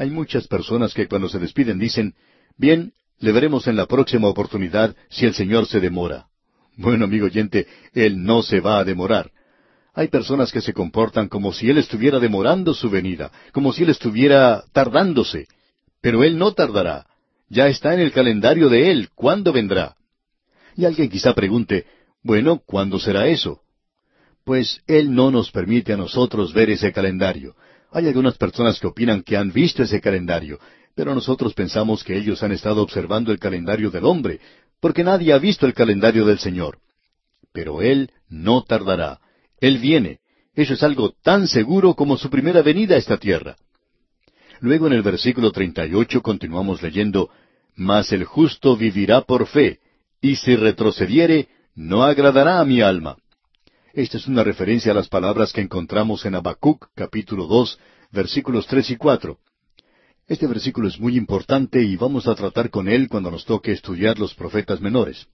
Hay 0.02 0.10
muchas 0.10 0.48
personas 0.48 0.96
que 0.96 1.08
cuando 1.08 1.30
se 1.30 1.38
despiden 1.38 1.78
dicen, 1.78 2.16
bien, 2.58 2.94
le 3.20 3.32
veremos 3.32 3.68
en 3.68 3.76
la 3.76 3.86
próxima 3.86 4.30
oportunidad 4.30 4.96
si 5.12 5.28
el 5.28 5.36
Señor 5.36 5.68
se 5.68 5.80
demora. 5.80 6.26
Bueno, 6.76 7.06
amigo 7.06 7.28
oyente, 7.28 7.68
Él 7.94 8.24
no 8.24 8.42
se 8.42 8.62
va 8.62 8.80
a 8.80 8.84
demorar. 8.84 9.30
Hay 9.94 10.08
personas 10.08 10.52
que 10.52 10.60
se 10.60 10.74
comportan 10.74 11.30
como 11.30 11.54
si 11.54 11.70
Él 11.70 11.78
estuviera 11.78 12.18
demorando 12.18 12.74
su 12.74 12.90
venida, 12.90 13.32
como 13.52 13.74
si 13.74 13.84
Él 13.84 13.92
estuviera 13.92 14.64
tardándose. 14.74 15.46
Pero 16.02 16.24
Él 16.24 16.36
no 16.36 16.54
tardará. 16.54 17.06
Ya 17.48 17.68
está 17.68 17.94
en 17.94 18.00
el 18.00 18.12
calendario 18.12 18.70
de 18.70 18.90
Él. 18.90 19.10
¿Cuándo 19.14 19.54
vendrá? 19.54 19.98
Y 20.76 20.86
alguien 20.86 21.10
quizá 21.10 21.36
pregunte, 21.36 21.86
bueno, 22.24 22.60
¿cuándo 22.66 22.98
será 22.98 23.28
eso? 23.28 23.62
Pues 24.46 24.82
Él 24.88 25.14
no 25.14 25.30
nos 25.30 25.52
permite 25.52 25.94
a 25.94 25.98
nosotros 25.98 26.54
ver 26.54 26.72
ese 26.72 26.92
calendario. 26.92 27.56
Hay 27.92 28.08
algunas 28.08 28.38
personas 28.38 28.80
que 28.80 28.88
opinan 28.88 29.22
que 29.22 29.36
han 29.36 29.52
visto 29.52 29.84
ese 29.84 30.00
calendario, 30.00 30.60
pero 30.96 31.14
nosotros 31.14 31.54
pensamos 31.54 32.04
que 32.04 32.18
ellos 32.18 32.42
han 32.42 32.52
estado 32.52 32.82
observando 32.82 33.32
el 33.32 33.40
calendario 33.40 33.92
del 33.92 34.06
hombre, 34.06 34.40
porque 34.80 35.04
nadie 35.04 35.34
ha 35.34 35.38
visto 35.38 35.66
el 35.66 35.74
calendario 35.74 36.26
del 36.26 36.40
Señor. 36.40 36.80
Pero 37.52 37.82
Él 37.82 38.12
no 38.30 38.64
tardará. 38.64 39.20
Él 39.60 39.78
viene. 39.78 40.20
Eso 40.56 40.74
es 40.74 40.84
algo 40.84 41.14
tan 41.22 41.48
seguro 41.48 41.94
como 41.94 42.18
su 42.18 42.30
primera 42.30 42.62
venida 42.62 42.96
a 42.96 42.98
esta 42.98 43.18
tierra. 43.18 43.56
Luego 44.60 44.88
en 44.88 44.94
el 44.94 45.02
versículo 45.02 45.52
38 45.52 46.22
continuamos 46.22 46.82
leyendo, 46.82 47.30
Mas 47.76 48.12
el 48.12 48.26
justo 48.26 48.76
vivirá 48.78 49.22
por 49.22 49.48
fe, 49.48 49.80
y 50.22 50.36
si 50.36 50.56
retrocediere, 50.56 51.48
no 51.76 52.04
agradará 52.04 52.60
a 52.60 52.66
mi 52.66 52.82
alma. 52.82 53.18
Esta 53.94 54.18
es 54.18 54.28
una 54.28 54.46
referencia 54.46 54.94
a 54.94 54.96
las 54.96 55.10
palabras 55.10 55.52
que 55.52 55.60
encontramos 55.60 56.26
en 56.26 56.36
Habacuc 56.36 56.88
capítulo 56.96 57.46
2, 57.46 57.78
versículos 58.12 58.66
3 58.68 58.92
y 58.92 58.96
4. 58.96 59.38
Este 60.30 60.48
versículo 60.48 60.88
es 60.88 60.98
muy 60.98 61.18
importante 61.18 61.84
y 61.84 61.98
vamos 61.98 62.26
a 62.26 62.36
tratar 62.36 62.70
con 62.70 62.88
él 62.88 63.10
cuando 63.10 63.30
nos 63.30 63.44
toque 63.44 63.74
estudiar 63.74 64.18
los 64.18 64.34
profetas 64.34 64.80
menores. 64.80 65.28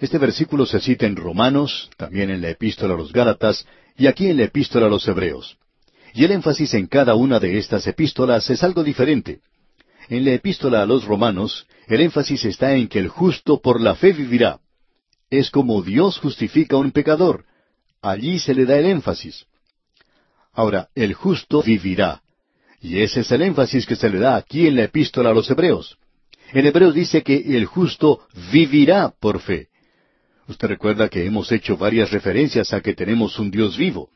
Este 0.00 0.18
versículo 0.18 0.66
se 0.66 0.80
cita 0.80 1.06
en 1.06 1.14
Romanos, 1.14 1.90
también 1.96 2.30
en 2.30 2.40
la 2.40 2.50
epístola 2.50 2.94
a 2.94 2.96
los 2.96 3.12
Gálatas 3.12 3.64
y 3.96 4.08
aquí 4.08 4.26
en 4.26 4.38
la 4.38 4.44
epístola 4.44 4.86
a 4.86 4.90
los 4.90 5.06
Hebreos. 5.06 5.56
Y 6.12 6.24
el 6.24 6.32
énfasis 6.32 6.74
en 6.74 6.88
cada 6.88 7.14
una 7.14 7.38
de 7.38 7.56
estas 7.56 7.86
epístolas 7.86 8.50
es 8.50 8.64
algo 8.64 8.82
diferente. 8.82 9.42
En 10.08 10.24
la 10.24 10.32
epístola 10.32 10.82
a 10.82 10.86
los 10.86 11.04
Romanos, 11.04 11.68
el 11.86 12.00
énfasis 12.00 12.46
está 12.46 12.74
en 12.74 12.88
que 12.88 12.98
el 12.98 13.06
justo 13.06 13.60
por 13.60 13.80
la 13.80 13.94
fe 13.94 14.12
vivirá. 14.12 14.58
Es 15.30 15.52
como 15.52 15.82
Dios 15.82 16.18
justifica 16.18 16.74
a 16.74 16.80
un 16.80 16.90
pecador. 16.90 17.44
Allí 18.02 18.38
se 18.38 18.54
le 18.54 18.64
da 18.64 18.78
el 18.78 18.86
énfasis. 18.86 19.46
Ahora, 20.52 20.88
el 20.94 21.14
justo 21.14 21.62
vivirá. 21.62 22.22
Y 22.80 23.00
ese 23.00 23.20
es 23.20 23.30
el 23.30 23.42
énfasis 23.42 23.86
que 23.86 23.96
se 23.96 24.08
le 24.08 24.18
da 24.18 24.36
aquí 24.36 24.66
en 24.66 24.76
la 24.76 24.84
epístola 24.84 25.30
a 25.30 25.34
los 25.34 25.50
Hebreos. 25.50 25.98
En 26.52 26.66
Hebreos 26.66 26.94
dice 26.94 27.22
que 27.22 27.56
el 27.56 27.66
justo 27.66 28.26
vivirá 28.50 29.12
por 29.20 29.40
fe. 29.40 29.68
Usted 30.48 30.66
recuerda 30.66 31.08
que 31.08 31.24
hemos 31.24 31.52
hecho 31.52 31.76
varias 31.76 32.10
referencias 32.10 32.72
a 32.72 32.80
que 32.80 32.94
tenemos 32.94 33.38
un 33.38 33.50
Dios 33.50 33.76
vivo. 33.76 34.10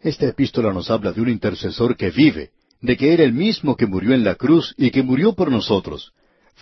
Esta 0.00 0.26
epístola 0.26 0.72
nos 0.72 0.90
habla 0.90 1.12
de 1.12 1.22
un 1.22 1.30
intercesor 1.30 1.96
que 1.96 2.10
vive, 2.10 2.50
de 2.82 2.96
que 2.96 3.14
era 3.14 3.24
el 3.24 3.32
mismo 3.32 3.76
que 3.76 3.86
murió 3.86 4.12
en 4.12 4.24
la 4.24 4.34
cruz 4.34 4.74
y 4.76 4.90
que 4.90 5.02
murió 5.02 5.34
por 5.34 5.50
nosotros. 5.50 6.12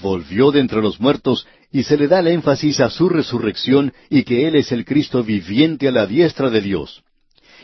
Volvió 0.01 0.53
de 0.53 0.61
entre 0.61 0.81
los 0.81 1.01
muertos 1.01 1.47
y 1.73 1.85
se 1.85 1.97
le 1.97 2.07
da 2.07 2.21
el 2.21 2.29
énfasis 2.29 2.81
a 2.81 2.91
su 2.91 3.09
resurrección 3.09 3.93
y 4.11 4.25
que 4.25 4.47
Él 4.47 4.57
es 4.57 4.71
el 4.73 4.85
Cristo 4.85 5.25
viviente 5.25 5.89
a 5.89 5.91
la 5.91 6.07
diestra 6.07 6.51
de 6.51 6.61
Dios. 6.61 7.03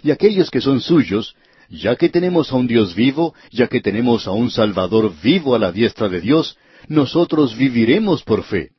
Y 0.03 0.11
aquellos 0.11 0.51
que 0.51 0.63
son 0.63 0.81
suyos, 0.81 1.35
ya 1.69 1.97
que 1.97 2.09
tenemos 2.09 2.51
a 2.51 2.57
un 2.57 2.67
Dios 2.67 2.95
vivo, 2.95 3.35
ya 3.51 3.67
que 3.67 3.81
tenemos 3.81 4.27
a 4.27 4.31
un 4.31 4.51
Salvador 4.51 5.13
vivo 5.23 5.55
a 5.55 5.59
la 5.59 5.73
diestra 5.73 6.09
de 6.09 6.23
Dios, 6.23 6.57
nosotros 6.89 7.57
viviremos 7.57 8.23
por 8.23 8.45
fe. 8.45 8.71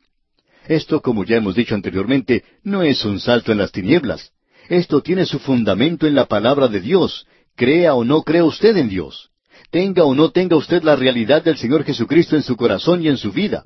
Esto, 0.67 1.01
como 1.01 1.23
ya 1.23 1.37
hemos 1.37 1.55
dicho 1.55 1.75
anteriormente, 1.75 2.43
no 2.63 2.81
es 2.81 3.05
un 3.05 3.19
salto 3.19 3.51
en 3.51 3.59
las 3.59 3.71
tinieblas. 3.71 4.31
Esto 4.67 5.01
tiene 5.01 5.25
su 5.25 5.39
fundamento 5.39 6.07
en 6.07 6.15
la 6.15 6.25
palabra 6.25 6.67
de 6.67 6.79
Dios, 6.79 7.27
crea 7.55 7.93
o 7.93 8.03
no 8.03 8.23
crea 8.23 8.43
usted 8.43 8.75
en 8.77 8.89
Dios. 8.89 9.29
tenga 9.71 10.03
o 10.03 10.15
no 10.15 10.31
tenga 10.31 10.55
usted 10.55 10.81
la 10.83 10.95
realidad 10.95 11.43
del 11.43 11.57
Señor 11.57 11.83
Jesucristo 11.83 12.35
en 12.35 12.41
su 12.41 12.55
corazón 12.55 13.03
y 13.03 13.07
en 13.07 13.17
su 13.17 13.31
vida. 13.31 13.65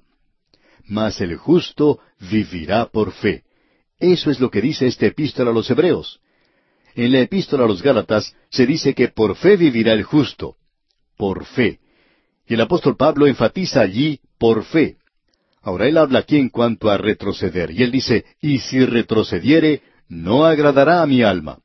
Mas 0.85 1.21
el 1.21 1.37
justo 1.37 1.99
vivirá 2.19 2.85
por 2.87 3.11
fe. 3.11 3.43
Eso 3.99 4.29
es 4.29 4.39
lo 4.39 4.49
que 4.49 4.61
dice 4.61 4.87
esta 4.87 5.05
epístola 5.05 5.51
a 5.51 5.53
los 5.53 5.69
Hebreos. 5.69 6.19
En 6.95 7.11
la 7.11 7.21
epístola 7.21 7.63
a 7.63 7.67
los 7.67 7.81
Gálatas 7.81 8.35
se 8.49 8.65
dice 8.65 8.93
que 8.93 9.07
por 9.07 9.35
fe 9.35 9.57
vivirá 9.57 9.93
el 9.93 10.03
justo. 10.03 10.57
Por 11.17 11.45
fe. 11.45 11.79
Y 12.47 12.55
el 12.55 12.61
apóstol 12.61 12.97
Pablo 12.97 13.25
enfatiza 13.27 13.81
allí 13.81 14.19
por 14.37 14.63
fe. 14.65 14.97
Ahora 15.61 15.87
él 15.87 15.97
habla 15.97 16.19
aquí 16.19 16.37
en 16.37 16.49
cuanto 16.49 16.89
a 16.89 16.97
retroceder, 16.97 17.71
y 17.71 17.83
él 17.83 17.91
dice, 17.91 18.25
y 18.41 18.59
si 18.59 18.85
retrocediere, 18.85 19.81
no 20.09 20.45
agradará 20.45 21.01
a 21.01 21.07
mi 21.07 21.23
alma. 21.23 21.59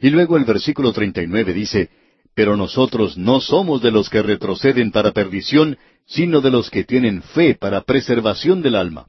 Y 0.00 0.08
luego 0.08 0.38
el 0.38 0.44
versículo 0.44 0.92
39 0.92 1.52
dice, 1.52 1.90
pero 2.34 2.56
nosotros 2.56 3.16
no 3.16 3.40
somos 3.40 3.82
de 3.82 3.90
los 3.90 4.08
que 4.08 4.22
retroceden 4.22 4.90
para 4.90 5.12
perdición, 5.12 5.78
sino 6.06 6.40
de 6.40 6.50
los 6.50 6.70
que 6.70 6.84
tienen 6.84 7.22
fe 7.22 7.54
para 7.54 7.82
preservación 7.82 8.62
del 8.62 8.76
alma. 8.76 9.06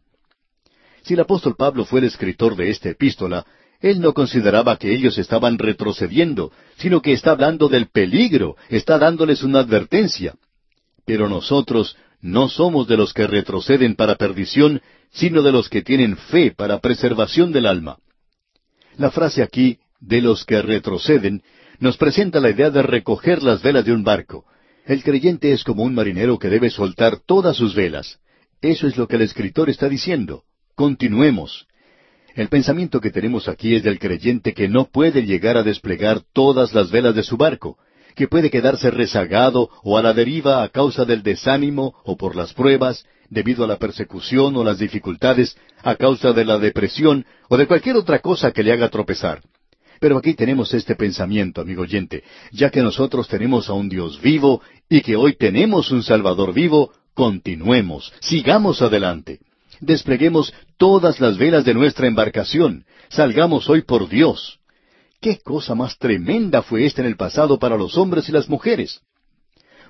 Si 1.03 1.13
el 1.13 1.19
apóstol 1.19 1.55
Pablo 1.57 1.85
fue 1.85 1.99
el 1.99 2.05
escritor 2.05 2.55
de 2.55 2.69
esta 2.69 2.89
epístola, 2.89 3.45
él 3.81 3.99
no 3.99 4.13
consideraba 4.13 4.77
que 4.77 4.93
ellos 4.93 5.17
estaban 5.17 5.57
retrocediendo, 5.57 6.51
sino 6.77 7.01
que 7.01 7.11
está 7.11 7.31
hablando 7.31 7.67
del 7.67 7.87
peligro, 7.87 8.55
está 8.69 8.97
dándoles 8.97 9.43
una 9.43 9.59
advertencia. 9.59 10.35
Pero 11.05 11.27
nosotros 11.27 11.97
no 12.21 12.47
somos 12.47 12.87
de 12.87 12.95
los 12.95 13.13
que 13.13 13.27
retroceden 13.27 13.95
para 13.95 14.15
perdición, 14.15 14.81
sino 15.11 15.41
de 15.41 15.51
los 15.51 15.67
que 15.67 15.81
tienen 15.81 16.15
fe 16.15 16.51
para 16.51 16.79
preservación 16.79 17.51
del 17.51 17.65
alma. 17.65 17.97
La 18.97 19.11
frase 19.11 19.43
aquí, 19.43 19.79
de 19.99 20.21
los 20.21 20.45
que 20.45 20.61
retroceden, 20.61 21.43
nos 21.79 21.97
presenta 21.97 22.39
la 22.39 22.49
idea 22.49 22.69
de 22.69 22.81
recoger 22.81 23.43
las 23.43 23.61
velas 23.61 23.85
de 23.85 23.93
un 23.93 24.03
barco. 24.03 24.45
El 24.85 25.03
creyente 25.03 25.51
es 25.51 25.63
como 25.63 25.83
un 25.83 25.95
marinero 25.95 26.37
que 26.37 26.49
debe 26.49 26.69
soltar 26.69 27.19
todas 27.25 27.55
sus 27.55 27.73
velas. 27.75 28.19
Eso 28.61 28.87
es 28.87 28.97
lo 28.97 29.07
que 29.07 29.15
el 29.15 29.21
escritor 29.21 29.69
está 29.69 29.89
diciendo. 29.89 30.43
Continuemos. 30.75 31.67
El 32.35 32.47
pensamiento 32.47 32.99
que 32.99 33.11
tenemos 33.11 33.47
aquí 33.47 33.75
es 33.75 33.83
del 33.83 33.99
creyente 33.99 34.53
que 34.53 34.67
no 34.67 34.85
puede 34.85 35.23
llegar 35.23 35.55
a 35.55 35.63
desplegar 35.63 36.21
todas 36.33 36.73
las 36.73 36.89
velas 36.89 37.13
de 37.15 37.23
su 37.23 37.37
barco, 37.37 37.77
que 38.15 38.27
puede 38.27 38.49
quedarse 38.49 38.89
rezagado 38.89 39.69
o 39.83 39.97
a 39.97 40.01
la 40.01 40.13
deriva 40.13 40.63
a 40.63 40.69
causa 40.69 41.05
del 41.05 41.23
desánimo 41.23 41.93
o 42.03 42.17
por 42.17 42.35
las 42.35 42.53
pruebas, 42.53 43.05
debido 43.29 43.63
a 43.63 43.67
la 43.67 43.77
persecución 43.77 44.55
o 44.55 44.63
las 44.63 44.79
dificultades, 44.79 45.55
a 45.83 45.95
causa 45.95 46.33
de 46.33 46.45
la 46.45 46.57
depresión 46.57 47.25
o 47.49 47.57
de 47.57 47.67
cualquier 47.67 47.95
otra 47.97 48.19
cosa 48.19 48.51
que 48.51 48.63
le 48.63 48.71
haga 48.71 48.89
tropezar. 48.89 49.41
Pero 50.03 50.17
aquí 50.17 50.33
tenemos 50.33 50.73
este 50.73 50.97
pensamiento, 50.97 51.61
amigo 51.61 51.83
oyente, 51.83 52.25
ya 52.51 52.69
que 52.69 52.81
nosotros 52.81 53.25
tenemos 53.29 53.69
a 53.69 53.73
un 53.73 53.87
Dios 53.87 54.19
vivo 54.21 54.61
y 54.89 54.99
que 54.99 55.15
hoy 55.15 55.37
tenemos 55.37 55.91
un 55.91 56.03
Salvador 56.03 56.53
vivo, 56.53 56.91
continuemos, 57.13 58.11
sigamos 58.19 58.81
adelante. 58.81 59.39
Despleguemos 59.79 60.53
todas 60.75 61.21
las 61.21 61.37
velas 61.37 61.63
de 61.63 61.73
nuestra 61.73 62.05
embarcación, 62.05 62.83
salgamos 63.07 63.69
hoy 63.69 63.83
por 63.83 64.09
Dios. 64.09 64.59
¿Qué 65.21 65.37
cosa 65.37 65.73
más 65.73 65.97
tremenda 65.97 66.63
fue 66.63 66.85
esta 66.85 66.99
en 66.99 67.07
el 67.07 67.15
pasado 67.15 67.57
para 67.57 67.77
los 67.77 67.97
hombres 67.97 68.27
y 68.27 68.33
las 68.33 68.49
mujeres? 68.49 68.99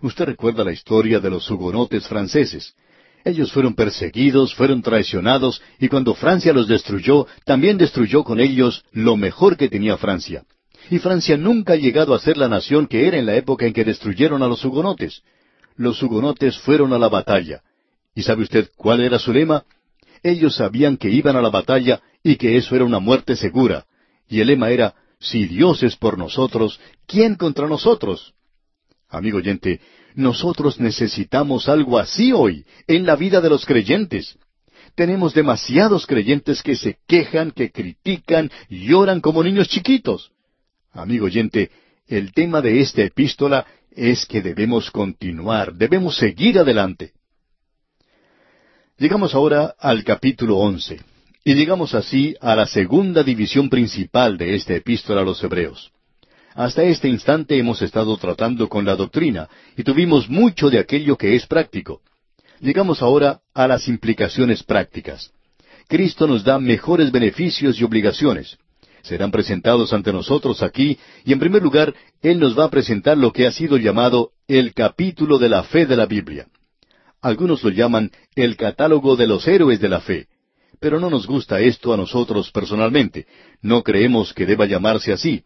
Usted 0.03 0.26
recuerda 0.26 0.64
la 0.64 0.74
historia 0.74 1.20
de 1.22 1.32
los 1.32 1.49
hugonotes 1.49 2.07
franceses. 2.07 2.76
Ellos 3.26 3.51
fueron 3.53 3.74
perseguidos, 3.74 4.53
fueron 4.53 4.82
traicionados, 4.82 5.61
y 5.80 5.88
cuando 5.88 6.13
Francia 6.13 6.51
los 6.51 6.67
destruyó, 6.67 7.26
también 7.45 7.78
destruyó 7.78 8.24
con 8.24 8.39
ellos 8.39 8.84
lo 8.91 9.15
mejor 9.15 9.55
que 9.55 9.69
tenía 9.69 9.97
Francia. 9.97 10.43
Y 10.89 10.99
Francia 10.99 11.38
nunca 11.38 11.74
ha 11.74 11.78
llegado 11.78 12.13
a 12.13 12.19
ser 12.19 12.38
la 12.38 12.49
nación 12.49 12.88
que 12.88 13.07
era 13.07 13.17
en 13.17 13.26
la 13.26 13.36
época 13.36 13.65
en 13.65 13.74
que 13.74 13.86
destruyeron 13.86 14.43
a 14.43 14.47
los 14.47 14.63
hugonotes. 14.65 15.21
Los 15.78 16.03
hugonotes 16.03 16.57
fueron 16.59 16.91
a 16.91 16.99
la 16.99 17.07
batalla. 17.07 17.61
¿Y 18.13 18.24
sabe 18.24 18.43
usted 18.43 18.69
cuál 18.76 19.01
era 19.01 19.17
su 19.17 19.32
lema? 19.32 19.63
Ellos 20.21 20.55
sabían 20.55 20.97
que 20.97 21.09
iban 21.09 21.36
a 21.36 21.41
la 21.41 21.49
batalla 21.49 22.01
y 22.21 22.36
que 22.36 22.57
eso 22.57 22.76
era 22.76 22.86
una 22.86 22.99
muerte 22.99 23.36
segura. 23.36 23.86
Y 24.28 24.41
el 24.41 24.47
lema 24.47 24.69
era, 24.69 24.93
si 25.19 25.45
Dios 25.45 25.82
es 25.84 25.95
por 25.95 26.17
nosotros, 26.17 26.80
¿quién 27.07 27.36
contra 27.36 27.67
nosotros? 27.67 28.34
Amigo 29.09 29.38
oyente, 29.38 29.80
nosotros 30.16 30.80
necesitamos 30.80 31.70
algo 31.70 31.99
así 31.99 32.32
hoy, 32.32 32.66
en 32.88 33.05
la 33.05 33.16
vida 33.16 33.41
de 33.41 33.49
los 33.49 33.66
creyentes. 33.66 34.38
Tenemos 34.95 35.34
demasiados 35.34 36.05
creyentes 36.05 36.61
que 36.61 36.76
se 36.76 36.97
quejan, 37.07 37.51
que 37.51 37.72
critican, 37.72 38.51
lloran 38.70 39.22
como 39.22 39.43
niños 39.43 39.68
chiquitos. 39.68 40.32
Amigo 40.91 41.26
oyente, 41.26 41.72
el 42.07 42.34
tema 42.34 42.61
de 42.61 42.82
esta 42.82 43.01
epístola 43.01 43.66
es 43.91 44.26
que 44.26 44.41
debemos 44.41 44.91
continuar, 44.91 45.74
debemos 45.74 46.18
seguir 46.18 46.59
adelante. 46.59 47.14
Llegamos 48.97 49.34
ahora 49.34 49.76
al 49.80 50.03
capítulo 50.03 50.57
once, 50.57 50.99
y 51.43 51.55
llegamos 51.55 51.95
así 51.95 52.36
a 52.41 52.55
la 52.55 52.66
segunda 52.66 53.24
división 53.24 53.70
principal 53.70 54.38
de 54.38 54.55
esta 54.55 54.76
epístola 54.76 55.22
a 55.22 55.26
los 55.26 55.43
Hebreos. 55.43 55.93
Hasta 56.56 56.84
este 56.84 57.10
instante 57.10 57.58
hemos 57.58 57.82
estado 57.82 58.16
tratando 58.18 58.70
con 58.70 58.86
la 58.86 58.95
doctrina 58.95 59.49
y 59.76 59.84
tuvimos 59.84 60.30
mucho 60.30 60.70
de 60.70 60.80
aquello 60.80 61.18
que 61.18 61.36
es 61.36 61.47
práctico. 61.47 62.01
Llegamos 62.60 63.01
ahora 63.01 63.41
a 63.54 63.68
las 63.68 63.88
implicaciones 63.88 64.64
prácticas. 64.64 65.32
Cristo 65.88 66.28
nos 66.28 66.43
da 66.43 66.60
mejores 66.60 67.12
beneficios 67.12 67.80
y 67.80 67.84
obligaciones. 67.84 68.58
Serán 69.01 69.32
presentados 69.32 69.91
ante 69.93 70.14
nosotros 70.14 70.62
aquí 70.62 70.97
y 71.26 71.34
en 71.34 71.39
primer 71.39 71.62
lugar 71.62 71.93
Él 72.22 72.39
nos 72.39 72.58
va 72.58 72.66
a 72.66 72.70
presentar 72.70 73.18
lo 73.18 73.34
que 73.34 73.47
ha 73.47 73.51
sido 73.51 73.78
llamado 73.78 74.32
el 74.47 74.74
capítulo 74.74 75.39
de 75.39 75.49
la 75.49 75.64
fe 75.64 75.86
de 75.86 75.97
la 75.97 76.06
Biblia. 76.06 76.47
Algunos 77.22 77.64
lo 77.64 77.70
llaman 77.72 78.12
el 78.36 78.56
catálogo 78.58 79.16
de 79.16 79.28
los 79.28 79.47
héroes 79.47 79.80
de 79.82 79.89
la 79.89 80.01
fe. 80.01 80.28
Pero 80.80 80.99
no 80.99 81.10
nos 81.10 81.26
gusta 81.26 81.62
esto 81.62 81.93
a 81.93 81.97
nosotros 81.97 82.51
personalmente. 82.51 83.26
No 83.62 83.84
creemos 83.84 84.34
que 84.34 84.45
deba 84.45 84.66
llamarse 84.66 85.14
así. 85.14 85.43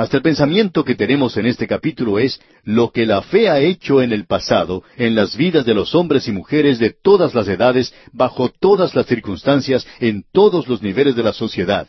Hasta 0.00 0.16
el 0.16 0.22
pensamiento 0.22 0.82
que 0.82 0.94
tenemos 0.94 1.36
en 1.36 1.44
este 1.44 1.66
capítulo 1.66 2.18
es 2.18 2.40
lo 2.64 2.90
que 2.90 3.04
la 3.04 3.20
fe 3.20 3.50
ha 3.50 3.60
hecho 3.60 4.00
en 4.00 4.12
el 4.12 4.24
pasado, 4.24 4.82
en 4.96 5.14
las 5.14 5.36
vidas 5.36 5.66
de 5.66 5.74
los 5.74 5.94
hombres 5.94 6.26
y 6.26 6.32
mujeres 6.32 6.78
de 6.78 6.88
todas 6.88 7.34
las 7.34 7.46
edades, 7.48 7.92
bajo 8.10 8.48
todas 8.48 8.94
las 8.94 9.04
circunstancias, 9.04 9.86
en 9.98 10.24
todos 10.32 10.68
los 10.68 10.80
niveles 10.80 11.16
de 11.16 11.22
la 11.22 11.34
sociedad, 11.34 11.86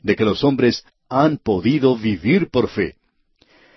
de 0.00 0.16
que 0.16 0.24
los 0.24 0.42
hombres 0.44 0.86
han 1.10 1.36
podido 1.36 1.94
vivir 1.94 2.48
por 2.48 2.68
fe. 2.68 2.94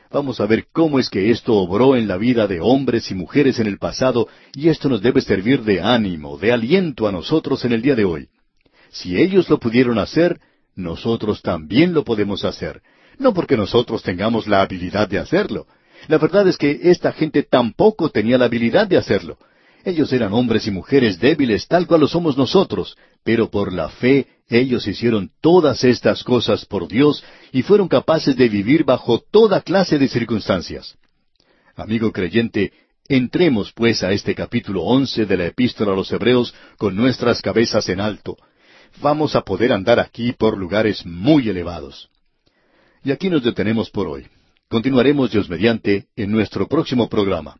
Vamos 0.09 0.39
a 0.39 0.45
ver 0.45 0.67
cómo 0.71 0.97
es 0.97 1.09
que 1.09 1.29
esto 1.29 1.55
obró 1.55 1.97
en 1.97 2.07
la 2.07 2.15
vida 2.15 2.47
de 2.47 2.61
hombres 2.61 3.11
y 3.11 3.13
mujeres 3.13 3.59
en 3.59 3.67
el 3.67 3.77
pasado, 3.77 4.29
y 4.53 4.69
esto 4.69 4.87
nos 4.87 5.01
debe 5.01 5.19
servir 5.19 5.63
de 5.63 5.81
ánimo, 5.81 6.37
de 6.37 6.53
aliento 6.53 7.09
a 7.09 7.11
nosotros 7.11 7.65
en 7.65 7.73
el 7.73 7.81
día 7.81 7.95
de 7.95 8.05
hoy. 8.05 8.29
Si 8.89 9.17
ellos 9.21 9.49
lo 9.49 9.59
pudieron 9.59 9.99
hacer, 9.99 10.39
nosotros 10.77 11.41
también 11.41 11.93
lo 11.93 12.05
podemos 12.05 12.45
hacer 12.45 12.81
no 13.19 13.33
porque 13.33 13.57
nosotros 13.57 14.03
tengamos 14.03 14.47
la 14.47 14.61
habilidad 14.61 15.07
de 15.07 15.19
hacerlo. 15.19 15.67
La 16.07 16.17
verdad 16.17 16.47
es 16.47 16.57
que 16.57 16.79
esta 16.83 17.11
gente 17.11 17.43
tampoco 17.43 18.09
tenía 18.09 18.37
la 18.37 18.45
habilidad 18.45 18.87
de 18.87 18.97
hacerlo. 18.97 19.37
Ellos 19.83 20.11
eran 20.13 20.33
hombres 20.33 20.65
y 20.65 20.71
mujeres 20.71 21.19
débiles 21.19 21.67
tal 21.67 21.85
cual 21.85 22.01
lo 22.01 22.07
somos 22.07 22.37
nosotros, 22.37 22.97
pero 23.23 23.49
por 23.49 23.71
la 23.71 23.89
fe 23.89 24.27
ellos 24.49 24.87
hicieron 24.87 25.31
todas 25.41 25.83
estas 25.83 26.23
cosas 26.23 26.65
por 26.65 26.87
Dios 26.87 27.23
y 27.51 27.61
fueron 27.61 27.87
capaces 27.87 28.35
de 28.35 28.49
vivir 28.49 28.83
bajo 28.83 29.19
toda 29.19 29.61
clase 29.61 29.97
de 29.97 30.07
circunstancias. 30.07 30.95
Amigo 31.75 32.11
creyente, 32.11 32.73
entremos 33.07 33.71
pues 33.73 34.01
a 34.03 34.11
este 34.11 34.33
capítulo 34.33 34.83
once 34.83 35.25
de 35.25 35.37
la 35.37 35.45
epístola 35.47 35.93
a 35.93 35.95
los 35.95 36.11
Hebreos 36.11 36.53
con 36.77 36.95
nuestras 36.95 37.41
cabezas 37.41 37.87
en 37.89 37.99
alto. 37.99 38.37
Vamos 39.01 39.35
a 39.35 39.41
poder 39.41 39.73
andar 39.73 39.99
aquí 39.99 40.31
por 40.31 40.57
lugares 40.57 41.05
muy 41.05 41.49
elevados. 41.49 42.09
Y 43.05 43.11
aquí 43.11 43.29
nos 43.29 43.43
detenemos 43.43 43.91
por 43.91 44.07
hoy. 44.07 44.25
Continuaremos 44.67 45.31
Dios 45.31 45.47
mediante 45.47 46.07
en 46.15 46.31
nuestro 46.31 46.67
próximo 46.67 47.07
programa. 47.07 47.59